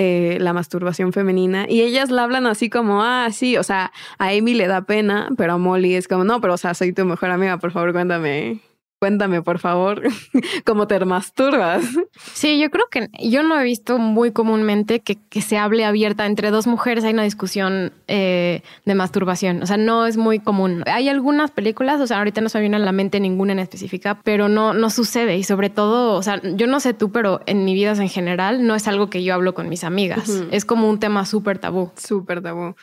Eh, 0.00 0.38
la 0.40 0.52
masturbación 0.52 1.12
femenina 1.12 1.66
y 1.68 1.82
ellas 1.82 2.12
la 2.12 2.22
hablan 2.22 2.46
así 2.46 2.70
como, 2.70 3.02
ah, 3.02 3.30
sí, 3.32 3.56
o 3.56 3.64
sea, 3.64 3.90
a 4.18 4.28
Amy 4.28 4.54
le 4.54 4.68
da 4.68 4.82
pena, 4.82 5.28
pero 5.36 5.54
a 5.54 5.58
Molly 5.58 5.96
es 5.96 6.06
como, 6.06 6.22
no, 6.22 6.40
pero 6.40 6.54
o 6.54 6.56
sea, 6.56 6.72
soy 6.74 6.92
tu 6.92 7.04
mejor 7.04 7.30
amiga, 7.30 7.58
por 7.58 7.72
favor, 7.72 7.92
cuéntame 7.92 8.60
Cuéntame, 9.00 9.42
por 9.42 9.60
favor, 9.60 10.02
cómo 10.64 10.88
te 10.88 10.98
masturbas. 11.04 11.84
Sí, 12.34 12.58
yo 12.58 12.68
creo 12.70 12.86
que 12.90 13.08
yo 13.22 13.42
no 13.44 13.58
he 13.60 13.62
visto 13.62 13.98
muy 13.98 14.32
comúnmente 14.32 15.00
que, 15.00 15.16
que 15.28 15.40
se 15.40 15.56
hable 15.56 15.84
abierta 15.84 16.26
entre 16.26 16.50
dos 16.50 16.66
mujeres. 16.66 17.04
Hay 17.04 17.12
una 17.12 17.22
discusión 17.22 17.92
eh, 18.08 18.62
de 18.84 18.94
masturbación. 18.94 19.62
O 19.62 19.66
sea, 19.66 19.76
no 19.76 20.06
es 20.06 20.16
muy 20.16 20.40
común. 20.40 20.82
Hay 20.86 21.08
algunas 21.08 21.50
películas, 21.52 22.00
o 22.00 22.06
sea, 22.06 22.18
ahorita 22.18 22.40
no 22.40 22.48
se 22.48 22.58
me 22.58 22.62
viene 22.62 22.76
a 22.76 22.80
la 22.80 22.92
mente 22.92 23.20
ninguna 23.20 23.52
en 23.52 23.60
específica, 23.60 24.20
pero 24.24 24.48
no, 24.48 24.74
no 24.74 24.90
sucede. 24.90 25.36
Y 25.36 25.44
sobre 25.44 25.70
todo, 25.70 26.14
o 26.14 26.22
sea, 26.22 26.40
yo 26.42 26.66
no 26.66 26.80
sé 26.80 26.92
tú, 26.92 27.12
pero 27.12 27.40
en 27.46 27.64
mi 27.64 27.74
vida 27.74 27.92
en 27.92 28.08
general 28.08 28.66
no 28.66 28.74
es 28.74 28.86
algo 28.88 29.08
que 29.08 29.22
yo 29.22 29.34
hablo 29.34 29.54
con 29.54 29.68
mis 29.68 29.84
amigas. 29.84 30.28
Es 30.50 30.64
como 30.64 30.88
un 30.88 30.98
tema 30.98 31.24
súper 31.24 31.58
tabú. 31.58 31.90
Súper 31.96 32.42
tabú. 32.42 32.74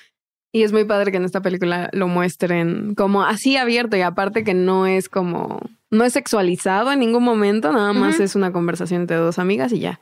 Y 0.56 0.64
es 0.64 0.72
muy 0.72 0.86
padre 0.86 1.12
que 1.12 1.18
en 1.18 1.26
esta 1.26 1.42
película 1.42 1.90
lo 1.92 2.08
muestren 2.08 2.96
como 2.96 3.24
así 3.24 3.58
abierto 3.58 3.98
y 3.98 4.02
aparte 4.04 4.46
que 4.46 4.54
no 4.54 4.88
es 4.88 5.10
como, 5.10 5.60
no 5.92 6.06
es 6.06 6.14
sexualizado 6.14 6.94
en 6.94 7.00
ningún 7.00 7.26
momento, 7.26 7.74
nada 7.74 7.92
más 7.92 8.22
es 8.22 8.38
una 8.38 8.54
conversación 8.54 9.02
entre 9.02 9.18
dos 9.18 9.38
amigas 9.38 9.74
y 9.74 9.80
ya. 9.80 10.00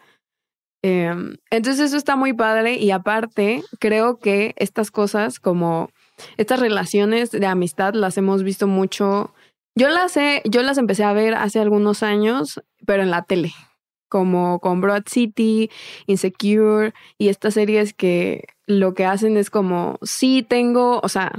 Em, 0.84 1.38
entonces 1.50 1.86
eso 1.88 1.98
está 1.98 2.16
muy 2.16 2.34
padre 2.34 2.76
y 2.76 2.92
aparte 2.92 3.64
creo 3.80 4.20
que 4.20 4.54
estas 4.58 4.92
cosas 4.92 5.40
como 5.40 5.90
estas 6.38 6.60
relaciones 6.60 7.32
de 7.32 7.48
amistad 7.48 7.96
las 7.96 8.16
hemos 8.20 8.44
visto 8.44 8.68
mucho. 8.68 9.34
Yo 9.76 9.90
las 9.90 10.16
he, 10.18 10.44
yo 10.46 10.62
las 10.62 10.78
empecé 10.78 11.04
a 11.04 11.14
ver 11.14 11.34
hace 11.34 11.62
algunos 11.62 12.04
años, 12.04 12.62
pero 12.86 13.02
en 13.02 13.10
la 13.10 13.24
tele, 13.24 13.54
como 14.14 14.60
con 14.60 14.80
Broad 14.80 15.06
City, 15.08 15.72
Insecure 16.06 16.94
y 17.18 17.30
estas 17.30 17.56
series 17.56 17.96
que 17.96 18.46
lo 18.68 18.94
que 18.94 19.06
hacen 19.06 19.38
es 19.38 19.50
como, 19.50 19.98
sí 20.04 20.46
tengo, 20.48 21.00
o 21.02 21.10
sea, 21.10 21.32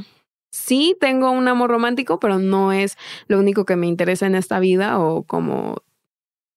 sí 0.50 0.96
tengo 0.98 1.30
un 1.30 1.46
amor 1.46 1.70
romántico, 1.70 2.18
pero 2.18 2.40
no 2.40 2.72
es 2.72 2.98
lo 3.28 3.38
único 3.38 3.64
que 3.64 3.76
me 3.76 3.86
interesa 3.86 4.26
en 4.26 4.34
esta 4.34 4.58
vida 4.58 4.98
o 4.98 5.22
como 5.22 5.76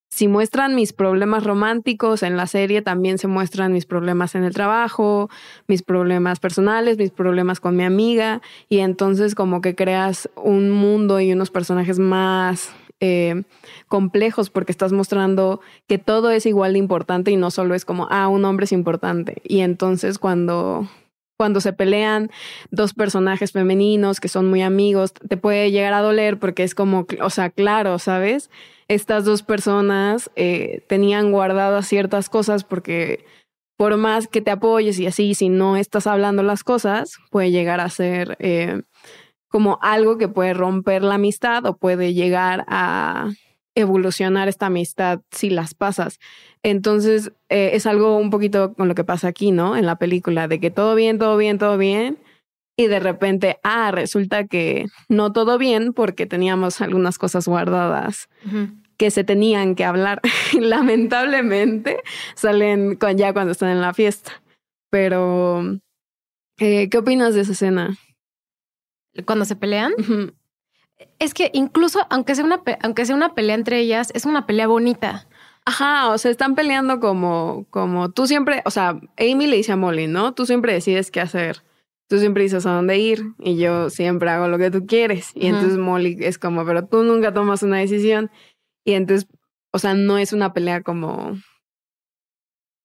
si 0.09 0.27
muestran 0.27 0.73
mis 0.73 0.91
problemas 0.91 1.43
románticos 1.43 2.23
en 2.23 2.35
la 2.35 2.47
serie, 2.47 2.81
también 2.81 3.19
se 3.19 3.27
muestran 3.27 3.71
mis 3.71 3.85
problemas 3.85 4.33
en 4.33 4.43
el 4.43 4.55
trabajo, 4.55 5.29
mis 5.67 5.83
problemas 5.83 6.39
personales, 6.39 6.97
mis 6.97 7.11
problemas 7.11 7.59
con 7.59 7.75
mi 7.75 7.83
amiga, 7.83 8.41
y 8.69 8.79
entonces 8.79 9.35
como 9.35 9.61
que 9.61 9.75
creas 9.75 10.31
un 10.35 10.71
mundo 10.71 11.19
y 11.19 11.31
unos 11.31 11.51
personajes 11.51 11.99
más 11.99 12.71
eh, 12.99 13.43
complejos 13.87 14.49
porque 14.49 14.71
estás 14.71 14.91
mostrando 14.91 15.61
que 15.87 15.97
todo 15.97 16.31
es 16.31 16.45
igual 16.45 16.73
de 16.73 16.79
importante 16.79 17.31
y 17.31 17.35
no 17.35 17.51
solo 17.51 17.75
es 17.75 17.85
como, 17.85 18.07
ah, 18.09 18.27
un 18.27 18.45
hombre 18.45 18.65
es 18.65 18.71
importante. 18.71 19.41
Y 19.43 19.59
entonces 19.59 20.19
cuando 20.19 20.87
cuando 21.37 21.61
se 21.61 21.71
pelean 21.71 22.31
dos 22.71 22.93
personajes 22.93 23.51
femeninos 23.51 24.19
que 24.19 24.27
son 24.27 24.49
muy 24.49 24.63
amigos, 24.63 25.13
te 25.13 25.37
puede 25.37 25.71
llegar 25.71 25.93
a 25.93 26.01
doler 26.01 26.39
porque 26.39 26.63
es 26.63 26.73
como, 26.73 27.05
o 27.21 27.29
sea, 27.29 27.51
claro, 27.51 27.99
¿sabes? 27.99 28.49
Estas 28.87 29.23
dos 29.23 29.43
personas 29.43 30.31
eh, 30.35 30.83
tenían 30.87 31.31
guardadas 31.31 31.87
ciertas 31.87 32.29
cosas 32.29 32.63
porque 32.63 33.23
por 33.77 33.95
más 33.97 34.27
que 34.27 34.41
te 34.41 34.49
apoyes 34.49 34.99
y 34.99 35.05
así, 35.05 35.35
si 35.35 35.49
no 35.49 35.77
estás 35.77 36.07
hablando 36.07 36.41
las 36.41 36.63
cosas, 36.63 37.17
puede 37.29 37.51
llegar 37.51 37.79
a 37.79 37.89
ser 37.89 38.35
eh, 38.39 38.81
como 39.47 39.79
algo 39.81 40.17
que 40.17 40.27
puede 40.27 40.53
romper 40.53 41.03
la 41.03 41.15
amistad 41.15 41.65
o 41.65 41.77
puede 41.77 42.13
llegar 42.13 42.65
a 42.67 43.29
evolucionar 43.75 44.47
esta 44.47 44.65
amistad 44.65 45.21
si 45.31 45.49
las 45.49 45.75
pasas. 45.75 46.19
Entonces, 46.63 47.31
eh, 47.49 47.71
es 47.73 47.85
algo 47.85 48.17
un 48.17 48.31
poquito 48.31 48.73
con 48.73 48.87
lo 48.87 48.95
que 48.95 49.03
pasa 49.03 49.27
aquí, 49.27 49.51
¿no? 49.51 49.77
En 49.77 49.85
la 49.85 49.97
película, 49.97 50.47
de 50.47 50.59
que 50.59 50.71
todo 50.71 50.95
bien, 50.95 51.19
todo 51.19 51.37
bien, 51.37 51.59
todo 51.59 51.77
bien. 51.77 52.17
Y 52.75 52.87
de 52.87 52.99
repente, 52.99 53.59
ah, 53.63 53.91
resulta 53.91 54.47
que 54.47 54.87
no 55.09 55.31
todo 55.31 55.57
bien 55.57 55.93
porque 55.93 56.25
teníamos 56.25 56.81
algunas 56.81 57.17
cosas 57.17 57.47
guardadas 57.47 58.29
que 58.97 59.11
se 59.11 59.23
tenían 59.23 59.75
que 59.75 59.85
hablar. 59.85 60.21
Lamentablemente, 60.59 62.01
salen 62.35 62.97
ya 63.15 63.33
cuando 63.33 63.51
están 63.51 63.69
en 63.69 63.81
la 63.81 63.93
fiesta. 63.93 64.41
Pero, 64.89 65.79
eh, 66.59 66.89
¿qué 66.89 66.97
opinas 66.97 67.35
de 67.35 67.41
esa 67.41 67.51
escena? 67.51 67.97
Cuando 69.25 69.45
se 69.45 69.55
pelean. 69.55 69.93
Es 71.19 71.33
que 71.33 71.51
incluso 71.53 72.05
aunque 72.09 72.35
sea, 72.35 72.45
una, 72.45 72.61
aunque 72.81 73.05
sea 73.05 73.15
una 73.15 73.33
pelea 73.35 73.55
entre 73.55 73.79
ellas, 73.79 74.11
es 74.13 74.25
una 74.25 74.45
pelea 74.45 74.67
bonita. 74.67 75.27
Ajá, 75.65 76.09
o 76.09 76.17
sea, 76.17 76.31
están 76.31 76.55
peleando 76.55 76.99
como, 76.99 77.65
como 77.69 78.09
tú 78.09 78.25
siempre, 78.25 78.61
o 78.65 78.71
sea, 78.71 78.99
Amy 79.17 79.47
le 79.47 79.57
dice 79.57 79.73
a 79.73 79.75
Molly, 79.75 80.07
¿no? 80.07 80.33
Tú 80.33 80.45
siempre 80.45 80.73
decides 80.73 81.11
qué 81.11 81.19
hacer. 81.19 81.63
Tú 82.07 82.19
siempre 82.19 82.43
dices 82.43 82.65
a 82.65 82.71
dónde 82.71 82.97
ir 82.97 83.33
y 83.39 83.57
yo 83.57 83.89
siempre 83.89 84.29
hago 84.29 84.47
lo 84.47 84.57
que 84.57 84.71
tú 84.71 84.85
quieres. 84.85 85.31
Y 85.35 85.47
entonces 85.47 85.77
Molly 85.77 86.17
es 86.21 86.39
como, 86.39 86.65
pero 86.65 86.85
tú 86.85 87.03
nunca 87.03 87.33
tomas 87.33 87.63
una 87.63 87.79
decisión. 87.79 88.31
Y 88.85 88.93
entonces, 88.93 89.27
o 89.73 89.79
sea, 89.79 89.93
no 89.93 90.17
es 90.17 90.31
una 90.31 90.53
pelea 90.53 90.81
como... 90.81 91.37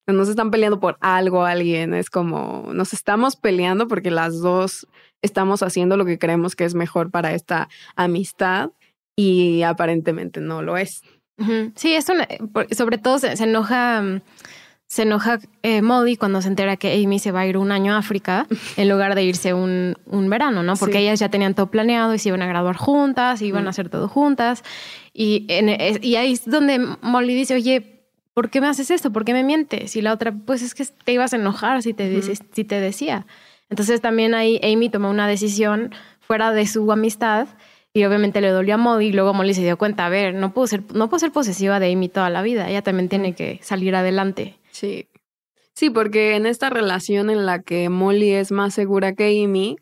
No 0.09 0.25
se 0.25 0.33
están 0.33 0.51
peleando 0.51 0.81
por 0.81 0.99
algo 1.01 1.45
alguien, 1.45 1.95
es 1.95 2.11
como 2.11 2.73
nos 2.73 2.93
estamos 2.93 3.37
peleando 3.37 3.87
porque 3.87 4.11
las 4.11 4.41
dos 4.41 4.89
estamos 5.23 5.63
haciendo 5.63 5.97
lo 5.97 6.05
que 6.05 6.19
creemos 6.19 6.55
que 6.55 6.65
es 6.65 6.75
mejor 6.75 7.11
para 7.11 7.33
esta 7.33 7.69
amistad 7.97 8.71
y 9.17 9.63
aparentemente 9.63 10.41
no 10.41 10.63
lo 10.63 10.77
es. 10.77 11.03
Sí, 11.75 11.95
es 11.95 12.09
una, 12.09 12.29
sobre 12.71 12.99
todo 12.99 13.19
se, 13.19 13.33
enoja, 13.43 14.21
se 14.87 15.03
enoja 15.03 15.41
eh, 15.63 15.83
Molly 15.83 16.17
cuando 16.17 16.41
se 16.41 16.47
entera 16.47 16.77
que 16.77 17.03
Amy 17.03 17.19
se 17.19 17.33
va 17.33 17.41
a 17.41 17.47
ir 17.47 17.57
un 17.57 17.73
año 17.73 17.95
a 17.95 17.99
África 17.99 18.47
en 18.77 18.89
lugar 18.89 19.17
de 19.17 19.25
irse 19.25 19.53
un, 19.53 19.97
un 20.07 20.31
verano, 20.31 20.63
¿no? 20.63 20.77
Porque 20.77 20.99
ellas 20.99 21.19
ya 21.19 21.31
tenían 21.31 21.55
todo 21.55 21.69
planeado 21.69 22.15
y 22.15 22.19
se 22.21 22.29
iban 22.29 22.43
a 22.43 22.47
graduar 22.47 22.77
juntas, 22.77 23.43
y 23.43 23.47
iban 23.47 23.67
a 23.67 23.71
hacer 23.71 23.89
todo 23.89 24.07
juntas. 24.09 24.63
Y, 25.13 25.47
en, 25.49 25.69
y 26.03 26.15
ahí 26.15 26.33
es 26.33 26.49
donde 26.49 26.79
Molly 27.01 27.35
dice, 27.35 27.55
oye, 27.55 28.05
¿por 28.35 28.51
qué 28.51 28.61
me 28.61 28.69
haces 28.69 28.91
esto? 28.91 29.13
¿Por 29.13 29.25
qué 29.25 29.33
me 29.33 29.43
mientes? 29.43 29.97
Y 29.97 30.03
la 30.03 30.13
otra, 30.13 30.33
pues 30.33 30.63
es 30.63 30.75
que 30.75 30.85
te 31.05 31.13
ibas 31.13 31.33
a 31.33 31.37
enojar 31.37 31.83
si 31.83 31.93
te, 31.93 32.23
si 32.23 32.65
te 32.65 32.81
decía. 32.81 33.27
Entonces 33.73 34.03
también 34.03 34.35
ahí 34.35 34.61
Amy 34.63 34.91
tomó 34.91 35.09
una 35.09 35.27
decisión 35.27 35.95
fuera 36.21 36.53
de 36.53 36.67
su 36.67 36.93
amistad 36.93 37.49
y 37.95 38.05
obviamente 38.05 38.43
le 38.43 38.51
dolió 38.51 38.75
a 38.75 38.77
Molly 38.77 39.07
y 39.07 39.13
luego 39.13 39.33
Molly 39.33 39.55
se 39.55 39.63
dio 39.63 39.79
cuenta, 39.79 40.05
a 40.05 40.11
ver, 40.11 40.35
no 40.35 40.53
puedo 40.53 40.67
ser, 40.67 40.83
no 40.93 41.09
puedo 41.09 41.21
ser 41.21 41.33
posesiva 41.33 41.81
de 41.81 41.91
Amy 41.91 42.11
toda 42.11 42.29
la 42.29 42.43
vida, 42.43 42.69
ella 42.69 42.83
también 42.83 43.09
tiene 43.09 43.35
que 43.35 43.61
salir 43.63 43.95
adelante. 43.95 44.59
Sí. 44.73 45.09
Sí, 45.73 45.89
porque 45.89 46.37
en 46.37 46.45
esta 46.45 46.69
relación 46.69 47.31
en 47.31 47.47
la 47.47 47.63
que 47.63 47.89
Molly 47.89 48.33
es 48.33 48.53
más 48.53 48.75
segura 48.75 49.15
que 49.15 49.43
Amy, 49.43 49.79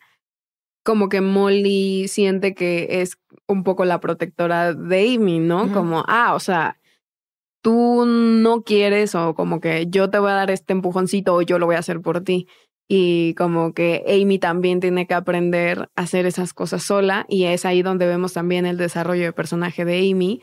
como 0.85 1.09
que 1.09 1.21
Molly 1.21 2.07
siente 2.07 2.55
que 2.55 3.01
es 3.03 3.19
un 3.49 3.65
poco 3.65 3.85
la 3.85 3.99
protectora 3.99 4.73
de 4.73 5.17
Amy, 5.17 5.41
¿no? 5.41 5.73
Como, 5.73 6.05
ah, 6.07 6.35
o 6.37 6.39
sea, 6.39 6.79
tú 7.61 8.05
no 8.07 8.63
quieres 8.63 9.17
o 9.17 9.35
como 9.35 9.59
que 9.59 9.89
yo 9.89 10.11
te 10.11 10.21
voy 10.21 10.31
a 10.31 10.35
dar 10.35 10.53
este 10.53 10.75
empujoncito 10.75 11.35
o 11.35 11.43
yo 11.43 11.59
lo 11.59 11.67
voy 11.67 11.75
a 11.75 11.81
hacer 11.81 12.01
por 12.01 12.23
ti 12.23 12.47
y 12.93 13.35
como 13.35 13.73
que 13.73 14.05
Amy 14.09 14.41
también 14.41 14.81
tiene 14.81 15.07
que 15.07 15.15
aprender 15.15 15.89
a 15.95 16.03
hacer 16.03 16.27
esas 16.27 16.53
cosas 16.53 16.83
sola 16.83 17.25
y 17.29 17.45
es 17.45 17.65
ahí 17.65 17.83
donde 17.83 18.09
vemos 18.09 18.33
también 18.33 18.67
el 18.67 18.79
desarrollo 18.79 19.23
de 19.23 19.33
personaje 19.33 19.85
de 19.85 20.11
Amy, 20.11 20.43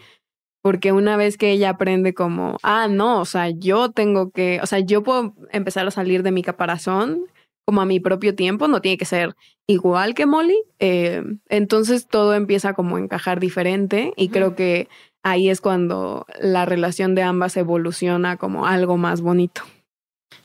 porque 0.61 0.93
una 0.93 1.17
vez 1.17 1.37
que 1.37 1.51
ella 1.51 1.71
aprende 1.71 2.13
como, 2.13 2.55
ah, 2.63 2.87
no, 2.87 3.19
o 3.19 3.25
sea, 3.25 3.49
yo 3.49 3.91
tengo 3.91 4.31
que, 4.31 4.61
o 4.63 4.65
sea, 4.65 4.79
yo 4.79 5.03
puedo 5.03 5.35
empezar 5.51 5.85
a 5.85 5.91
salir 5.91 6.23
de 6.23 6.31
mi 6.31 6.41
caparazón 6.41 7.25
como 7.65 7.81
a 7.81 7.85
mi 7.85 7.99
propio 7.99 8.33
tiempo, 8.33 8.69
no 8.69 8.79
tiene 8.79 8.97
que 8.97 9.03
ser 9.03 9.35
igual 9.67 10.13
que 10.13 10.25
Molly, 10.25 10.63
eh, 10.79 11.23
entonces 11.49 12.07
todo 12.07 12.33
empieza 12.33 12.73
como 12.73 12.95
a 12.95 13.01
encajar 13.01 13.41
diferente 13.41 14.13
y 14.15 14.29
creo 14.29 14.55
que 14.55 14.87
ahí 15.21 15.49
es 15.49 15.59
cuando 15.59 16.25
la 16.39 16.63
relación 16.63 17.13
de 17.13 17.23
ambas 17.23 17.57
evoluciona 17.57 18.37
como 18.37 18.67
algo 18.67 18.95
más 18.95 19.19
bonito. 19.19 19.63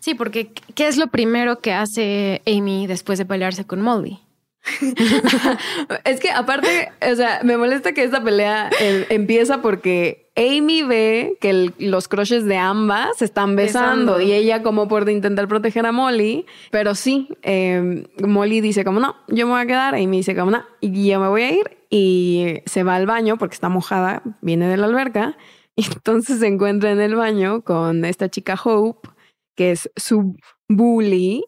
Sí, 0.00 0.14
porque 0.14 0.52
¿qué 0.74 0.88
es 0.88 0.96
lo 0.96 1.08
primero 1.08 1.60
que 1.60 1.72
hace 1.72 2.42
Amy 2.46 2.86
después 2.86 3.18
de 3.18 3.24
pelearse 3.24 3.64
con 3.64 3.80
Molly? 3.80 4.20
es 6.04 6.20
que 6.20 6.30
aparte, 6.30 6.92
o 7.10 7.16
sea, 7.16 7.40
me 7.42 7.56
molesta 7.56 7.92
que 7.92 8.04
esta 8.04 8.22
pelea 8.22 8.70
eh, 8.80 9.06
empieza 9.10 9.60
porque 9.60 10.30
Amy 10.36 10.82
ve 10.82 11.36
que 11.40 11.72
los 11.78 12.08
crushes 12.08 12.44
de 12.44 12.56
ambas 12.56 13.16
se 13.18 13.24
están 13.24 13.56
besando, 13.56 14.20
y 14.20 14.32
ella 14.32 14.62
como 14.62 14.88
por 14.88 15.08
intentar 15.10 15.48
proteger 15.48 15.84
a 15.84 15.92
Molly, 15.92 16.46
pero 16.70 16.94
sí, 16.94 17.28
em, 17.42 18.04
Molly 18.24 18.60
dice 18.60 18.84
como 18.84 19.00
no, 19.00 19.16
yo 19.28 19.46
me 19.46 19.52
voy 19.52 19.62
a 19.62 19.66
quedar, 19.66 19.94
Amy 19.94 20.18
dice 20.18 20.34
como 20.36 20.52
no, 20.52 20.64
y 20.80 21.08
yo 21.08 21.20
me 21.20 21.28
voy 21.28 21.42
a 21.42 21.52
ir 21.52 21.78
y 21.90 22.60
se 22.66 22.84
va 22.84 22.94
al 22.96 23.06
baño 23.06 23.36
porque 23.36 23.54
está 23.54 23.68
mojada, 23.68 24.22
viene 24.40 24.68
de 24.68 24.76
la 24.76 24.86
alberca, 24.86 25.36
y 25.74 25.84
entonces 25.86 26.38
se 26.38 26.46
encuentra 26.46 26.92
en 26.92 27.00
el 27.00 27.16
baño 27.16 27.62
con 27.62 28.04
esta 28.04 28.28
chica 28.28 28.58
Hope 28.62 29.08
que 29.56 29.72
es 29.72 29.90
su 29.96 30.36
bully, 30.68 31.44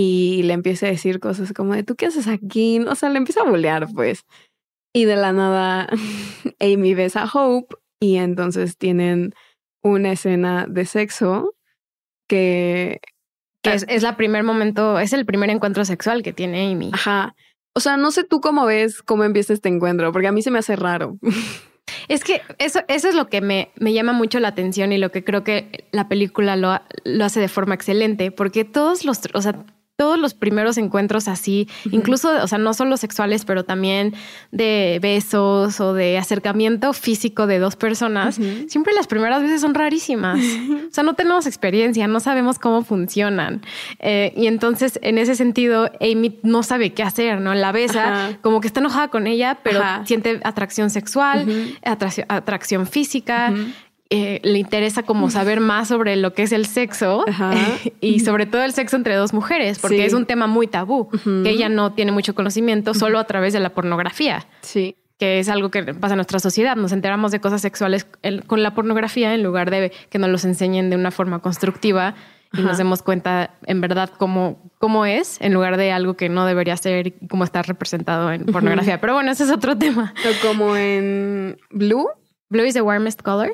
y 0.00 0.44
le 0.44 0.52
empieza 0.52 0.86
a 0.86 0.90
decir 0.90 1.18
cosas 1.18 1.52
como 1.52 1.74
de, 1.74 1.82
¿tú 1.82 1.96
qué 1.96 2.06
haces 2.06 2.28
aquí? 2.28 2.78
O 2.80 2.94
sea, 2.94 3.08
le 3.08 3.18
empieza 3.18 3.40
a 3.40 3.50
bullear, 3.50 3.88
pues. 3.92 4.24
Y 4.94 5.06
de 5.06 5.16
la 5.16 5.32
nada, 5.32 5.88
Amy 6.60 6.94
besa 6.94 7.24
a 7.24 7.30
Hope 7.32 7.74
y 8.00 8.14
entonces 8.14 8.76
tienen 8.76 9.34
una 9.82 10.12
escena 10.12 10.66
de 10.68 10.86
sexo 10.86 11.56
que... 12.28 13.00
que 13.64 13.72
es, 13.72 13.86
es 13.88 14.04
la 14.04 14.16
primer 14.16 14.44
momento, 14.44 15.00
es 15.00 15.12
el 15.12 15.26
primer 15.26 15.50
encuentro 15.50 15.84
sexual 15.84 16.22
que 16.22 16.32
tiene 16.32 16.70
Amy. 16.70 16.90
Ajá. 16.92 17.34
O 17.74 17.80
sea, 17.80 17.96
no 17.96 18.12
sé 18.12 18.22
tú 18.22 18.40
cómo 18.40 18.66
ves 18.66 19.02
cómo 19.02 19.24
empieza 19.24 19.52
este 19.52 19.68
encuentro, 19.68 20.12
porque 20.12 20.28
a 20.28 20.32
mí 20.32 20.42
se 20.42 20.52
me 20.52 20.60
hace 20.60 20.76
raro. 20.76 21.18
Es 22.08 22.24
que 22.24 22.42
eso, 22.58 22.80
eso 22.88 23.08
es 23.08 23.14
lo 23.14 23.28
que 23.28 23.40
me, 23.40 23.70
me, 23.76 23.92
llama 23.92 24.12
mucho 24.12 24.40
la 24.40 24.48
atención 24.48 24.92
y 24.92 24.98
lo 24.98 25.10
que 25.10 25.24
creo 25.24 25.44
que 25.44 25.86
la 25.92 26.08
película 26.08 26.56
lo, 26.56 26.80
lo 27.04 27.24
hace 27.24 27.40
de 27.40 27.48
forma 27.48 27.74
excelente, 27.74 28.30
porque 28.30 28.64
todos 28.64 29.04
los, 29.04 29.20
o 29.34 29.42
sea, 29.42 29.64
todos 29.98 30.16
los 30.16 30.32
primeros 30.32 30.78
encuentros 30.78 31.26
así, 31.26 31.68
incluso, 31.90 32.30
o 32.40 32.46
sea, 32.46 32.56
no 32.56 32.72
solo 32.72 32.96
sexuales, 32.96 33.44
pero 33.44 33.64
también 33.64 34.14
de 34.52 35.00
besos 35.02 35.80
o 35.80 35.92
de 35.92 36.16
acercamiento 36.16 36.92
físico 36.92 37.48
de 37.48 37.58
dos 37.58 37.74
personas, 37.74 38.38
siempre 38.68 38.94
las 38.94 39.08
primeras 39.08 39.42
veces 39.42 39.60
son 39.60 39.74
rarísimas. 39.74 40.38
o 40.88 40.94
sea, 40.94 41.02
no 41.02 41.14
tenemos 41.14 41.48
experiencia, 41.48 42.06
no 42.06 42.20
sabemos 42.20 42.60
cómo 42.60 42.84
funcionan. 42.84 43.60
Eh, 43.98 44.32
y 44.36 44.46
entonces, 44.46 45.00
en 45.02 45.18
ese 45.18 45.34
sentido, 45.34 45.90
Amy 46.00 46.38
no 46.44 46.62
sabe 46.62 46.92
qué 46.92 47.02
hacer, 47.02 47.40
¿no? 47.40 47.52
La 47.56 47.72
besa, 47.72 48.38
como 48.40 48.60
que 48.60 48.68
está 48.68 48.78
enojada 48.78 49.08
con 49.08 49.26
ella, 49.26 49.58
pero 49.64 49.80
siente 50.04 50.40
atracción 50.44 50.90
sexual, 50.90 51.74
atracción, 51.82 52.86
física. 52.86 53.52
Eh, 54.10 54.40
le 54.42 54.58
interesa 54.58 55.02
como 55.02 55.28
saber 55.28 55.60
más 55.60 55.88
sobre 55.88 56.16
lo 56.16 56.32
que 56.32 56.42
es 56.42 56.52
el 56.52 56.64
sexo 56.64 57.26
y 58.00 58.20
sobre 58.20 58.46
todo 58.46 58.62
el 58.62 58.72
sexo 58.72 58.96
entre 58.96 59.14
dos 59.14 59.34
mujeres, 59.34 59.78
porque 59.78 60.06
es 60.06 60.14
un 60.14 60.24
tema 60.24 60.46
muy 60.46 60.66
tabú, 60.66 61.10
que 61.10 61.50
ella 61.50 61.68
no 61.68 61.92
tiene 61.92 62.10
mucho 62.10 62.34
conocimiento 62.34 62.94
solo 62.94 63.18
a 63.18 63.24
través 63.24 63.52
de 63.52 63.60
la 63.60 63.70
pornografía. 63.70 64.46
Sí. 64.62 64.96
Que 65.18 65.40
es 65.40 65.48
algo 65.48 65.70
que 65.70 65.82
pasa 65.94 66.14
en 66.14 66.18
nuestra 66.18 66.38
sociedad. 66.38 66.76
Nos 66.76 66.92
enteramos 66.92 67.32
de 67.32 67.40
cosas 67.40 67.60
sexuales 67.60 68.06
con 68.46 68.62
la 68.62 68.74
pornografía 68.74 69.34
en 69.34 69.42
lugar 69.42 69.70
de 69.70 69.92
que 70.08 70.18
nos 70.18 70.30
los 70.30 70.44
enseñen 70.44 70.88
de 70.88 70.96
una 70.96 71.10
forma 71.10 71.40
constructiva 71.40 72.14
y 72.56 72.62
nos 72.62 72.78
demos 72.78 73.02
cuenta 73.02 73.50
en 73.66 73.80
verdad 73.82 74.10
cómo, 74.16 74.70
cómo 74.78 75.04
es, 75.04 75.38
en 75.42 75.52
lugar 75.52 75.76
de 75.76 75.92
algo 75.92 76.14
que 76.14 76.30
no 76.30 76.46
debería 76.46 76.76
ser 76.76 77.08
y 77.08 77.10
cómo 77.28 77.44
está 77.44 77.62
representado 77.62 78.32
en 78.32 78.46
pornografía. 78.46 79.00
Pero 79.00 79.14
bueno, 79.14 79.30
ese 79.30 79.44
es 79.44 79.50
otro 79.50 79.76
tema. 79.78 80.14
como 80.40 80.76
en 80.76 81.58
Blue, 81.70 82.08
Blue 82.50 82.64
is 82.64 82.74
the 82.74 82.82
warmest 82.82 83.22
color. 83.22 83.52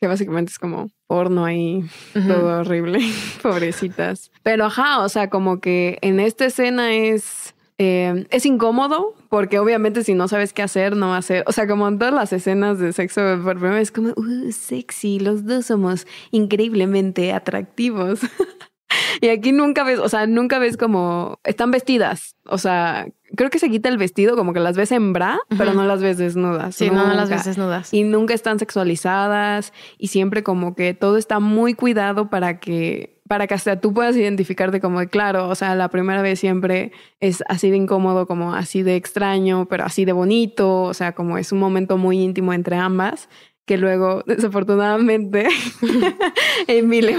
Que 0.00 0.06
básicamente 0.06 0.52
es 0.52 0.58
como 0.58 0.90
porno 1.06 1.44
ahí, 1.44 1.84
todo 2.12 2.60
horrible, 2.60 3.00
pobrecitas. 3.42 4.30
Pero 4.42 4.66
ajá, 4.66 5.00
o 5.00 5.08
sea, 5.08 5.30
como 5.30 5.60
que 5.60 5.98
en 6.02 6.20
esta 6.20 6.46
escena 6.46 6.92
es... 6.92 7.54
Eh, 7.82 8.26
es 8.28 8.44
incómodo 8.44 9.14
porque 9.30 9.58
obviamente 9.58 10.04
si 10.04 10.12
no 10.12 10.28
sabes 10.28 10.52
qué 10.52 10.60
hacer, 10.60 10.96
no 10.96 11.08
va 11.08 11.16
a 11.16 11.22
ser. 11.22 11.44
O 11.46 11.52
sea, 11.52 11.66
como 11.66 11.88
en 11.88 11.98
todas 11.98 12.12
las 12.12 12.30
escenas 12.30 12.78
de 12.78 12.92
sexo 12.92 13.22
por 13.42 13.54
primera 13.54 13.76
vez, 13.76 13.90
como, 13.90 14.10
uh, 14.10 14.52
sexy, 14.52 15.18
los 15.18 15.46
dos 15.46 15.64
somos 15.64 16.06
increíblemente 16.30 17.32
atractivos. 17.32 18.20
y 19.20 19.28
aquí 19.28 19.52
nunca 19.52 19.84
ves, 19.84 19.98
o 19.98 20.08
sea, 20.08 20.26
nunca 20.26 20.58
ves 20.58 20.76
como 20.76 21.38
están 21.44 21.70
vestidas. 21.70 22.36
O 22.44 22.58
sea, 22.58 23.06
creo 23.36 23.50
que 23.50 23.58
se 23.58 23.70
quita 23.70 23.88
el 23.88 23.98
vestido, 23.98 24.36
como 24.36 24.52
que 24.52 24.60
las 24.60 24.76
ves 24.76 24.92
en 24.92 25.12
bra, 25.12 25.38
pero 25.56 25.72
no 25.72 25.84
las 25.84 26.02
ves 26.02 26.18
desnudas. 26.18 26.74
Sí, 26.74 26.90
no, 26.90 27.12
las 27.14 27.30
ves 27.30 27.44
desnudas. 27.44 27.92
Y 27.94 28.02
nunca 28.02 28.34
están 28.34 28.58
sexualizadas 28.58 29.72
y 29.98 30.08
siempre 30.08 30.42
como 30.42 30.74
que 30.74 30.94
todo 30.94 31.16
está 31.16 31.38
muy 31.38 31.74
cuidado 31.74 32.30
para 32.30 32.58
que 32.58 33.20
para 33.30 33.46
que 33.46 33.54
hasta 33.54 33.80
tú 33.80 33.94
puedas 33.94 34.16
identificarte 34.16 34.80
como 34.80 34.98
de 34.98 35.06
claro, 35.06 35.48
o 35.48 35.54
sea, 35.54 35.76
la 35.76 35.88
primera 35.88 36.20
vez 36.20 36.40
siempre 36.40 36.90
es 37.20 37.44
así 37.46 37.70
de 37.70 37.76
incómodo, 37.76 38.26
como 38.26 38.54
así 38.54 38.82
de 38.82 38.96
extraño, 38.96 39.66
pero 39.66 39.84
así 39.84 40.04
de 40.04 40.10
bonito, 40.10 40.82
o 40.82 40.94
sea, 40.94 41.12
como 41.12 41.38
es 41.38 41.52
un 41.52 41.60
momento 41.60 41.96
muy 41.96 42.18
íntimo 42.18 42.52
entre 42.52 42.74
ambas 42.74 43.28
que 43.70 43.78
luego, 43.78 44.24
desafortunadamente, 44.26 45.46
Amy 46.68 47.02
le 47.02 47.16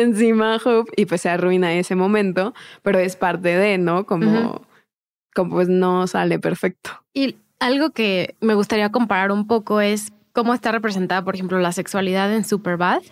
encima 0.00 0.54
a 0.54 0.56
Hope 0.64 0.92
y 0.96 1.06
pues 1.06 1.22
se 1.22 1.28
arruina 1.28 1.74
ese 1.74 1.96
momento, 1.96 2.54
pero 2.82 3.00
es 3.00 3.16
parte 3.16 3.48
de, 3.56 3.78
¿no? 3.78 4.06
Como, 4.06 4.64
como 5.34 5.50
pues 5.56 5.68
no 5.68 6.06
sale 6.06 6.38
perfecto. 6.38 6.90
Y 7.12 7.34
algo 7.58 7.90
que 7.90 8.36
me 8.40 8.54
gustaría 8.54 8.92
comparar 8.92 9.32
un 9.32 9.48
poco 9.48 9.80
es 9.80 10.12
cómo 10.32 10.54
está 10.54 10.70
representada, 10.70 11.24
por 11.24 11.34
ejemplo, 11.34 11.58
la 11.58 11.72
sexualidad 11.72 12.32
en 12.32 12.44
Superbad 12.44 13.02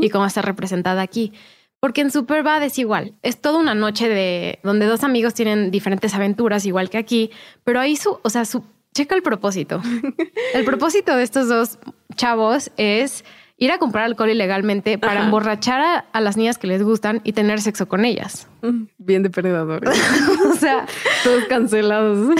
y 0.00 0.10
cómo 0.10 0.26
está 0.26 0.42
representada 0.42 1.02
aquí. 1.02 1.32
Porque 1.78 2.00
en 2.00 2.10
Superbad 2.10 2.64
es 2.64 2.80
igual, 2.80 3.14
es 3.22 3.40
toda 3.40 3.60
una 3.60 3.76
noche 3.76 4.08
de 4.08 4.58
donde 4.64 4.86
dos 4.86 5.04
amigos 5.04 5.34
tienen 5.34 5.70
diferentes 5.70 6.14
aventuras, 6.14 6.66
igual 6.66 6.90
que 6.90 6.98
aquí, 6.98 7.30
pero 7.62 7.78
ahí 7.78 7.94
su, 7.94 8.18
o 8.20 8.28
sea, 8.28 8.44
su, 8.44 8.64
checa 8.94 9.14
el 9.14 9.22
propósito. 9.22 9.82
El 10.54 10.64
propósito 10.64 11.16
de 11.16 11.24
estos 11.24 11.48
dos 11.48 11.78
chavos 12.16 12.70
es 12.76 13.24
ir 13.56 13.70
a 13.70 13.78
comprar 13.78 14.04
alcohol 14.04 14.30
ilegalmente 14.30 14.98
para 14.98 15.24
emborrachar 15.24 16.04
a, 16.12 16.20
las 16.20 16.36
niñas 16.36 16.58
que 16.58 16.66
les 16.66 16.82
gustan 16.82 17.20
y 17.24 17.32
tener 17.32 17.60
sexo 17.60 17.86
con 17.86 18.04
ellas. 18.04 18.48
Mm, 18.62 18.84
bien 18.98 19.22
de 19.22 19.28
depredadores. 19.28 19.90
o 20.52 20.54
sea, 20.54 20.86
todos 21.24 21.44
cancelados. 21.44 22.34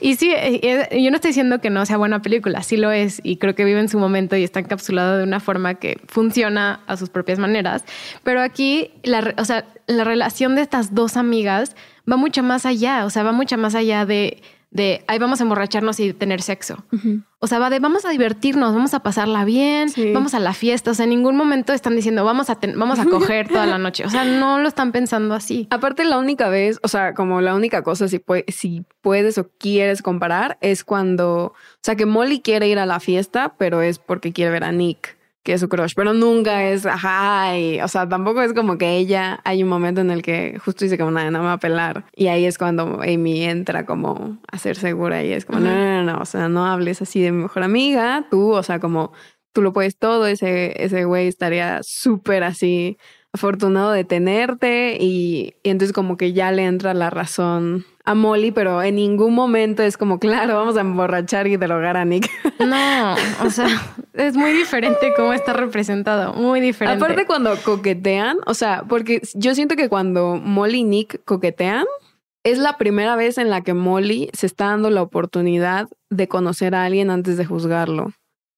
y 0.00 0.16
sí, 0.16 0.30
eh, 0.30 0.88
eh, 0.90 1.02
yo 1.02 1.10
no 1.10 1.16
estoy 1.16 1.30
diciendo 1.30 1.60
que 1.60 1.70
no 1.70 1.84
sea 1.86 1.96
buena 1.96 2.20
película, 2.20 2.62
sí 2.62 2.76
lo 2.76 2.90
es 2.90 3.20
y 3.22 3.36
creo 3.36 3.54
que 3.54 3.64
vive 3.64 3.80
en 3.80 3.88
su 3.88 3.98
momento 3.98 4.36
y 4.36 4.44
está 4.44 4.60
encapsulado 4.60 5.18
de 5.18 5.24
una 5.24 5.40
forma 5.40 5.74
que 5.74 6.00
funciona 6.06 6.80
a 6.86 6.96
sus 6.96 7.08
propias 7.08 7.38
maneras. 7.38 7.84
Pero 8.22 8.42
aquí, 8.42 8.90
la, 9.02 9.34
o 9.38 9.44
sea, 9.44 9.66
la 9.86 10.04
relación 10.04 10.54
de 10.54 10.62
estas 10.62 10.94
dos 10.94 11.16
amigas 11.16 11.76
va 12.10 12.16
mucho 12.16 12.42
más 12.42 12.66
allá, 12.66 13.06
o 13.06 13.10
sea, 13.10 13.22
va 13.22 13.32
mucho 13.32 13.56
más 13.56 13.74
allá 13.74 14.04
de 14.04 14.42
de 14.70 15.04
ahí 15.08 15.18
vamos 15.18 15.40
a 15.40 15.42
emborracharnos 15.42 15.98
y 15.98 16.12
tener 16.12 16.42
sexo. 16.42 16.84
O 17.40 17.46
sea, 17.48 17.58
va 17.58 17.70
de 17.70 17.80
vamos 17.80 18.04
a 18.04 18.10
divertirnos, 18.10 18.72
vamos 18.72 18.94
a 18.94 19.00
pasarla 19.00 19.44
bien, 19.44 19.90
vamos 20.14 20.34
a 20.34 20.38
la 20.38 20.52
fiesta. 20.52 20.92
O 20.92 20.94
sea, 20.94 21.04
en 21.04 21.10
ningún 21.10 21.36
momento 21.36 21.72
están 21.72 21.96
diciendo 21.96 22.24
vamos 22.24 22.50
a, 22.50 22.58
vamos 22.76 23.00
a 23.00 23.04
coger 23.10 23.48
toda 23.48 23.66
la 23.66 23.78
noche. 23.78 24.04
O 24.04 24.10
sea, 24.10 24.24
no 24.24 24.58
lo 24.58 24.68
están 24.68 24.92
pensando 24.92 25.34
así. 25.34 25.66
Aparte, 25.70 26.04
la 26.04 26.18
única 26.18 26.48
vez, 26.48 26.78
o 26.82 26.88
sea, 26.88 27.14
como 27.14 27.40
la 27.40 27.54
única 27.54 27.82
cosa, 27.82 28.06
si, 28.06 28.22
si 28.48 28.84
puedes 29.00 29.38
o 29.38 29.48
quieres 29.58 30.02
comparar, 30.02 30.56
es 30.60 30.84
cuando, 30.84 31.46
o 31.46 31.54
sea, 31.82 31.96
que 31.96 32.06
Molly 32.06 32.40
quiere 32.40 32.68
ir 32.68 32.78
a 32.78 32.86
la 32.86 33.00
fiesta, 33.00 33.54
pero 33.58 33.82
es 33.82 33.98
porque 33.98 34.32
quiere 34.32 34.52
ver 34.52 34.64
a 34.64 34.72
Nick 34.72 35.19
que 35.42 35.54
es 35.54 35.60
su 35.60 35.68
crush, 35.68 35.92
pero 35.96 36.12
nunca 36.12 36.68
es, 36.68 36.84
ajá, 36.86 37.52
o 37.82 37.88
sea, 37.88 38.08
tampoco 38.08 38.42
es 38.42 38.52
como 38.52 38.76
que 38.78 38.96
ella, 38.96 39.40
hay 39.44 39.62
un 39.62 39.68
momento 39.68 40.00
en 40.00 40.10
el 40.10 40.22
que 40.22 40.58
justo 40.62 40.84
dice 40.84 40.98
como, 40.98 41.10
nada, 41.10 41.30
no 41.30 41.40
me 41.40 41.46
va 41.46 41.54
a 41.54 41.58
pelar, 41.58 42.04
y 42.14 42.26
ahí 42.26 42.44
es 42.44 42.58
cuando 42.58 43.00
Amy 43.02 43.44
entra 43.44 43.86
como 43.86 44.38
a 44.50 44.58
ser 44.58 44.76
segura 44.76 45.24
y 45.24 45.32
es 45.32 45.46
como, 45.46 45.60
no, 45.60 45.70
no, 45.70 46.02
no, 46.12 46.18
o 46.20 46.24
sea, 46.24 46.48
no 46.48 46.66
hables 46.66 47.00
así 47.02 47.20
de 47.20 47.32
mi 47.32 47.42
mejor 47.42 47.62
amiga, 47.62 48.26
tú, 48.30 48.52
o 48.52 48.62
sea, 48.62 48.80
como 48.80 49.12
tú 49.52 49.62
lo 49.62 49.72
puedes 49.72 49.98
todo, 49.98 50.26
ese, 50.26 50.82
ese 50.82 51.04
güey 51.04 51.26
estaría 51.26 51.80
súper 51.82 52.44
así 52.44 52.98
afortunado 53.32 53.92
de 53.92 54.04
tenerte 54.04 54.96
y, 55.00 55.54
y 55.62 55.70
entonces 55.70 55.92
como 55.92 56.16
que 56.16 56.32
ya 56.32 56.50
le 56.52 56.64
entra 56.64 56.94
la 56.94 57.10
razón 57.10 57.84
a 58.04 58.14
Molly, 58.14 58.50
pero 58.50 58.82
en 58.82 58.96
ningún 58.96 59.34
momento 59.34 59.82
es 59.82 59.96
como, 59.96 60.18
claro, 60.18 60.56
vamos 60.56 60.76
a 60.76 60.80
emborrachar 60.80 61.46
y 61.46 61.56
drogar 61.56 61.96
a 61.96 62.04
Nick. 62.04 62.28
No, 62.60 63.14
o 63.42 63.48
sea, 63.48 63.68
es 64.12 64.36
muy 64.36 64.52
diferente 64.52 65.14
cómo 65.16 65.32
está 65.32 65.54
representado, 65.54 66.34
muy 66.34 66.60
diferente. 66.60 67.02
Aparte 67.02 67.24
cuando 67.24 67.56
coquetean, 67.56 68.36
o 68.44 68.52
sea, 68.52 68.84
porque 68.86 69.22
yo 69.34 69.54
siento 69.54 69.76
que 69.76 69.88
cuando 69.88 70.36
Molly 70.36 70.80
y 70.80 70.84
Nick 70.84 71.24
coquetean, 71.24 71.86
es 72.44 72.58
la 72.58 72.76
primera 72.76 73.16
vez 73.16 73.38
en 73.38 73.48
la 73.48 73.62
que 73.62 73.72
Molly 73.72 74.28
se 74.34 74.44
está 74.44 74.66
dando 74.66 74.90
la 74.90 75.00
oportunidad 75.00 75.88
de 76.10 76.28
conocer 76.28 76.74
a 76.74 76.84
alguien 76.84 77.10
antes 77.10 77.38
de 77.38 77.46
juzgarlo 77.46 78.12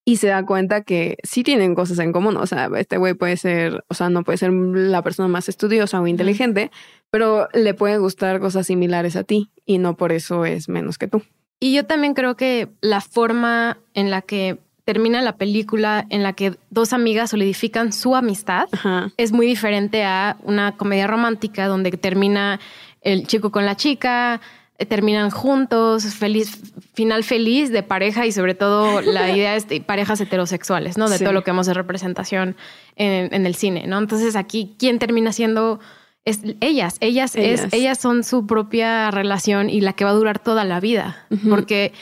y 0.04 0.16
se 0.16 0.28
da 0.28 0.44
cuenta 0.44 0.82
que 0.82 1.16
sí 1.22 1.42
tienen 1.42 1.74
cosas 1.74 1.98
en 1.98 2.12
común. 2.12 2.36
O 2.36 2.46
sea, 2.46 2.68
este 2.76 2.96
güey 2.96 3.14
puede 3.14 3.36
ser, 3.36 3.84
o 3.88 3.94
sea, 3.94 4.08
no 4.08 4.24
puede 4.24 4.38
ser 4.38 4.52
la 4.52 5.02
persona 5.02 5.28
más 5.28 5.48
estudiosa 5.48 6.00
o 6.00 6.06
inteligente, 6.06 6.70
pero 7.10 7.48
le 7.52 7.74
pueden 7.74 8.00
gustar 8.00 8.40
cosas 8.40 8.66
similares 8.66 9.16
a 9.16 9.24
ti 9.24 9.50
y 9.64 9.78
no 9.78 9.96
por 9.96 10.12
eso 10.12 10.44
es 10.44 10.68
menos 10.68 10.98
que 10.98 11.08
tú. 11.08 11.22
Y 11.60 11.74
yo 11.74 11.86
también 11.86 12.14
creo 12.14 12.36
que 12.36 12.68
la 12.80 13.00
forma 13.00 13.78
en 13.94 14.10
la 14.10 14.22
que 14.22 14.58
termina 14.84 15.22
la 15.22 15.36
película, 15.36 16.04
en 16.10 16.24
la 16.24 16.32
que 16.32 16.56
dos 16.70 16.92
amigas 16.92 17.30
solidifican 17.30 17.92
su 17.92 18.16
amistad, 18.16 18.68
es 19.16 19.30
muy 19.30 19.46
diferente 19.46 20.02
a 20.02 20.36
una 20.42 20.76
comedia 20.76 21.06
romántica 21.06 21.68
donde 21.68 21.92
termina 21.92 22.58
el 23.00 23.28
chico 23.28 23.52
con 23.52 23.64
la 23.64 23.76
chica, 23.76 24.40
terminan 24.88 25.30
juntos, 25.30 26.04
feliz, 26.14 26.58
final 26.94 27.24
feliz 27.24 27.70
de 27.70 27.82
pareja 27.82 28.26
y 28.26 28.32
sobre 28.32 28.54
todo 28.54 29.00
la 29.00 29.30
idea 29.36 29.56
es 29.56 29.68
de 29.68 29.80
parejas 29.80 30.20
heterosexuales, 30.20 30.98
¿no? 30.98 31.08
De 31.08 31.18
todo 31.18 31.32
lo 31.32 31.44
que 31.44 31.50
hemos 31.50 31.66
de 31.66 31.74
representación 31.74 32.56
en, 32.96 33.46
el 33.46 33.54
cine, 33.54 33.86
¿no? 33.86 33.98
Entonces 33.98 34.36
aquí, 34.36 34.74
¿quién 34.78 34.98
termina 34.98 35.32
siendo? 35.32 35.80
Es 36.24 36.40
ellas, 36.60 36.96
ellas, 37.00 37.34
ellas. 37.34 37.64
Es, 37.64 37.72
ellas 37.72 37.98
son 37.98 38.24
su 38.24 38.46
propia 38.46 39.10
relación 39.10 39.68
y 39.70 39.80
la 39.80 39.92
que 39.92 40.04
va 40.04 40.10
a 40.10 40.14
durar 40.14 40.38
toda 40.38 40.64
la 40.64 40.80
vida, 40.80 41.26
porque 41.48 41.92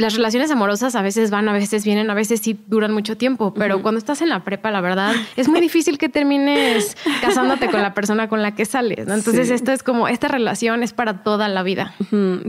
las 0.00 0.14
relaciones 0.14 0.50
amorosas 0.50 0.94
a 0.94 1.02
veces 1.02 1.30
van, 1.30 1.48
a 1.48 1.52
veces 1.52 1.84
vienen, 1.84 2.10
a 2.10 2.14
veces 2.14 2.40
sí 2.40 2.58
duran 2.66 2.92
mucho 2.92 3.16
tiempo, 3.16 3.54
pero 3.54 3.82
cuando 3.82 3.98
estás 3.98 4.22
en 4.22 4.28
la 4.28 4.44
prepa, 4.44 4.70
la 4.70 4.80
verdad, 4.80 5.14
es 5.36 5.48
muy 5.48 5.60
difícil 5.60 5.98
que 5.98 6.08
termines 6.08 6.96
casándote 7.22 7.70
con 7.70 7.82
la 7.82 7.94
persona 7.94 8.28
con 8.28 8.42
la 8.42 8.54
que 8.54 8.64
sales. 8.64 9.08
Entonces, 9.08 9.50
esto 9.50 9.72
es 9.72 9.82
como, 9.82 10.08
esta 10.08 10.28
relación 10.28 10.82
es 10.82 10.92
para 10.92 11.22
toda 11.22 11.48
la 11.48 11.62
vida. 11.62 11.94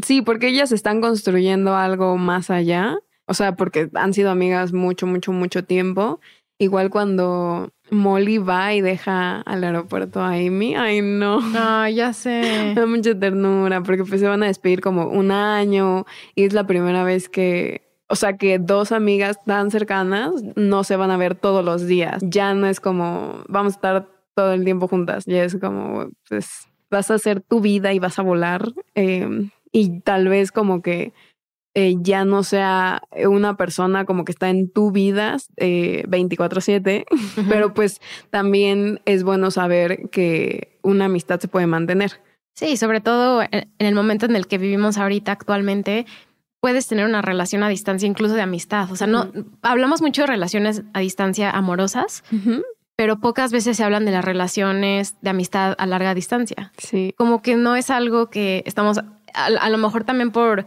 Sí, 0.04 0.22
porque 0.22 0.48
ellas 0.48 0.72
están 0.72 1.02
construyendo 1.02 1.76
algo 1.76 2.18
más 2.18 2.50
allá, 2.50 2.98
o 3.26 3.34
sea, 3.34 3.56
porque 3.56 3.90
han 3.94 4.14
sido 4.14 4.32
amigas 4.32 4.74
mucho, 4.74 5.08
mucho, 5.08 5.32
mucho 5.32 5.64
tiempo. 5.64 6.20
Igual 6.62 6.92
cuando 6.92 7.72
Molly 7.90 8.38
va 8.38 8.76
y 8.76 8.82
deja 8.82 9.42
al 9.42 9.64
aeropuerto 9.64 10.22
a 10.22 10.34
Amy. 10.34 10.76
Ay, 10.76 11.02
no. 11.02 11.40
Ah, 11.56 11.90
ya 11.90 12.14
sé. 12.14 12.74
da 12.76 12.86
mucha 12.86 13.18
ternura 13.18 13.82
porque 13.82 14.04
pues 14.04 14.22
se 14.22 14.28
van 14.28 14.44
a 14.44 14.46
despedir 14.46 14.80
como 14.80 15.08
un 15.08 15.32
año 15.32 16.06
y 16.36 16.44
es 16.44 16.54
la 16.54 16.68
primera 16.68 17.04
vez 17.04 17.30
que, 17.30 17.82
o 18.08 18.16
sea, 18.16 18.38
que 18.38 18.60
dos 18.60 18.92
amigas 18.92 19.44
tan 19.44 19.72
cercanas 19.72 20.34
no 20.56 20.84
se 20.84 20.98
van 20.98 21.10
a 21.10 21.18
ver 21.18 21.34
todos 21.34 21.66
los 21.66 21.88
días. 21.88 22.22
Ya 22.22 22.54
no 22.54 22.68
es 22.68 22.80
como 22.80 23.44
vamos 23.48 23.74
a 23.74 23.78
estar 23.78 24.08
todo 24.36 24.54
el 24.54 24.64
tiempo 24.64 24.88
juntas. 24.88 25.26
Ya 25.26 25.44
es 25.44 25.58
como, 25.58 26.12
pues 26.30 26.68
vas 26.92 27.10
a 27.10 27.16
hacer 27.16 27.42
tu 27.42 27.60
vida 27.60 27.92
y 27.92 27.98
vas 27.98 28.20
a 28.20 28.22
volar. 28.22 28.72
Eh, 28.94 29.50
y 29.72 30.02
tal 30.02 30.28
vez 30.28 30.52
como 30.52 30.84
que 30.84 31.12
eh, 31.74 31.96
ya 32.00 32.26
no 32.26 32.44
sea 32.44 33.02
una 33.28 33.56
persona 33.56 34.06
como 34.06 34.26
que 34.26 34.34
está 34.34 34.50
en 34.50 34.70
tu 34.70 34.92
vida 34.92 35.38
eh, 35.58 36.04
24/7, 36.08 37.06
pero 37.50 37.74
pues 37.74 38.02
también 38.30 39.00
es 39.06 39.24
bueno 39.24 39.52
saber 39.52 40.10
que 40.10 40.78
una 40.82 41.06
amistad 41.06 41.40
se 41.40 41.48
puede 41.48 41.68
mantener. 41.68 42.22
Sí, 42.56 42.76
sobre 42.76 43.00
todo 43.00 43.42
en 43.42 43.70
el 43.80 43.96
momento 43.96 44.26
en 44.26 44.36
el 44.36 44.48
que 44.48 44.58
vivimos 44.58 44.98
ahorita 44.98 45.32
actualmente, 45.32 46.06
puedes 46.60 46.88
tener 46.88 47.06
una 47.06 47.22
relación 47.22 47.64
a 47.64 47.70
distancia 47.70 48.08
incluso 48.08 48.36
de 48.36 48.42
amistad. 48.42 48.92
O 48.92 48.96
sea, 48.96 49.08
no 49.08 49.32
hablamos 49.62 50.02
mucho 50.02 50.22
de 50.24 50.28
relaciones 50.28 50.84
a 50.94 51.00
distancia 51.00 51.50
amorosas, 51.50 52.24
pero 52.96 53.20
pocas 53.20 53.52
veces 53.52 53.78
se 53.78 53.84
hablan 53.84 54.06
de 54.06 54.12
las 54.12 54.24
relaciones 54.24 55.16
de 55.22 55.30
amistad 55.32 55.76
a 55.78 55.86
larga 55.88 56.14
distancia. 56.14 56.72
Sí. 56.78 57.14
Como 57.18 57.42
que 57.42 57.56
no 57.56 57.76
es 57.76 57.90
algo 57.90 58.30
que 58.30 58.64
estamos, 58.66 59.00
a 59.34 59.70
lo 59.70 59.78
mejor 59.78 60.04
también 60.04 60.32
por 60.32 60.66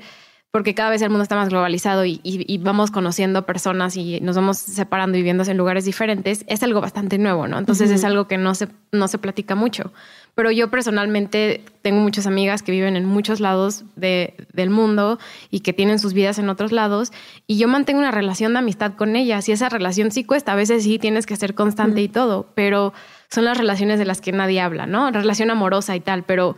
porque 0.54 0.72
cada 0.72 0.90
vez 0.90 1.02
el 1.02 1.10
mundo 1.10 1.24
está 1.24 1.34
más 1.34 1.48
globalizado 1.48 2.04
y, 2.04 2.60
vamos 2.62 2.92
conociendo 2.92 3.44
personas 3.44 3.96
y 3.96 4.20
nos 4.20 4.36
vamos 4.36 4.56
separando 4.56 5.18
y 5.18 5.20
viviendo 5.20 5.42
en 5.42 5.56
lugares 5.56 5.84
diferentes, 5.84 6.44
es 6.46 6.62
algo 6.62 6.80
bastante 6.80 7.18
nuevo, 7.18 7.48
¿no? 7.48 7.58
Entonces 7.58 7.90
es 7.90 8.04
algo 8.04 8.28
que 8.28 8.38
no 8.38 8.54
se, 8.54 8.68
no 8.92 9.08
se 9.08 9.18
platica 9.18 9.56
mucho. 9.56 9.92
pero 10.36 10.52
yo 10.52 10.70
personalmente 10.70 11.64
tengo 11.82 12.00
muchas 12.00 12.28
amigas 12.28 12.62
que 12.62 12.70
viven 12.70 12.94
en 12.94 13.04
muchos 13.04 13.40
lados 13.40 13.82
de, 13.96 14.34
del 14.52 14.70
mundo 14.70 15.18
y 15.50 15.58
que 15.58 15.72
tienen 15.72 15.98
sus 15.98 16.12
vidas 16.12 16.38
en 16.38 16.48
otros 16.48 16.70
lados 16.70 17.12
y 17.48 17.58
yo 17.58 17.66
mantengo 17.66 17.98
una 17.98 18.12
relación 18.12 18.52
de 18.52 18.60
amistad 18.60 18.92
con 18.94 19.16
ellas 19.16 19.48
y 19.48 19.52
esa 19.52 19.68
relación 19.68 20.12
sí 20.12 20.22
cuesta, 20.22 20.52
a 20.52 20.54
veces 20.54 20.84
sí 20.84 21.00
tienes 21.00 21.26
que 21.26 21.34
ser 21.34 21.56
constante 21.56 22.00
y 22.00 22.06
todo, 22.06 22.46
pero 22.54 22.92
son 23.28 23.44
las 23.44 23.58
relaciones 23.58 23.98
de 23.98 24.04
las 24.04 24.20
que 24.20 24.30
nadie 24.30 24.60
habla, 24.60 24.86
¿no? 24.86 25.10
Relación 25.10 25.50
amorosa 25.50 25.96
y 25.96 26.00
tal, 26.00 26.22
pero, 26.22 26.56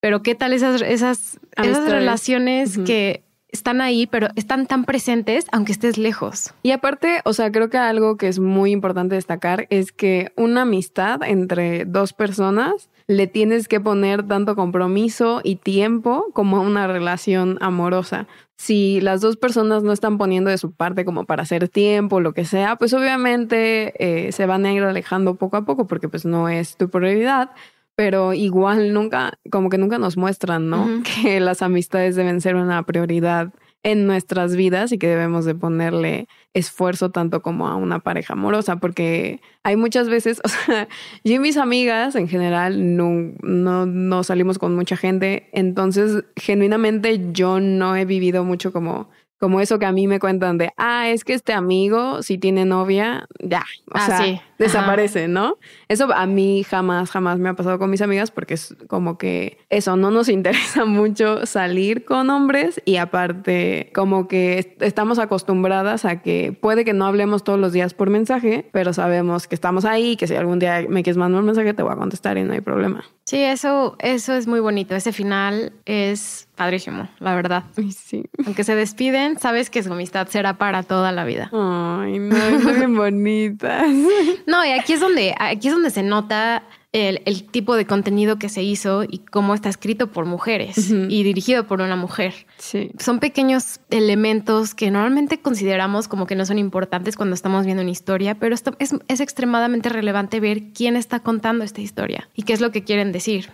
pero 0.00 0.24
¿qué 0.24 0.34
tal 0.34 0.52
esas, 0.52 0.82
esas, 0.82 1.38
esas 1.56 1.88
relaciones 1.88 2.78
que 2.78 3.27
están 3.50 3.80
ahí, 3.80 4.06
pero 4.06 4.28
están 4.36 4.66
tan 4.66 4.84
presentes 4.84 5.46
aunque 5.52 5.72
estés 5.72 5.98
lejos. 5.98 6.54
Y 6.62 6.70
aparte, 6.72 7.20
o 7.24 7.32
sea, 7.32 7.50
creo 7.50 7.70
que 7.70 7.78
algo 7.78 8.16
que 8.16 8.28
es 8.28 8.38
muy 8.38 8.72
importante 8.72 9.14
destacar 9.14 9.66
es 9.70 9.92
que 9.92 10.32
una 10.36 10.62
amistad 10.62 11.22
entre 11.22 11.84
dos 11.84 12.12
personas 12.12 12.90
le 13.06 13.26
tienes 13.26 13.68
que 13.68 13.80
poner 13.80 14.26
tanto 14.26 14.54
compromiso 14.54 15.40
y 15.42 15.56
tiempo 15.56 16.26
como 16.34 16.60
una 16.60 16.86
relación 16.86 17.56
amorosa. 17.62 18.26
Si 18.56 19.00
las 19.00 19.20
dos 19.22 19.36
personas 19.36 19.82
no 19.82 19.92
están 19.92 20.18
poniendo 20.18 20.50
de 20.50 20.58
su 20.58 20.72
parte 20.72 21.04
como 21.04 21.24
para 21.24 21.44
hacer 21.44 21.68
tiempo, 21.68 22.20
lo 22.20 22.34
que 22.34 22.44
sea, 22.44 22.76
pues 22.76 22.92
obviamente 22.92 23.94
eh, 23.98 24.32
se 24.32 24.46
van 24.46 24.66
a 24.66 24.72
ir 24.72 24.82
alejando 24.82 25.36
poco 25.36 25.56
a 25.56 25.64
poco 25.64 25.86
porque 25.86 26.08
pues 26.08 26.26
no 26.26 26.48
es 26.48 26.76
tu 26.76 26.90
prioridad 26.90 27.50
pero 27.98 28.32
igual 28.32 28.92
nunca, 28.92 29.40
como 29.50 29.70
que 29.70 29.76
nunca 29.76 29.98
nos 29.98 30.16
muestran, 30.16 30.70
¿no? 30.70 31.02
Que 31.02 31.40
las 31.40 31.62
amistades 31.62 32.14
deben 32.14 32.40
ser 32.40 32.54
una 32.54 32.84
prioridad 32.84 33.52
en 33.82 34.06
nuestras 34.06 34.54
vidas 34.54 34.92
y 34.92 34.98
que 34.98 35.08
debemos 35.08 35.44
de 35.44 35.56
ponerle 35.56 36.28
esfuerzo 36.54 37.10
tanto 37.10 37.42
como 37.42 37.66
a 37.66 37.74
una 37.74 37.98
pareja 37.98 38.34
amorosa, 38.34 38.76
porque 38.76 39.40
hay 39.64 39.74
muchas 39.74 40.08
veces, 40.08 40.40
o 40.44 40.48
sea, 40.48 40.86
yo 41.24 41.34
y 41.34 41.38
mis 41.40 41.56
amigas 41.56 42.14
en 42.14 42.28
general 42.28 42.96
no, 42.96 43.32
no, 43.42 43.84
no 43.84 44.22
salimos 44.22 44.60
con 44.60 44.76
mucha 44.76 44.96
gente, 44.96 45.48
entonces 45.52 46.22
genuinamente 46.36 47.32
yo 47.32 47.58
no 47.58 47.96
he 47.96 48.04
vivido 48.04 48.44
mucho 48.44 48.72
como 48.72 49.10
como 49.38 49.60
eso 49.60 49.78
que 49.78 49.86
a 49.86 49.92
mí 49.92 50.06
me 50.06 50.18
cuentan 50.18 50.58
de, 50.58 50.72
ah, 50.76 51.08
es 51.08 51.24
que 51.24 51.34
este 51.34 51.52
amigo, 51.52 52.22
si 52.22 52.38
tiene 52.38 52.64
novia, 52.64 53.26
ya, 53.40 53.64
o 53.86 53.92
ah, 53.94 54.06
sea, 54.06 54.42
desaparece, 54.58 55.28
¿no? 55.28 55.56
Eso 55.88 56.12
a 56.12 56.26
mí 56.26 56.64
jamás, 56.64 57.10
jamás 57.10 57.38
me 57.38 57.48
ha 57.48 57.54
pasado 57.54 57.78
con 57.78 57.90
mis 57.90 58.02
amigas 58.02 58.30
porque 58.30 58.54
es 58.54 58.74
como 58.88 59.16
que 59.16 59.58
eso, 59.70 59.96
no 59.96 60.10
nos 60.10 60.28
interesa 60.38 60.84
mucho 60.84 61.46
salir 61.46 62.04
con 62.04 62.30
hombres 62.30 62.82
y 62.84 62.96
aparte 62.96 63.90
como 63.94 64.28
que 64.28 64.76
estamos 64.80 65.18
acostumbradas 65.18 66.04
a 66.04 66.20
que 66.20 66.56
puede 66.58 66.84
que 66.84 66.92
no 66.92 67.06
hablemos 67.06 67.44
todos 67.44 67.60
los 67.60 67.72
días 67.72 67.94
por 67.94 68.10
mensaje, 68.10 68.68
pero 68.72 68.92
sabemos 68.92 69.46
que 69.46 69.54
estamos 69.54 69.84
ahí, 69.84 70.16
que 70.16 70.26
si 70.26 70.34
algún 70.34 70.58
día 70.58 70.84
me 70.88 71.02
quieres 71.02 71.16
mandar 71.16 71.40
un 71.40 71.46
mensaje 71.46 71.74
te 71.74 71.82
voy 71.82 71.92
a 71.92 71.96
contestar 71.96 72.38
y 72.38 72.42
no 72.42 72.52
hay 72.52 72.60
problema. 72.60 73.04
Sí, 73.24 73.42
eso, 73.42 73.96
eso 74.00 74.34
es 74.34 74.46
muy 74.46 74.60
bonito. 74.60 74.96
Ese 74.96 75.12
final 75.12 75.72
es 75.84 76.47
padrísimo, 76.58 77.08
la 77.20 77.34
verdad. 77.34 77.64
Sí. 77.74 78.24
Aunque 78.44 78.64
se 78.64 78.74
despiden, 78.74 79.38
sabes 79.38 79.70
que 79.70 79.82
su 79.82 79.92
amistad 79.92 80.28
será 80.28 80.58
para 80.58 80.82
toda 80.82 81.12
la 81.12 81.24
vida. 81.24 81.48
Ay, 81.52 82.18
no, 82.18 82.36
es 82.36 82.76
bien 82.76 82.94
bonitas. 82.96 83.88
No, 84.46 84.64
y 84.64 84.70
aquí 84.70 84.94
es 84.94 85.00
donde, 85.00 85.34
aquí 85.38 85.68
es 85.68 85.74
donde 85.74 85.90
se 85.90 86.02
nota 86.02 86.62
el, 86.92 87.44
tipo 87.50 87.76
de 87.76 87.86
contenido 87.86 88.38
que 88.38 88.48
se 88.48 88.62
hizo 88.62 89.04
y 89.04 89.18
cómo 89.18 89.54
está 89.54 89.68
escrito 89.68 90.10
por 90.10 90.24
mujeres 90.24 90.90
y 90.90 91.22
dirigido 91.22 91.66
por 91.66 91.80
una 91.80 91.96
mujer. 91.96 92.46
Sí. 92.56 92.90
Son 92.98 93.20
pequeños 93.20 93.80
elementos 93.90 94.74
que 94.74 94.90
normalmente 94.90 95.40
consideramos 95.40 96.08
como 96.08 96.26
que 96.26 96.34
no 96.34 96.46
son 96.46 96.58
importantes 96.58 97.16
cuando 97.16 97.34
estamos 97.34 97.66
viendo 97.66 97.82
una 97.82 97.90
historia, 97.90 98.36
pero 98.36 98.54
esto 98.54 98.74
es, 98.78 99.20
extremadamente 99.20 99.88
relevante 99.88 100.40
ver 100.40 100.72
quién 100.72 100.96
está 100.96 101.20
contando 101.20 101.64
esta 101.64 101.80
historia 101.80 102.28
y 102.34 102.42
qué 102.42 102.52
es 102.52 102.60
lo 102.60 102.70
que 102.70 102.84
quieren 102.84 103.12
decir. 103.12 103.50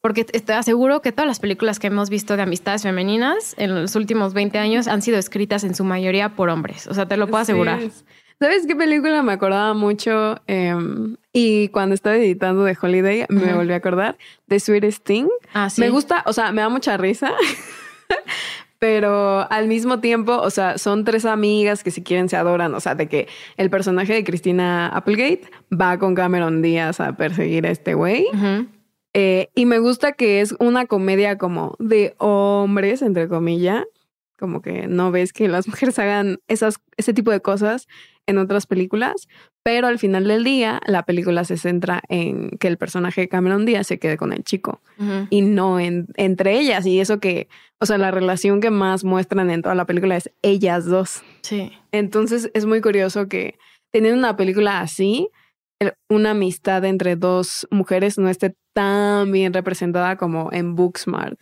Porque 0.00 0.24
te 0.24 0.52
aseguro 0.52 1.02
que 1.02 1.10
todas 1.10 1.26
las 1.26 1.40
películas 1.40 1.78
que 1.78 1.88
hemos 1.88 2.10
visto 2.10 2.36
de 2.36 2.42
amistades 2.42 2.82
femeninas 2.82 3.54
en 3.58 3.74
los 3.74 3.96
últimos 3.96 4.34
20 4.34 4.58
años 4.58 4.86
han 4.86 5.02
sido 5.02 5.18
escritas 5.18 5.64
en 5.64 5.74
su 5.74 5.84
mayoría 5.84 6.36
por 6.36 6.50
hombres. 6.50 6.86
O 6.86 6.94
sea, 6.94 7.08
te 7.08 7.16
lo 7.16 7.26
puedo 7.26 7.42
asegurar. 7.42 7.80
¿Sabes 8.38 8.66
qué 8.66 8.76
película 8.76 9.22
me 9.22 9.32
acordaba 9.32 9.72
mucho? 9.72 10.36
Em, 10.46 11.16
y 11.32 11.68
cuando 11.68 11.94
estaba 11.94 12.16
editando 12.16 12.64
de 12.64 12.76
Holiday 12.80 13.24
me 13.30 13.54
volví 13.54 13.72
a 13.72 13.76
acordar 13.76 14.18
de 14.46 14.60
Sweetest 14.60 15.04
Thing. 15.04 15.28
Ah, 15.54 15.68
me 15.78 15.88
gusta, 15.88 16.22
o 16.26 16.32
sea, 16.32 16.52
me 16.52 16.60
da 16.60 16.68
mucha 16.68 16.96
risa. 16.98 17.32
pero 18.78 19.50
al 19.50 19.68
mismo 19.68 20.00
tiempo, 20.00 20.36
o 20.36 20.50
sea, 20.50 20.76
son 20.76 21.04
tres 21.04 21.24
amigas 21.24 21.82
que 21.82 21.90
si 21.90 22.02
quieren 22.02 22.28
se 22.28 22.36
adoran, 22.36 22.74
o 22.74 22.80
sea, 22.80 22.94
de 22.94 23.08
que 23.08 23.26
el 23.56 23.70
personaje 23.70 24.12
de 24.12 24.24
Christina 24.24 24.88
Applegate 24.88 25.50
va 25.72 25.98
con 25.98 26.14
Cameron 26.14 26.60
Díaz 26.60 27.00
a 27.00 27.16
perseguir 27.16 27.66
a 27.66 27.70
este 27.70 27.94
güey. 27.94 28.26
Eh, 29.14 29.48
y 29.54 29.64
me 29.64 29.78
gusta 29.78 30.12
que 30.12 30.42
es 30.42 30.54
una 30.58 30.84
comedia 30.84 31.38
como 31.38 31.74
de 31.78 32.14
hombres, 32.18 33.00
entre 33.00 33.28
comillas, 33.28 33.84
como 34.38 34.60
que 34.60 34.86
no 34.88 35.10
ves 35.10 35.32
que 35.32 35.48
las 35.48 35.66
mujeres 35.66 35.98
hagan 35.98 36.38
esas, 36.48 36.76
ese 36.98 37.14
tipo 37.14 37.30
de 37.30 37.40
cosas 37.40 37.88
en 38.26 38.38
otras 38.38 38.66
películas, 38.66 39.28
pero 39.62 39.86
al 39.86 39.98
final 39.98 40.26
del 40.26 40.44
día 40.44 40.80
la 40.86 41.04
película 41.04 41.44
se 41.44 41.56
centra 41.56 42.02
en 42.08 42.50
que 42.58 42.68
el 42.68 42.76
personaje 42.76 43.22
de 43.22 43.28
Cameron 43.28 43.64
Díaz 43.66 43.86
se 43.86 43.98
quede 43.98 44.16
con 44.16 44.32
el 44.32 44.44
chico 44.44 44.80
y 45.30 45.42
no 45.42 45.80
en, 45.80 46.06
entre 46.16 46.58
ellas. 46.58 46.86
Y 46.86 47.00
eso 47.00 47.20
que, 47.20 47.48
o 47.80 47.86
sea, 47.86 47.98
la 47.98 48.10
relación 48.10 48.60
que 48.60 48.70
más 48.70 49.04
muestran 49.04 49.50
en 49.50 49.62
toda 49.62 49.74
la 49.74 49.86
película 49.86 50.16
es 50.16 50.30
ellas 50.42 50.86
dos. 50.86 51.22
Sí. 51.42 51.72
Entonces 51.92 52.50
es 52.54 52.66
muy 52.66 52.80
curioso 52.80 53.28
que 53.28 53.58
teniendo 53.90 54.18
una 54.18 54.36
película 54.36 54.80
así, 54.80 55.30
una 56.08 56.30
amistad 56.30 56.84
entre 56.84 57.16
dos 57.16 57.66
mujeres 57.70 58.18
no 58.18 58.28
esté 58.28 58.54
tan 58.72 59.30
bien 59.32 59.52
representada 59.52 60.16
como 60.16 60.50
en 60.52 60.74
Booksmart. 60.74 61.38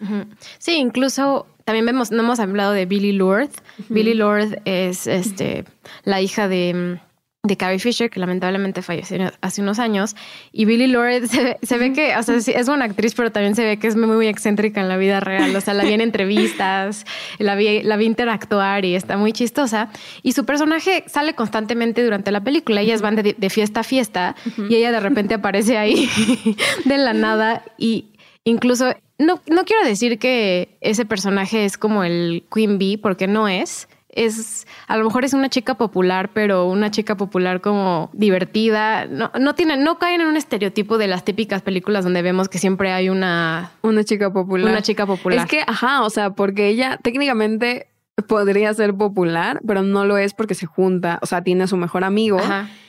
Sí, 0.59 0.77
incluso 0.77 1.47
también 1.64 1.87
vemos, 1.87 2.11
no 2.11 2.23
hemos 2.23 2.40
hablado 2.40 2.73
de 2.73 2.87
Billy 2.87 3.12
Lord. 3.12 3.51
Billy 3.88 4.14
Lord 4.14 4.61
es 4.64 5.07
este, 5.07 5.64
la 6.05 6.20
hija 6.20 6.49
de, 6.49 7.01
de 7.44 7.57
Carrie 7.57 7.78
Fisher, 7.78 8.11
que 8.11 8.18
lamentablemente 8.18 8.83
falleció 8.83 9.30
hace 9.40 9.62
unos 9.62 9.78
años. 9.78 10.16
Y 10.50 10.64
Billy 10.64 10.87
Lord 10.87 11.28
se, 11.62 11.78
ve 11.78 11.92
que, 11.92 12.16
o 12.16 12.22
sea, 12.22 12.37
es 12.37 12.68
una 12.68 12.87
actriz, 12.87 13.14
pero 13.14 13.30
también 13.30 13.54
se 13.54 13.64
ve 13.64 13.76
que 13.78 13.87
es 13.87 13.96
muy, 13.96 14.07
muy 14.07 14.26
excéntrica 14.26 14.80
en 14.80 14.88
la 14.88 14.96
vida 14.96 15.20
real. 15.20 15.54
O 15.54 15.61
sea, 15.61 15.74
la 15.74 15.85
vi 15.85 15.92
en 15.92 16.00
entrevistas, 16.00 17.04
la 17.38 17.54
vi, 17.54 17.83
la 17.83 17.96
vi 17.96 18.07
interactuar 18.07 18.85
y 18.85 18.96
está 18.96 19.16
muy 19.16 19.33
chistosa. 19.33 19.90
Y 20.22 20.33
su 20.33 20.44
personaje 20.44 21.04
sale 21.07 21.35
constantemente 21.35 22.02
durante 22.02 22.33
la 22.33 22.42
película. 22.42 22.80
Ellas 22.80 23.02
van 23.02 23.16
de, 23.16 23.35
de 23.37 23.50
fiesta 23.50 23.80
a 23.80 23.85
fiesta 23.85 24.35
y 24.68 24.74
ella 24.74 24.90
de 24.90 25.00
repente 25.00 25.35
aparece 25.35 25.76
ahí 25.76 26.09
de 26.85 26.98
la 26.98 27.12
nada 27.12 27.62
y 27.76 28.07
incluso 28.44 28.94
no, 29.18 29.40
no 29.46 29.64
quiero 29.64 29.87
decir 29.87 30.18
que 30.18 30.76
ese 30.80 31.04
personaje 31.04 31.64
es 31.64 31.78
como 31.78 32.04
el 32.04 32.44
Queen 32.52 32.78
Bee, 32.78 32.98
porque 32.98 33.26
no 33.26 33.48
es. 33.48 33.88
Es, 34.14 34.66
a 34.87 34.96
lo 34.96 35.05
mejor 35.05 35.24
es 35.24 35.35
una 35.35 35.48
chica 35.48 35.74
popular, 35.74 36.31
pero 36.33 36.66
una 36.66 36.90
chica 36.90 37.16
popular 37.16 37.61
como 37.61 38.11
divertida. 38.12 39.07
No, 39.07 39.31
no 39.38 39.55
tiene, 39.55 39.77
no 39.77 39.98
caen 39.98 40.20
en 40.20 40.29
un 40.29 40.37
estereotipo 40.37 40.98
de 40.98 41.09
las 41.09 41.24
típicas 41.24 41.62
películas 41.62 42.05
donde 42.05 42.22
vemos 42.22 42.48
que 42.48 42.59
siempre 42.59 42.92
hay 42.92 43.09
una, 43.09 43.72
una 43.83 44.05
chica 44.05 44.33
popular. 44.33 44.70
Una 44.70 44.83
chica 44.83 45.05
popular. 45.05 45.40
Es 45.40 45.46
que, 45.46 45.62
ajá, 45.66 46.03
o 46.03 46.11
sea, 46.11 46.31
porque 46.31 46.68
ella 46.68 46.98
técnicamente 47.03 47.88
podría 48.29 48.72
ser 48.72 48.94
popular, 48.94 49.61
pero 49.66 49.83
no 49.83 50.05
lo 50.05 50.16
es 50.16 50.35
porque 50.35 50.55
se 50.55 50.66
junta, 50.66 51.18
o 51.22 51.27
sea, 51.27 51.42
tiene 51.42 51.64
a 51.64 51.66
su 51.66 51.77
mejor 51.77 52.05
amigo 52.05 52.38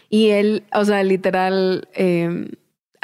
y 0.10 0.30
él, 0.30 0.64
o 0.74 0.86
sea, 0.86 1.04
literal, 1.04 1.88
eh, 1.94 2.50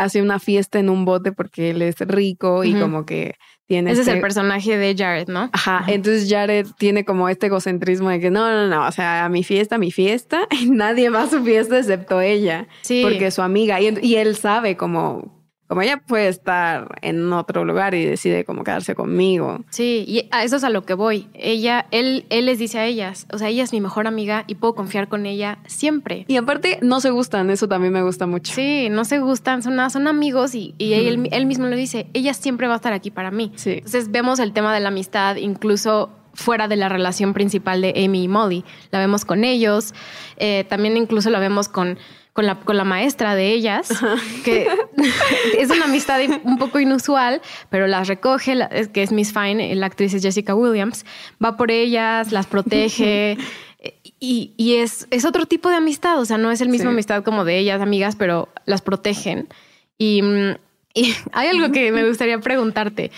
hace 0.04 0.22
una 0.22 0.40
fiesta 0.40 0.80
en 0.80 0.90
un 0.90 1.06
bote 1.06 1.32
porque 1.32 1.72
él 1.72 1.82
es 1.82 2.00
rico 2.00 2.64
y 2.64 2.74
como 2.74 3.06
que 3.06 3.36
tiene... 3.68 3.92
Ese 3.92 4.02
es 4.02 4.08
el 4.08 4.16
este 4.16 4.22
personaje 4.22 4.78
de 4.78 4.96
Jared, 4.98 5.28
¿no? 5.28 5.50
Ajá, 5.54 5.84
entonces 5.88 6.30
Jared 6.30 6.68
tiene 6.78 7.06
como 7.06 7.30
este 7.30 7.48
egocentrismo 7.48 8.10
de 8.10 8.20
que 8.20 8.32
no, 8.32 8.50
no, 8.52 8.68
no, 8.68 8.88
o 8.88 8.92
sea, 8.92 9.26
a 9.26 9.30
mi 9.30 9.44
fiesta, 9.44 9.78
mi 9.78 9.92
fiesta, 9.92 10.48
y 10.62 10.70
nadie 10.70 11.10
va 11.10 11.24
a 11.24 11.30
su 11.30 11.44
fiesta 11.44 11.78
excepto 11.78 12.22
ella. 12.22 12.68
Sí. 12.82 13.02
Porque 13.04 13.28
es 13.28 13.36
su 13.36 13.42
amiga 13.42 13.80
y, 13.80 13.98
y 14.02 14.16
él 14.16 14.36
sabe 14.36 14.76
como 14.76 15.41
como 15.72 15.84
ella 15.84 16.04
puede 16.06 16.28
estar 16.28 17.00
en 17.02 17.32
otro 17.32 17.64
lugar 17.64 17.94
y 17.94 18.04
decide 18.04 18.44
como 18.44 18.66
quedarse 18.66 18.94
conmigo. 18.94 19.64
Sí, 19.70 20.04
y 20.06 20.28
a 20.30 20.44
eso 20.44 20.58
es 20.58 20.66
a 20.66 20.70
lo 20.70 20.84
que 20.84 20.96
voy. 20.96 21.30
Ella, 21.34 21.86
él, 21.92 22.26
él 22.30 22.48
les 22.48 22.60
dice 22.60 22.78
a 22.78 22.86
ellas, 22.86 23.26
o 23.32 23.38
sea, 23.38 23.48
ella 23.48 23.64
es 23.64 23.72
mi 23.72 23.80
mejor 23.80 24.06
amiga 24.06 24.44
y 24.48 24.56
puedo 24.56 24.76
confiar 24.76 25.08
con 25.08 25.26
ella 25.26 25.60
siempre. 25.68 26.26
Y 26.28 26.36
aparte 26.36 26.80
no 26.82 27.00
se 27.00 27.12
gustan, 27.12 27.50
eso 27.50 27.70
también 27.70 27.94
me 27.94 28.04
gusta 28.04 28.28
mucho. 28.28 28.54
Sí, 28.54 28.90
no 28.92 29.06
se 29.06 29.20
gustan, 29.20 29.64
son, 29.64 29.90
son 29.90 30.10
amigos 30.10 30.56
y, 30.56 30.76
él, 30.78 31.30
él, 31.32 31.46
mismo 31.46 31.68
lo 31.68 31.78
dice, 31.78 32.08
ella 32.12 32.34
siempre 32.34 32.68
va 32.68 32.74
a 32.74 32.76
estar 32.76 32.92
aquí 32.92 33.10
para 33.10 33.32
mí. 33.32 33.54
Sí. 33.56 33.76
Entonces 33.76 34.12
vemos 34.12 34.40
el 34.40 34.52
tema 34.52 34.74
de 34.74 34.82
la 34.82 34.90
amistad, 34.90 35.38
incluso 35.38 36.10
fuera 36.34 36.68
de 36.68 36.76
la 36.76 36.90
relación 36.90 37.34
principal 37.34 37.82
de 37.82 37.94
Amy 37.96 38.24
y 38.24 38.28
Molly. 38.28 38.66
La 38.92 39.00
vemos 39.00 39.24
con 39.24 39.46
ellos, 39.46 39.94
eh, 40.36 40.66
también 40.68 40.98
incluso 40.98 41.30
la 41.30 41.40
vemos 41.40 41.70
con 41.70 41.98
con 42.34 42.46
la, 42.46 42.56
con 42.56 42.78
la 42.78 42.84
maestra 42.84 43.36
de 43.36 43.52
ellas, 43.52 43.90
que 44.46 44.68
es 45.58 45.70
una 45.70 45.86
amistad 45.86 46.20
un 46.44 46.58
poco 46.58 46.80
inusual, 46.80 47.42
pero 47.70 47.88
las 47.88 48.08
recoge, 48.08 48.58
que 48.94 49.04
es 49.04 49.12
Miss 49.12 49.34
Fine, 49.34 49.76
la 49.76 49.88
actriz 49.88 50.14
es 50.14 50.22
Jessica 50.22 50.56
Williams, 50.56 51.06
va 51.44 51.58
por 51.58 51.72
ellas, 51.72 52.32
las 52.32 52.48
protege. 52.48 53.38
Y, 54.24 54.54
y 54.56 54.76
es, 54.76 55.08
es, 55.10 55.26
otro 55.26 55.48
tipo 55.48 55.68
de 55.70 55.78
amistad, 55.78 56.20
o 56.20 56.26
sea, 56.26 56.38
no 56.38 56.52
es 56.52 56.62
el 56.62 56.70
mismo 56.70 56.92
amistad 56.92 57.24
como 57.24 57.46
de 57.46 57.58
ellas, 57.58 57.82
amigas, 57.82 58.16
pero 58.16 58.50
las 58.68 58.84
protegen. 58.84 59.48
Y, 59.98 60.22
Y 60.94 61.16
hay 61.32 61.48
algo 61.48 61.72
que 61.72 61.92
me 61.92 62.08
gustaría 62.08 62.40
preguntarte. 62.40 63.12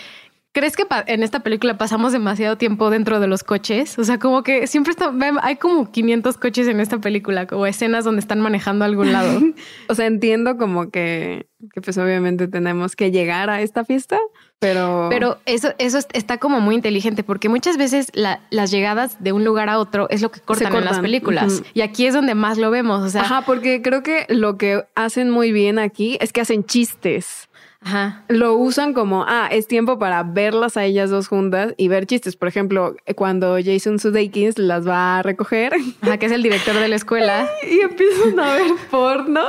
¿Crees 0.53 0.75
que 0.75 0.85
en 1.07 1.23
esta 1.23 1.39
película 1.39 1.79
pasamos 1.79 2.13
demasiado 2.13 2.59
tiempo 2.59 2.91
dentro 2.91 3.19
de 3.19 3.25
los 3.25 3.43
coches? 3.43 3.97
O 3.97 4.03
sea, 4.03 4.19
como 4.19 4.43
que 4.43 4.67
siempre 4.67 4.91
está, 4.91 5.11
hay 5.41 5.55
como 5.55 5.91
500 5.91 6.37
coches 6.37 6.67
en 6.67 6.79
esta 6.79 6.99
película, 6.99 7.47
como 7.47 7.65
escenas 7.65 8.05
donde 8.05 8.19
están 8.19 8.39
manejando 8.39 8.85
a 8.85 8.87
algún 8.87 9.11
lado. 9.11 9.41
o 9.89 9.95
sea, 9.95 10.05
entiendo 10.05 10.55
como 10.57 10.91
que, 10.91 11.47
que 11.73 11.81
pues 11.81 11.97
obviamente 11.97 12.47
tenemos 12.47 12.95
que 12.95 13.09
llegar 13.09 13.49
a 13.49 13.63
esta 13.63 13.83
fiesta, 13.83 14.19
pero... 14.59 15.07
Pero 15.09 15.39
eso, 15.47 15.73
eso 15.79 15.97
está 16.13 16.37
como 16.37 16.59
muy 16.59 16.75
inteligente 16.75 17.23
porque 17.23 17.49
muchas 17.49 17.75
veces 17.75 18.11
las 18.13 18.69
llegadas 18.69 19.23
de 19.23 19.31
un 19.31 19.43
lugar 19.43 19.69
a 19.69 19.79
otro 19.79 20.07
es 20.11 20.21
lo 20.21 20.29
que 20.29 20.39
cortan, 20.39 20.75
en 20.75 20.85
las 20.85 20.99
películas. 20.99 21.63
Y 21.73 21.81
aquí 21.81 22.05
es 22.05 22.13
donde 22.13 22.35
más 22.35 22.59
lo 22.59 22.69
vemos. 22.69 23.01
O 23.01 23.09
sea, 23.09 23.21
Ajá, 23.21 23.41
porque 23.41 23.81
creo 23.81 24.03
que 24.03 24.27
lo 24.29 24.59
que 24.59 24.85
hacen 24.93 25.31
muy 25.31 25.51
bien 25.51 25.79
aquí 25.79 26.19
es 26.21 26.31
que 26.31 26.41
hacen 26.41 26.63
chistes. 26.63 27.49
Ajá. 27.83 28.23
Lo 28.29 28.55
usan 28.55 28.93
como, 28.93 29.25
ah, 29.27 29.47
es 29.51 29.67
tiempo 29.67 29.99
para 29.99 30.23
verlas 30.23 30.77
a 30.77 30.85
ellas 30.85 31.09
dos 31.09 31.27
juntas 31.27 31.73
y 31.77 31.87
ver 31.87 32.05
chistes. 32.05 32.35
Por 32.35 32.47
ejemplo, 32.47 32.95
cuando 33.15 33.57
Jason 33.63 33.99
Sudeikis 33.99 34.57
las 34.57 34.87
va 34.87 35.19
a 35.19 35.23
recoger. 35.23 35.73
Ajá, 36.01 36.17
que 36.17 36.27
es 36.27 36.31
el 36.31 36.43
director 36.43 36.75
de 36.75 36.87
la 36.87 36.95
escuela. 36.95 37.49
y 37.69 37.81
empiezan 37.81 38.39
a 38.39 38.53
ver 38.53 38.71
porno. 38.89 39.43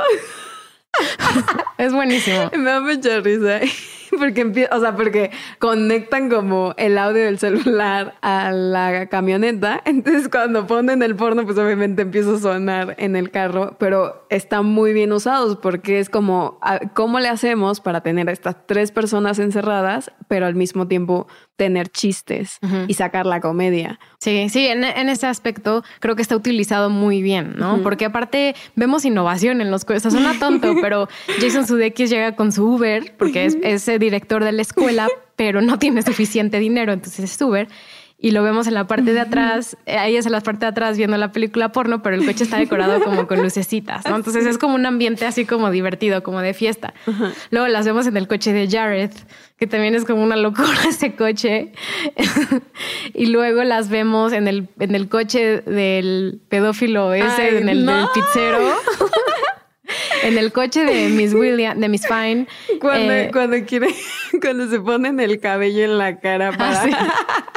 es 1.77 1.93
buenísimo. 1.93 2.51
Me 2.57 2.63
da 2.63 2.81
mucha 2.81 3.19
risa. 3.19 3.61
porque 4.19 4.67
o 4.71 4.79
sea, 4.79 4.95
porque 4.95 5.31
conectan 5.59 6.29
como 6.29 6.73
el 6.77 6.97
audio 6.97 7.23
del 7.23 7.39
celular 7.39 8.15
a 8.21 8.51
la 8.51 9.07
camioneta. 9.07 9.81
Entonces, 9.85 10.29
cuando 10.29 10.67
ponen 10.67 11.01
el 11.03 11.15
porno, 11.15 11.45
pues 11.45 11.57
obviamente 11.57 12.01
empieza 12.01 12.35
a 12.35 12.39
sonar 12.39 12.95
en 12.97 13.15
el 13.15 13.31
carro, 13.31 13.75
pero 13.79 14.25
están 14.29 14.65
muy 14.65 14.93
bien 14.93 15.11
usados 15.11 15.57
porque 15.57 15.99
es 15.99 16.09
como, 16.09 16.59
¿cómo 16.93 17.19
le 17.19 17.27
hacemos 17.27 17.81
para 17.81 18.01
tener 18.01 18.29
a 18.29 18.31
estas 18.31 18.67
tres 18.67 18.91
personas 18.91 19.39
encerradas, 19.39 20.11
pero 20.27 20.45
al 20.45 20.55
mismo 20.55 20.87
tiempo 20.87 21.27
tener 21.55 21.89
chistes 21.89 22.59
y 22.87 22.93
sacar 22.95 23.25
la 23.25 23.39
comedia. 23.39 23.99
Sí, 24.19 24.49
sí, 24.49 24.67
en, 24.67 24.83
ese 24.83 25.27
aspecto 25.27 25.83
creo 25.99 26.15
que 26.15 26.21
está 26.21 26.35
utilizado 26.35 26.89
muy 26.89 27.21
bien, 27.21 27.55
¿no? 27.57 27.81
Porque 27.81 28.05
aparte 28.05 28.55
vemos 28.75 29.05
innovación 29.05 29.61
en 29.61 29.71
los 29.71 29.85
coches. 29.85 30.11
Suena 30.11 30.37
tonto, 30.39 30.75
pero 30.81 31.07
Jason 31.39 31.65
Sudeikis 31.65 32.09
llega 32.09 32.35
con 32.35 32.51
su 32.51 32.65
Uber, 32.65 33.15
porque 33.17 33.45
es, 33.45 33.57
es 33.61 33.99
director 33.99 34.43
de 34.43 34.51
la 34.51 34.61
escuela, 34.61 35.07
pero 35.35 35.61
no 35.61 35.79
tiene 35.79 36.01
suficiente 36.01 36.59
dinero, 36.59 36.93
entonces 36.93 37.31
es 37.31 37.41
Uber 37.41 37.67
y 38.17 38.31
lo 38.31 38.43
vemos 38.43 38.65
en 38.67 38.73
la 38.73 38.87
parte 38.87 39.13
de 39.13 39.19
atrás, 39.19 39.77
eh, 39.85 39.97
ahí 39.97 40.15
es 40.15 40.25
en 40.25 40.31
la 40.31 40.41
parte 40.41 40.61
de 40.61 40.67
atrás 40.67 40.97
viendo 40.97 41.17
la 41.17 41.31
película 41.31 41.71
porno, 41.71 42.01
pero 42.01 42.15
el 42.15 42.25
coche 42.25 42.45
está 42.45 42.57
decorado 42.57 43.03
como 43.03 43.27
con 43.27 43.41
lucecitas, 43.41 44.05
¿no? 44.05 44.15
Entonces 44.15 44.45
es 44.45 44.57
como 44.57 44.75
un 44.75 44.85
ambiente 44.85 45.25
así 45.25 45.45
como 45.45 45.69
divertido, 45.69 46.23
como 46.23 46.39
de 46.41 46.53
fiesta. 46.53 46.93
Luego 47.51 47.67
las 47.67 47.85
vemos 47.85 48.07
en 48.07 48.15
el 48.15 48.27
coche 48.27 48.53
de 48.53 48.69
Jared, 48.69 49.11
que 49.57 49.67
también 49.67 49.95
es 49.95 50.05
como 50.05 50.23
una 50.23 50.37
locura 50.37 50.69
ese 50.89 51.15
coche. 51.15 51.73
y 53.13 53.25
luego 53.27 53.63
las 53.63 53.89
vemos 53.89 54.31
en 54.31 54.47
el, 54.47 54.69
en 54.79 54.95
el 54.95 55.09
coche 55.09 55.61
del 55.61 56.41
pedófilo 56.49 57.13
ese, 57.13 57.59
en 57.59 57.69
el 57.69 57.85
del 57.85 58.05
pizzero. 58.13 58.59
en 60.23 60.37
el 60.37 60.51
coche 60.51 60.83
de 60.85 61.09
Miss 61.09 61.33
William, 61.33 61.79
de 61.79 61.89
Miss 61.89 62.07
Fine. 62.07 62.47
Cuando, 62.79 63.13
eh, 63.13 63.29
cuando 63.31 63.63
quiere, 63.65 63.93
cuando 64.41 64.67
se 64.67 64.79
ponen 64.79 65.19
el 65.19 65.39
cabello 65.39 65.83
en 65.83 65.97
la 65.97 66.19
cara 66.19 66.51
ah, 66.53 66.57
para. 66.57 67.51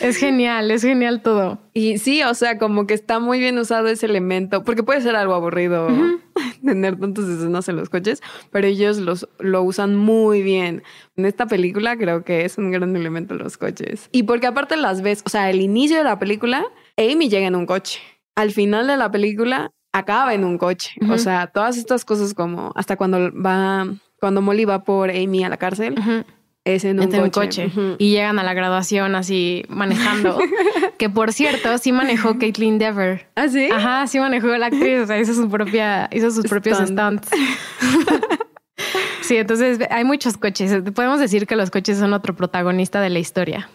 Es 0.00 0.16
genial, 0.16 0.70
es 0.70 0.82
genial 0.82 1.22
todo. 1.22 1.58
Y 1.72 1.98
sí, 1.98 2.22
o 2.22 2.34
sea, 2.34 2.58
como 2.58 2.86
que 2.86 2.94
está 2.94 3.18
muy 3.18 3.38
bien 3.38 3.58
usado 3.58 3.88
ese 3.88 4.06
elemento, 4.06 4.64
porque 4.64 4.82
puede 4.82 5.00
ser 5.00 5.16
algo 5.16 5.34
aburrido 5.34 5.88
tener 6.64 6.98
tantas 6.98 7.26
escenas 7.26 7.68
en 7.68 7.76
los 7.76 7.88
coches, 7.88 8.22
pero 8.50 8.66
ellos 8.66 8.98
los, 8.98 9.28
lo 9.38 9.62
usan 9.62 9.96
muy 9.96 10.42
bien. 10.42 10.82
En 11.16 11.26
esta 11.26 11.46
película 11.46 11.96
creo 11.96 12.24
que 12.24 12.44
es 12.44 12.58
un 12.58 12.70
gran 12.70 12.94
elemento 12.96 13.34
los 13.34 13.56
coches. 13.56 14.08
Y 14.12 14.24
porque 14.24 14.46
aparte 14.46 14.76
las 14.76 15.02
ves, 15.02 15.22
o 15.24 15.28
sea, 15.28 15.50
el 15.50 15.60
inicio 15.60 15.96
de 15.98 16.04
la 16.04 16.18
película, 16.18 16.64
Amy 16.96 17.28
llega 17.28 17.46
en 17.46 17.56
un 17.56 17.66
coche. 17.66 18.00
Al 18.34 18.52
final 18.52 18.86
de 18.86 18.96
la 18.96 19.10
película, 19.10 19.70
acaba 19.92 20.34
en 20.34 20.44
un 20.44 20.58
coche. 20.58 20.92
O 21.10 21.18
sea, 21.18 21.48
todas 21.48 21.76
estas 21.76 22.04
cosas 22.04 22.34
como 22.34 22.72
hasta 22.74 22.96
cuando 22.96 23.30
va, 23.32 23.86
cuando 24.20 24.40
Molly 24.40 24.64
va 24.64 24.84
por 24.84 25.10
Amy 25.10 25.44
a 25.44 25.48
la 25.48 25.56
cárcel. 25.56 25.94
Es 26.64 26.84
en 26.84 27.00
un 27.00 27.30
coche. 27.30 27.70
Y 27.98 28.10
llegan 28.10 28.38
a 28.38 28.42
la 28.42 28.52
graduación 28.52 29.14
así 29.14 29.64
manejando. 29.68 30.38
que 30.98 31.08
por 31.08 31.32
cierto, 31.32 31.78
sí 31.78 31.92
manejó 31.92 32.38
Caitlyn 32.38 32.78
Dever. 32.78 33.28
¿Ah, 33.34 33.48
sí? 33.48 33.68
Ajá, 33.72 34.06
sí 34.06 34.20
manejó 34.20 34.48
la 34.48 34.66
actriz. 34.66 35.00
O 35.00 35.06
sea, 35.06 35.18
hizo 35.18 35.34
su 35.34 35.48
propia, 35.48 36.08
hizo 36.12 36.30
sus 36.30 36.46
propios 36.46 36.78
stunts. 36.78 37.28
sí, 39.22 39.36
entonces 39.36 39.78
hay 39.90 40.04
muchos 40.04 40.36
coches. 40.36 40.82
Podemos 40.94 41.18
decir 41.18 41.46
que 41.46 41.56
los 41.56 41.70
coches 41.70 41.98
son 41.98 42.12
otro 42.12 42.36
protagonista 42.36 43.00
de 43.00 43.10
la 43.10 43.18
historia. 43.18 43.70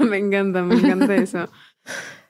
me 0.00 0.18
encanta, 0.18 0.62
me 0.62 0.74
encanta 0.74 1.14
eso. 1.14 1.48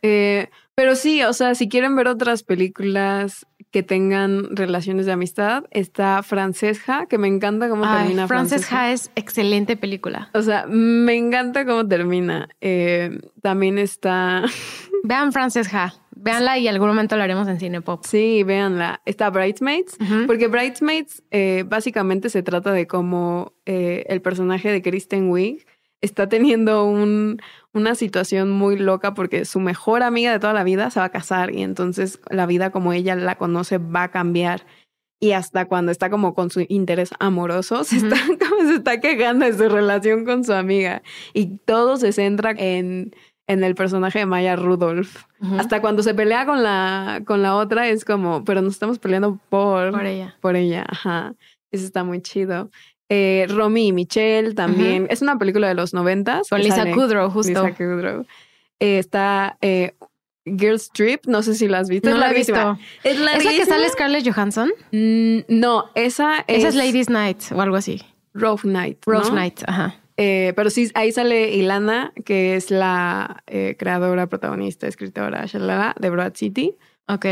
Eh, 0.03 0.51
pero 0.75 0.97
sí, 0.97 1.23
o 1.23 1.33
sea, 1.33 1.55
si 1.55 1.69
quieren 1.69 1.97
ver 1.97 2.09
otras 2.09 2.43
películas 2.43 3.47
que 3.75 3.83
tengan 3.83 4.55
relaciones 4.55 5.05
de 5.05 5.11
amistad, 5.11 5.65
está 5.73 6.23
Francesca, 6.23 7.07
que 7.07 7.19
me 7.19 7.27
encanta 7.27 7.69
cómo 7.69 7.83
termina. 7.83 8.29
Francesca 8.29 8.93
es 8.93 9.11
excelente 9.17 9.77
película. 9.77 10.31
O 10.33 10.43
sea, 10.43 10.67
me 10.69 11.17
encanta 11.17 11.67
cómo 11.67 11.85
termina. 11.85 12.49
Eh, 12.61 13.19
también 13.43 13.79
está. 13.79 14.45
Vean 15.03 15.33
Francesca. 15.33 15.93
Véanla 16.13 16.57
y 16.59 16.69
algún 16.69 16.87
momento 16.87 17.17
la 17.17 17.25
haremos 17.25 17.49
en 17.49 17.59
Cinepop. 17.59 18.05
Sí, 18.05 18.45
véanla. 18.45 19.01
Está 19.07 19.29
Bridesmaids, 19.31 19.99
porque 20.29 20.47
Bridesmaids 20.47 21.25
eh, 21.33 21.65
básicamente 21.67 22.31
se 22.31 22.45
trata 22.45 22.71
de 22.71 22.87
cómo 22.87 23.55
eh, 23.67 24.05
el 24.09 24.23
personaje 24.23 24.71
de 24.71 24.83
Kristen 24.83 25.31
Wiig 25.31 25.67
está 26.05 26.29
teniendo 26.29 26.85
un, 26.85 27.41
una 27.73 27.95
situación 27.95 28.51
muy 28.51 28.77
loca 28.77 29.15
porque 29.15 29.45
su 29.45 29.61
mejor 29.61 30.03
amiga 30.03 30.33
de 30.33 30.39
toda 30.39 30.53
la 30.53 30.65
vida 30.65 30.91
se 30.91 31.01
va 31.01 31.07
a 31.07 31.11
casar 31.11 31.55
y 31.55 31.63
entonces 31.63 32.21
la 32.31 32.47
vida 32.47 32.71
como 32.71 32.93
ella 32.93 33.17
la 33.17 33.37
conoce 33.37 33.79
va 33.79 34.05
a 34.05 34.11
cambiar. 34.11 34.67
Y 35.21 35.33
hasta 35.33 35.67
cuando 35.67 35.91
está 35.91 36.11
como 36.11 36.35
con 36.35 36.51
su 36.51 36.67
interés 36.69 37.11
amoroso, 37.19 37.85
se, 37.85 37.97
está, 37.97 38.17
se 38.67 38.75
está 38.75 39.01
quejando 39.01 39.47
de 39.47 39.55
su 39.55 39.69
relación 39.69 40.25
con 40.25 40.45
su 40.45 40.53
amiga. 40.53 41.03
Y 41.33 41.59
todo 41.65 41.97
se 41.97 42.13
centra 42.13 42.51
en, 42.51 43.15
en 43.47 43.65
el 43.65 43.75
personaje 43.75 44.19
de 44.19 44.27
Maya 44.27 44.57
Rudolph. 44.57 45.25
Hasta 45.59 45.81
cuando 45.81 46.03
se 46.03 46.15
pelea 46.15 46.47
con 46.47 46.63
la, 46.63 47.23
con 47.27 47.43
la 47.43 47.57
otra 47.57 47.89
es 47.89 48.05
como, 48.05 48.45
pero 48.45 48.61
nos 48.63 48.75
estamos 48.75 48.99
peleando 48.99 49.39
por, 49.49 49.93
por 49.93 50.07
ella. 50.07 50.37
Por 50.41 50.57
ella, 50.57 50.85
ajá. 50.89 51.35
Eso 51.71 51.85
está 51.85 52.05
muy 52.05 52.21
chido. 52.21 52.71
Eh, 53.09 53.47
Romy 53.49 53.89
y 53.89 53.93
Michelle 53.93 54.55
también. 54.55 55.07
Es 55.11 55.23
una 55.23 55.39
película 55.39 55.69
de 55.69 55.75
los 55.75 55.93
noventas. 55.93 56.49
Con 56.49 56.61
Lisa 56.61 56.91
Kudrow, 56.91 57.31
justo. 57.31 57.67
Lisa 57.67 57.77
Kudrow. 57.77 58.25
Eh, 58.81 58.99
está 58.99 59.59
eh, 59.61 59.95
Girls 60.45 60.91
Trip, 60.91 61.27
no 61.27 61.43
sé 61.43 61.55
si 61.55 61.69
la 61.69 61.81
has 61.81 61.89
visto. 61.89 62.09
No 62.09 62.17
la 62.17 62.31
he 62.31 62.35
visto. 62.35 62.79
¿Es 63.03 63.19
la, 63.21 63.39
que 63.39 63.67
sale 63.67 63.89
Scarlett 63.91 64.27
Johansson? 64.27 64.73
Mm, 64.93 65.41
no, 65.49 65.91
esa 65.95 66.45
es... 66.47 66.59
Esa 66.59 66.69
es 66.69 66.75
Ladies 66.75 67.11
Night 67.11 67.39
o 67.55 67.61
algo 67.61 67.77
así. 67.77 68.01
Rose 68.33 68.67
Night. 68.67 68.99
Rose 69.07 69.33
Night, 69.33 69.63
ajá. 69.67 69.97
Eh, 70.17 70.53
pero 70.57 70.71
sí, 70.71 70.91
ahí 70.95 71.13
sale 71.13 71.55
Ilana, 71.55 72.13
que 72.25 72.57
es 72.57 72.71
la 72.71 73.43
creadora, 73.79 74.29
protagonista, 74.29 74.87
escritora, 74.87 75.45
de 75.99 76.11
Broad 76.11 76.35
City. 76.35 76.75
Ok. 77.07 77.27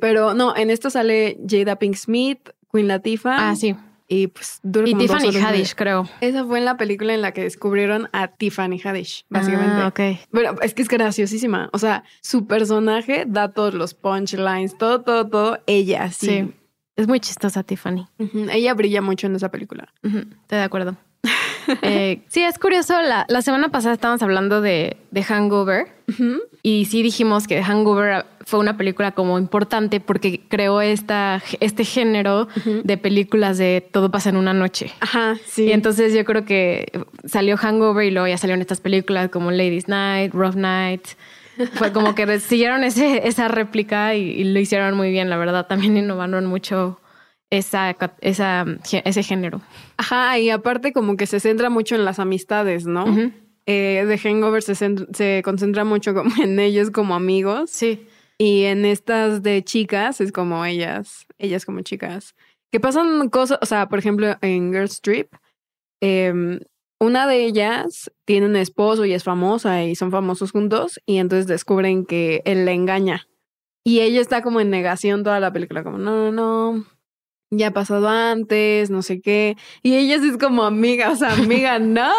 pero 0.00 0.34
no, 0.34 0.56
en 0.56 0.70
esto 0.70 0.90
sale 0.90 1.38
Jada 1.48 1.76
Pink 1.76 1.94
Smith, 1.94 2.50
Queen 2.72 2.88
Latifah. 2.88 3.50
Ah, 3.50 3.56
sí. 3.56 3.76
Y 4.12 4.26
pues 4.26 4.60
Y 4.64 4.94
Tiffany 4.96 5.36
Haddish, 5.36 5.76
creo. 5.76 6.08
Esa 6.20 6.44
fue 6.44 6.58
en 6.58 6.64
la 6.64 6.76
película 6.76 7.14
en 7.14 7.22
la 7.22 7.30
que 7.30 7.42
descubrieron 7.42 8.08
a 8.12 8.26
Tiffany 8.26 8.80
Haddish, 8.82 9.24
básicamente. 9.28 9.76
Ah, 9.76 9.86
ok. 9.86 10.26
Pero 10.32 10.60
es 10.62 10.74
que 10.74 10.82
es 10.82 10.88
graciosísima. 10.88 11.70
O 11.72 11.78
sea, 11.78 12.02
su 12.20 12.48
personaje 12.48 13.22
da 13.28 13.52
todos 13.52 13.72
los 13.72 13.94
punchlines, 13.94 14.76
todo, 14.76 15.02
todo, 15.02 15.28
todo. 15.28 15.58
Ella, 15.66 16.10
sí. 16.10 16.52
Es 16.96 17.06
muy 17.06 17.20
chistosa, 17.20 17.62
Tiffany. 17.62 18.08
Ella 18.50 18.74
brilla 18.74 19.00
mucho 19.00 19.28
en 19.28 19.36
esa 19.36 19.48
película. 19.52 19.94
Estoy 20.02 20.58
de 20.58 20.62
acuerdo. 20.62 20.96
Eh, 21.82 22.22
sí, 22.26 22.42
es 22.42 22.58
curioso. 22.58 23.00
La, 23.00 23.26
la, 23.28 23.42
semana 23.42 23.68
pasada 23.68 23.94
estábamos 23.94 24.22
hablando 24.22 24.60
de, 24.60 24.96
de 25.12 25.22
Hangover 25.22 25.86
y 26.62 26.86
sí 26.86 27.02
dijimos 27.02 27.46
que 27.46 27.62
Hangover 27.62 28.24
fue 28.50 28.58
una 28.58 28.76
película 28.76 29.12
como 29.12 29.38
importante 29.38 30.00
porque 30.00 30.40
creó 30.48 30.80
esta, 30.80 31.40
este 31.60 31.84
género 31.84 32.48
de 32.82 32.98
películas 32.98 33.58
de 33.58 33.88
todo 33.92 34.10
pasa 34.10 34.30
en 34.30 34.36
una 34.36 34.52
noche. 34.52 34.90
Ajá, 34.98 35.38
sí. 35.46 35.66
Y 35.66 35.72
entonces 35.72 36.12
yo 36.12 36.24
creo 36.24 36.44
que 36.44 36.90
salió 37.24 37.56
Hangover 37.56 38.04
y 38.04 38.10
luego 38.10 38.26
ya 38.26 38.36
salieron 38.36 38.60
estas 38.60 38.80
películas 38.80 39.30
como 39.30 39.52
Ladies 39.52 39.86
Night, 39.86 40.34
Rough 40.34 40.56
Night. 40.56 41.06
Fue 41.74 41.92
como 41.92 42.16
que 42.16 42.40
siguieron 42.40 42.82
ese, 42.82 43.28
esa 43.28 43.46
réplica 43.46 44.16
y, 44.16 44.22
y, 44.22 44.42
lo 44.42 44.58
hicieron 44.58 44.96
muy 44.96 45.12
bien, 45.12 45.30
la 45.30 45.36
verdad. 45.36 45.68
También 45.68 45.96
innovaron 45.96 46.46
mucho 46.46 46.98
esa, 47.50 47.96
esa, 48.20 48.64
ese 49.04 49.22
género. 49.22 49.60
Ajá, 49.96 50.36
y 50.40 50.50
aparte 50.50 50.92
como 50.92 51.16
que 51.16 51.26
se 51.26 51.38
centra 51.38 51.70
mucho 51.70 51.94
en 51.94 52.04
las 52.04 52.18
amistades, 52.18 52.84
¿no? 52.84 53.04
eh, 53.66 54.04
de 54.08 54.18
Hangover 54.18 54.62
se, 54.62 54.74
se 54.74 55.42
concentra 55.44 55.84
mucho 55.84 56.14
como 56.14 56.30
en 56.42 56.58
ellos 56.58 56.90
como 56.90 57.14
amigos. 57.14 57.70
Sí. 57.70 58.08
Y 58.40 58.64
en 58.64 58.86
estas 58.86 59.42
de 59.42 59.62
chicas 59.62 60.22
es 60.22 60.32
como 60.32 60.64
ellas, 60.64 61.26
ellas 61.36 61.66
como 61.66 61.82
chicas. 61.82 62.34
que 62.72 62.80
pasan 62.80 63.28
cosas, 63.28 63.58
o 63.60 63.66
sea, 63.66 63.88
por 63.88 63.98
ejemplo, 63.98 64.34
en 64.40 64.72
Girls 64.72 65.02
Trip, 65.02 65.34
em, 66.00 66.60
una 66.98 67.26
de 67.26 67.44
ellas 67.44 68.10
tiene 68.24 68.46
un 68.46 68.56
esposo 68.56 69.04
y 69.04 69.12
es 69.12 69.24
famosa 69.24 69.84
y 69.84 69.94
son 69.94 70.10
famosos 70.10 70.52
juntos 70.52 71.00
y 71.04 71.18
entonces 71.18 71.48
descubren 71.48 72.06
que 72.06 72.40
él 72.46 72.64
la 72.64 72.72
engaña. 72.72 73.28
Y 73.84 74.00
ella 74.00 74.22
está 74.22 74.40
como 74.40 74.60
en 74.60 74.70
negación 74.70 75.22
toda 75.22 75.40
la 75.40 75.52
película, 75.52 75.82
como, 75.84 75.98
no, 75.98 76.30
no, 76.30 76.72
no, 76.72 76.86
ya 77.50 77.68
ha 77.68 77.70
pasado 77.72 78.08
antes, 78.08 78.90
no 78.90 79.02
sé 79.02 79.20
qué. 79.20 79.56
Y 79.82 79.94
ella 79.96 80.20
sí 80.20 80.28
es 80.28 80.38
como 80.38 80.62
amiga, 80.64 81.10
o 81.10 81.16
sea, 81.16 81.32
amiga, 81.32 81.78
no. 81.80 82.12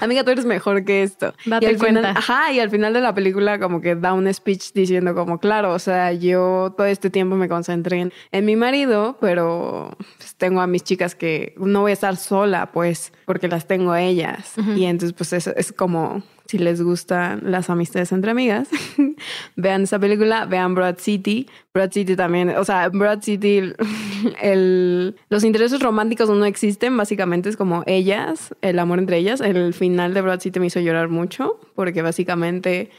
amiga, 0.00 0.24
tú 0.24 0.30
eres 0.30 0.44
mejor 0.46 0.84
que 0.84 1.02
esto. 1.02 1.34
Date 1.44 1.66
y 1.66 1.68
al 1.68 1.78
cuenta. 1.78 2.00
final, 2.00 2.16
ajá, 2.16 2.52
y 2.52 2.60
al 2.60 2.70
final 2.70 2.92
de 2.92 3.00
la 3.00 3.14
película 3.14 3.58
como 3.58 3.80
que 3.80 3.94
da 3.94 4.14
un 4.14 4.32
speech 4.32 4.72
diciendo 4.72 5.14
como, 5.14 5.38
claro, 5.38 5.72
o 5.74 5.78
sea, 5.78 6.12
yo 6.12 6.74
todo 6.76 6.86
este 6.86 7.10
tiempo 7.10 7.36
me 7.36 7.48
concentré 7.48 8.00
en, 8.00 8.12
en 8.32 8.44
mi 8.44 8.56
marido, 8.56 9.18
pero 9.20 9.96
pues, 10.16 10.34
tengo 10.36 10.60
a 10.60 10.66
mis 10.66 10.84
chicas 10.84 11.14
que 11.14 11.54
no 11.58 11.82
voy 11.82 11.90
a 11.90 11.94
estar 11.94 12.16
sola, 12.16 12.72
pues, 12.72 13.12
porque 13.26 13.48
las 13.48 13.66
tengo 13.66 13.92
a 13.92 14.02
ellas. 14.02 14.54
Y 14.76 14.84
entonces, 14.84 15.14
pues, 15.16 15.32
eso 15.32 15.52
es 15.54 15.72
como, 15.72 16.22
si 16.50 16.58
les 16.58 16.82
gustan 16.82 17.42
las 17.44 17.70
amistades 17.70 18.10
entre 18.10 18.32
amigas, 18.32 18.68
vean 19.56 19.82
esa 19.82 20.00
película, 20.00 20.46
vean 20.46 20.74
Broad 20.74 20.96
City. 20.98 21.46
Broad 21.72 21.92
City 21.92 22.16
también, 22.16 22.50
o 22.50 22.64
sea, 22.64 22.88
Broad 22.88 23.22
City, 23.22 23.72
el, 24.42 25.14
los 25.28 25.44
intereses 25.44 25.80
románticos 25.80 26.28
no 26.28 26.44
existen, 26.44 26.96
básicamente 26.96 27.48
es 27.48 27.56
como 27.56 27.84
ellas, 27.86 28.52
el 28.62 28.80
amor 28.80 28.98
entre 28.98 29.18
ellas. 29.18 29.40
El 29.40 29.72
final 29.74 30.12
de 30.12 30.22
Broad 30.22 30.40
City 30.40 30.58
me 30.58 30.66
hizo 30.66 30.80
llorar 30.80 31.08
mucho, 31.08 31.60
porque 31.76 32.02
básicamente 32.02 32.90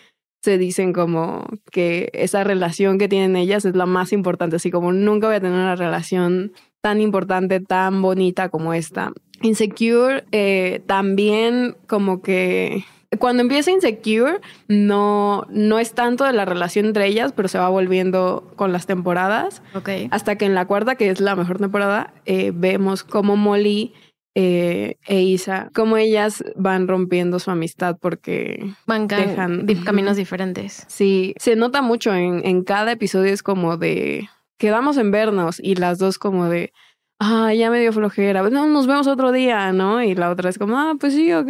se 0.41 0.57
dicen 0.57 0.93
como 0.93 1.45
que 1.73 2.09
esa 2.13 2.45
relación 2.45 2.97
que 2.97 3.09
tienen 3.09 3.35
ellas 3.35 3.65
es 3.65 3.75
la 3.75 3.85
más 3.85 4.13
importante, 4.13 4.55
así 4.55 4.71
como 4.71 4.93
nunca 4.93 5.27
voy 5.27 5.35
a 5.35 5.41
tener 5.41 5.57
una 5.57 5.75
relación 5.75 6.53
tan 6.79 7.01
importante, 7.01 7.59
tan 7.59 8.01
bonita 8.01 8.47
como 8.47 8.73
esta. 8.73 9.11
Insecure 9.41 10.23
eh, 10.31 10.81
también 10.85 11.75
como 11.87 12.21
que 12.21 12.85
cuando 13.19 13.41
empieza 13.41 13.71
Insecure 13.71 14.39
no, 14.67 15.45
no 15.49 15.79
es 15.79 15.93
tanto 15.93 16.23
de 16.23 16.33
la 16.33 16.45
relación 16.45 16.85
entre 16.85 17.07
ellas, 17.07 17.33
pero 17.33 17.47
se 17.47 17.57
va 17.59 17.69
volviendo 17.69 18.51
con 18.55 18.71
las 18.71 18.85
temporadas. 18.85 19.61
Ok. 19.75 19.89
Hasta 20.11 20.37
que 20.37 20.45
en 20.45 20.55
la 20.55 20.65
cuarta, 20.65 20.95
que 20.95 21.09
es 21.09 21.19
la 21.19 21.35
mejor 21.35 21.59
temporada, 21.59 22.13
eh, 22.25 22.51
vemos 22.53 23.03
cómo 23.03 23.35
Molly 23.35 23.93
eh, 24.33 24.95
e 25.07 25.21
Isa, 25.21 25.69
cómo 25.75 25.97
ellas 25.97 26.41
van 26.55 26.87
rompiendo 26.87 27.37
su 27.39 27.51
amistad 27.51 27.97
porque 27.99 28.65
Van 28.87 29.09
dejan- 29.09 29.83
caminos 29.83 30.15
diferentes. 30.15 30.85
sí, 30.87 31.33
se 31.37 31.57
nota 31.57 31.81
mucho 31.81 32.13
en, 32.15 32.41
en 32.45 32.63
cada 32.63 32.93
episodio 32.93 33.33
es 33.33 33.43
como 33.43 33.75
de 33.75 34.29
quedamos 34.57 34.95
en 34.97 35.11
vernos 35.11 35.59
y 35.61 35.75
las 35.75 35.97
dos 35.97 36.17
como 36.17 36.45
de 36.45 36.71
ah, 37.19 37.53
ya 37.53 37.69
me 37.69 37.81
dio 37.81 37.91
flojera, 37.91 38.41
no, 38.49 38.67
nos 38.67 38.87
vemos 38.87 39.07
otro 39.07 39.33
día, 39.33 39.73
¿no? 39.73 40.01
Y 40.01 40.15
la 40.15 40.29
otra 40.29 40.49
es 40.49 40.57
como, 40.57 40.77
ah, 40.79 40.93
pues 40.97 41.13
sí, 41.13 41.33
ok. 41.33 41.49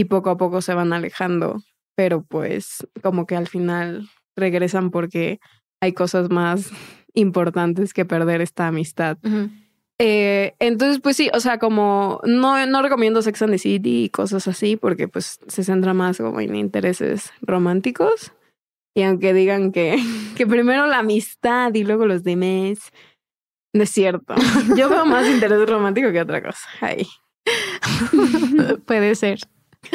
Y 0.00 0.06
poco 0.06 0.30
a 0.30 0.38
poco 0.38 0.62
se 0.62 0.72
van 0.72 0.94
alejando, 0.94 1.62
pero 1.94 2.22
pues 2.22 2.86
como 3.02 3.26
que 3.26 3.36
al 3.36 3.48
final 3.48 4.08
regresan 4.34 4.90
porque 4.90 5.40
hay 5.78 5.92
cosas 5.92 6.30
más 6.30 6.70
importantes 7.12 7.92
que 7.92 8.06
perder 8.06 8.40
esta 8.40 8.66
amistad. 8.66 9.18
Ujú. 9.22 9.50
Eh, 9.98 10.54
entonces, 10.58 11.00
pues 11.02 11.18
sí, 11.18 11.28
o 11.34 11.40
sea, 11.40 11.58
como 11.58 12.22
no, 12.24 12.64
no 12.64 12.80
recomiendo 12.80 13.20
Sex 13.20 13.42
and 13.42 13.52
the 13.52 13.58
City 13.58 14.04
y 14.04 14.08
cosas 14.08 14.48
así, 14.48 14.76
porque 14.76 15.06
pues 15.06 15.38
se 15.46 15.64
centra 15.64 15.92
más 15.92 16.16
como 16.16 16.40
en 16.40 16.56
intereses 16.56 17.30
románticos. 17.42 18.32
Y 18.96 19.02
aunque 19.02 19.34
digan 19.34 19.70
que, 19.70 19.98
que 20.38 20.46
primero 20.46 20.86
la 20.86 21.00
amistad 21.00 21.74
y 21.74 21.84
luego 21.84 22.06
los 22.06 22.24
demás, 22.24 22.90
no 23.74 23.82
es 23.82 23.90
cierto. 23.90 24.34
Yo 24.78 24.88
veo 24.88 25.04
más 25.04 25.28
interés 25.28 25.68
romántico 25.68 26.10
que 26.10 26.22
otra 26.22 26.42
cosa. 26.42 26.66
Ay. 26.80 27.06
Puede 28.86 29.14
ser. 29.14 29.40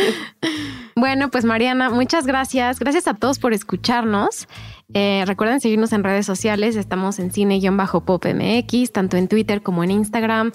Bueno, 0.98 1.30
pues 1.30 1.44
Mariana, 1.44 1.90
muchas 1.90 2.26
gracias. 2.26 2.80
Gracias 2.80 3.08
a 3.10 3.16
todos 3.16 3.38
por 3.38 3.52
escucharnos. 3.52 4.48
Eh, 4.94 5.24
recuerden 5.28 5.60
seguirnos 5.60 5.92
en 5.92 6.06
redes 6.06 6.26
sociales. 6.26 6.78
Estamos 6.78 7.20
en 7.20 7.32
cine-pop-mx, 7.32 8.92
tanto 8.94 9.18
en 9.18 9.28
Twitter 9.28 9.62
como 9.62 9.84
en 9.84 9.92
Instagram. 9.92 10.54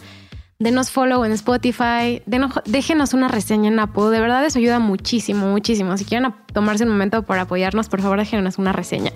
Denos 0.60 0.90
follow 0.90 1.24
en 1.24 1.32
Spotify. 1.32 2.20
Denos- 2.26 2.62
déjenos 2.66 3.14
una 3.14 3.28
reseña 3.28 3.68
en 3.68 3.78
Apple. 3.78 4.10
De 4.10 4.20
verdad, 4.20 4.44
eso 4.44 4.58
ayuda 4.58 4.78
muchísimo, 4.78 5.46
muchísimo. 5.50 5.96
Si 5.96 6.04
quieren 6.04 6.34
tomarse 6.52 6.84
un 6.84 6.90
momento 6.90 7.22
para 7.22 7.42
apoyarnos, 7.42 7.88
por 7.88 8.02
favor, 8.02 8.18
déjenos 8.18 8.58
una 8.58 8.72
reseña. 8.74 9.10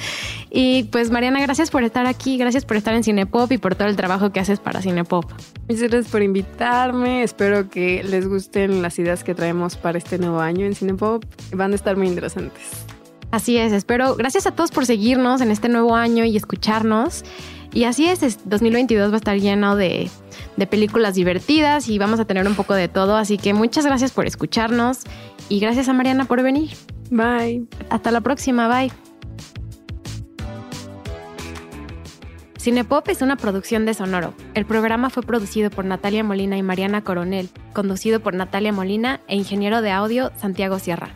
y 0.50 0.82
pues, 0.84 1.10
Mariana, 1.10 1.40
gracias 1.40 1.70
por 1.70 1.84
estar 1.84 2.04
aquí. 2.04 2.36
Gracias 2.36 2.66
por 2.66 2.76
estar 2.76 2.92
en 2.94 3.02
Cinepop 3.02 3.50
y 3.50 3.56
por 3.56 3.74
todo 3.76 3.88
el 3.88 3.96
trabajo 3.96 4.30
que 4.30 4.40
haces 4.40 4.60
para 4.60 4.82
Cinepop. 4.82 5.24
Muchas 5.70 5.88
gracias 5.88 6.08
por 6.12 6.22
invitarme. 6.22 7.22
Espero 7.22 7.70
que 7.70 8.04
les 8.04 8.28
gusten 8.28 8.82
las 8.82 8.98
ideas 8.98 9.24
que 9.24 9.34
traemos 9.34 9.76
para 9.76 9.96
este 9.96 10.18
nuevo 10.18 10.40
año 10.40 10.66
en 10.66 10.74
Cinepop. 10.74 11.24
Van 11.54 11.72
a 11.72 11.76
estar 11.76 11.96
muy 11.96 12.08
interesantes. 12.08 12.62
Así 13.30 13.56
es, 13.56 13.72
espero. 13.72 14.16
Gracias 14.16 14.46
a 14.46 14.50
todos 14.50 14.70
por 14.70 14.84
seguirnos 14.84 15.40
en 15.40 15.50
este 15.50 15.70
nuevo 15.70 15.96
año 15.96 16.24
y 16.24 16.36
escucharnos. 16.36 17.24
Y 17.72 17.84
así 17.84 18.06
es, 18.06 18.22
es- 18.22 18.38
2022 18.48 19.10
va 19.10 19.14
a 19.14 19.18
estar 19.18 19.38
lleno 19.38 19.76
de, 19.76 20.10
de 20.56 20.66
películas 20.66 21.14
divertidas 21.14 21.88
y 21.88 21.98
vamos 21.98 22.18
a 22.20 22.24
tener 22.24 22.46
un 22.46 22.54
poco 22.56 22.74
de 22.74 22.88
todo. 22.88 23.16
Así 23.16 23.38
que 23.38 23.54
muchas 23.54 23.86
gracias 23.86 24.10
por 24.12 24.26
escucharnos 24.26 25.00
y 25.48 25.60
gracias 25.60 25.88
a 25.88 25.92
Mariana 25.92 26.24
por 26.24 26.42
venir. 26.42 26.70
Bye. 27.10 27.64
Hasta 27.88 28.10
la 28.10 28.20
próxima, 28.20 28.68
bye. 28.68 28.90
Cinepop 32.58 33.08
es 33.08 33.22
una 33.22 33.36
producción 33.36 33.86
de 33.86 33.94
Sonoro. 33.94 34.34
El 34.54 34.66
programa 34.66 35.08
fue 35.08 35.22
producido 35.22 35.70
por 35.70 35.86
Natalia 35.86 36.22
Molina 36.22 36.58
y 36.58 36.62
Mariana 36.62 37.02
Coronel, 37.02 37.48
conducido 37.72 38.20
por 38.20 38.34
Natalia 38.34 38.70
Molina 38.72 39.20
e 39.28 39.36
ingeniero 39.36 39.80
de 39.80 39.90
audio 39.92 40.30
Santiago 40.36 40.78
Sierra. 40.78 41.08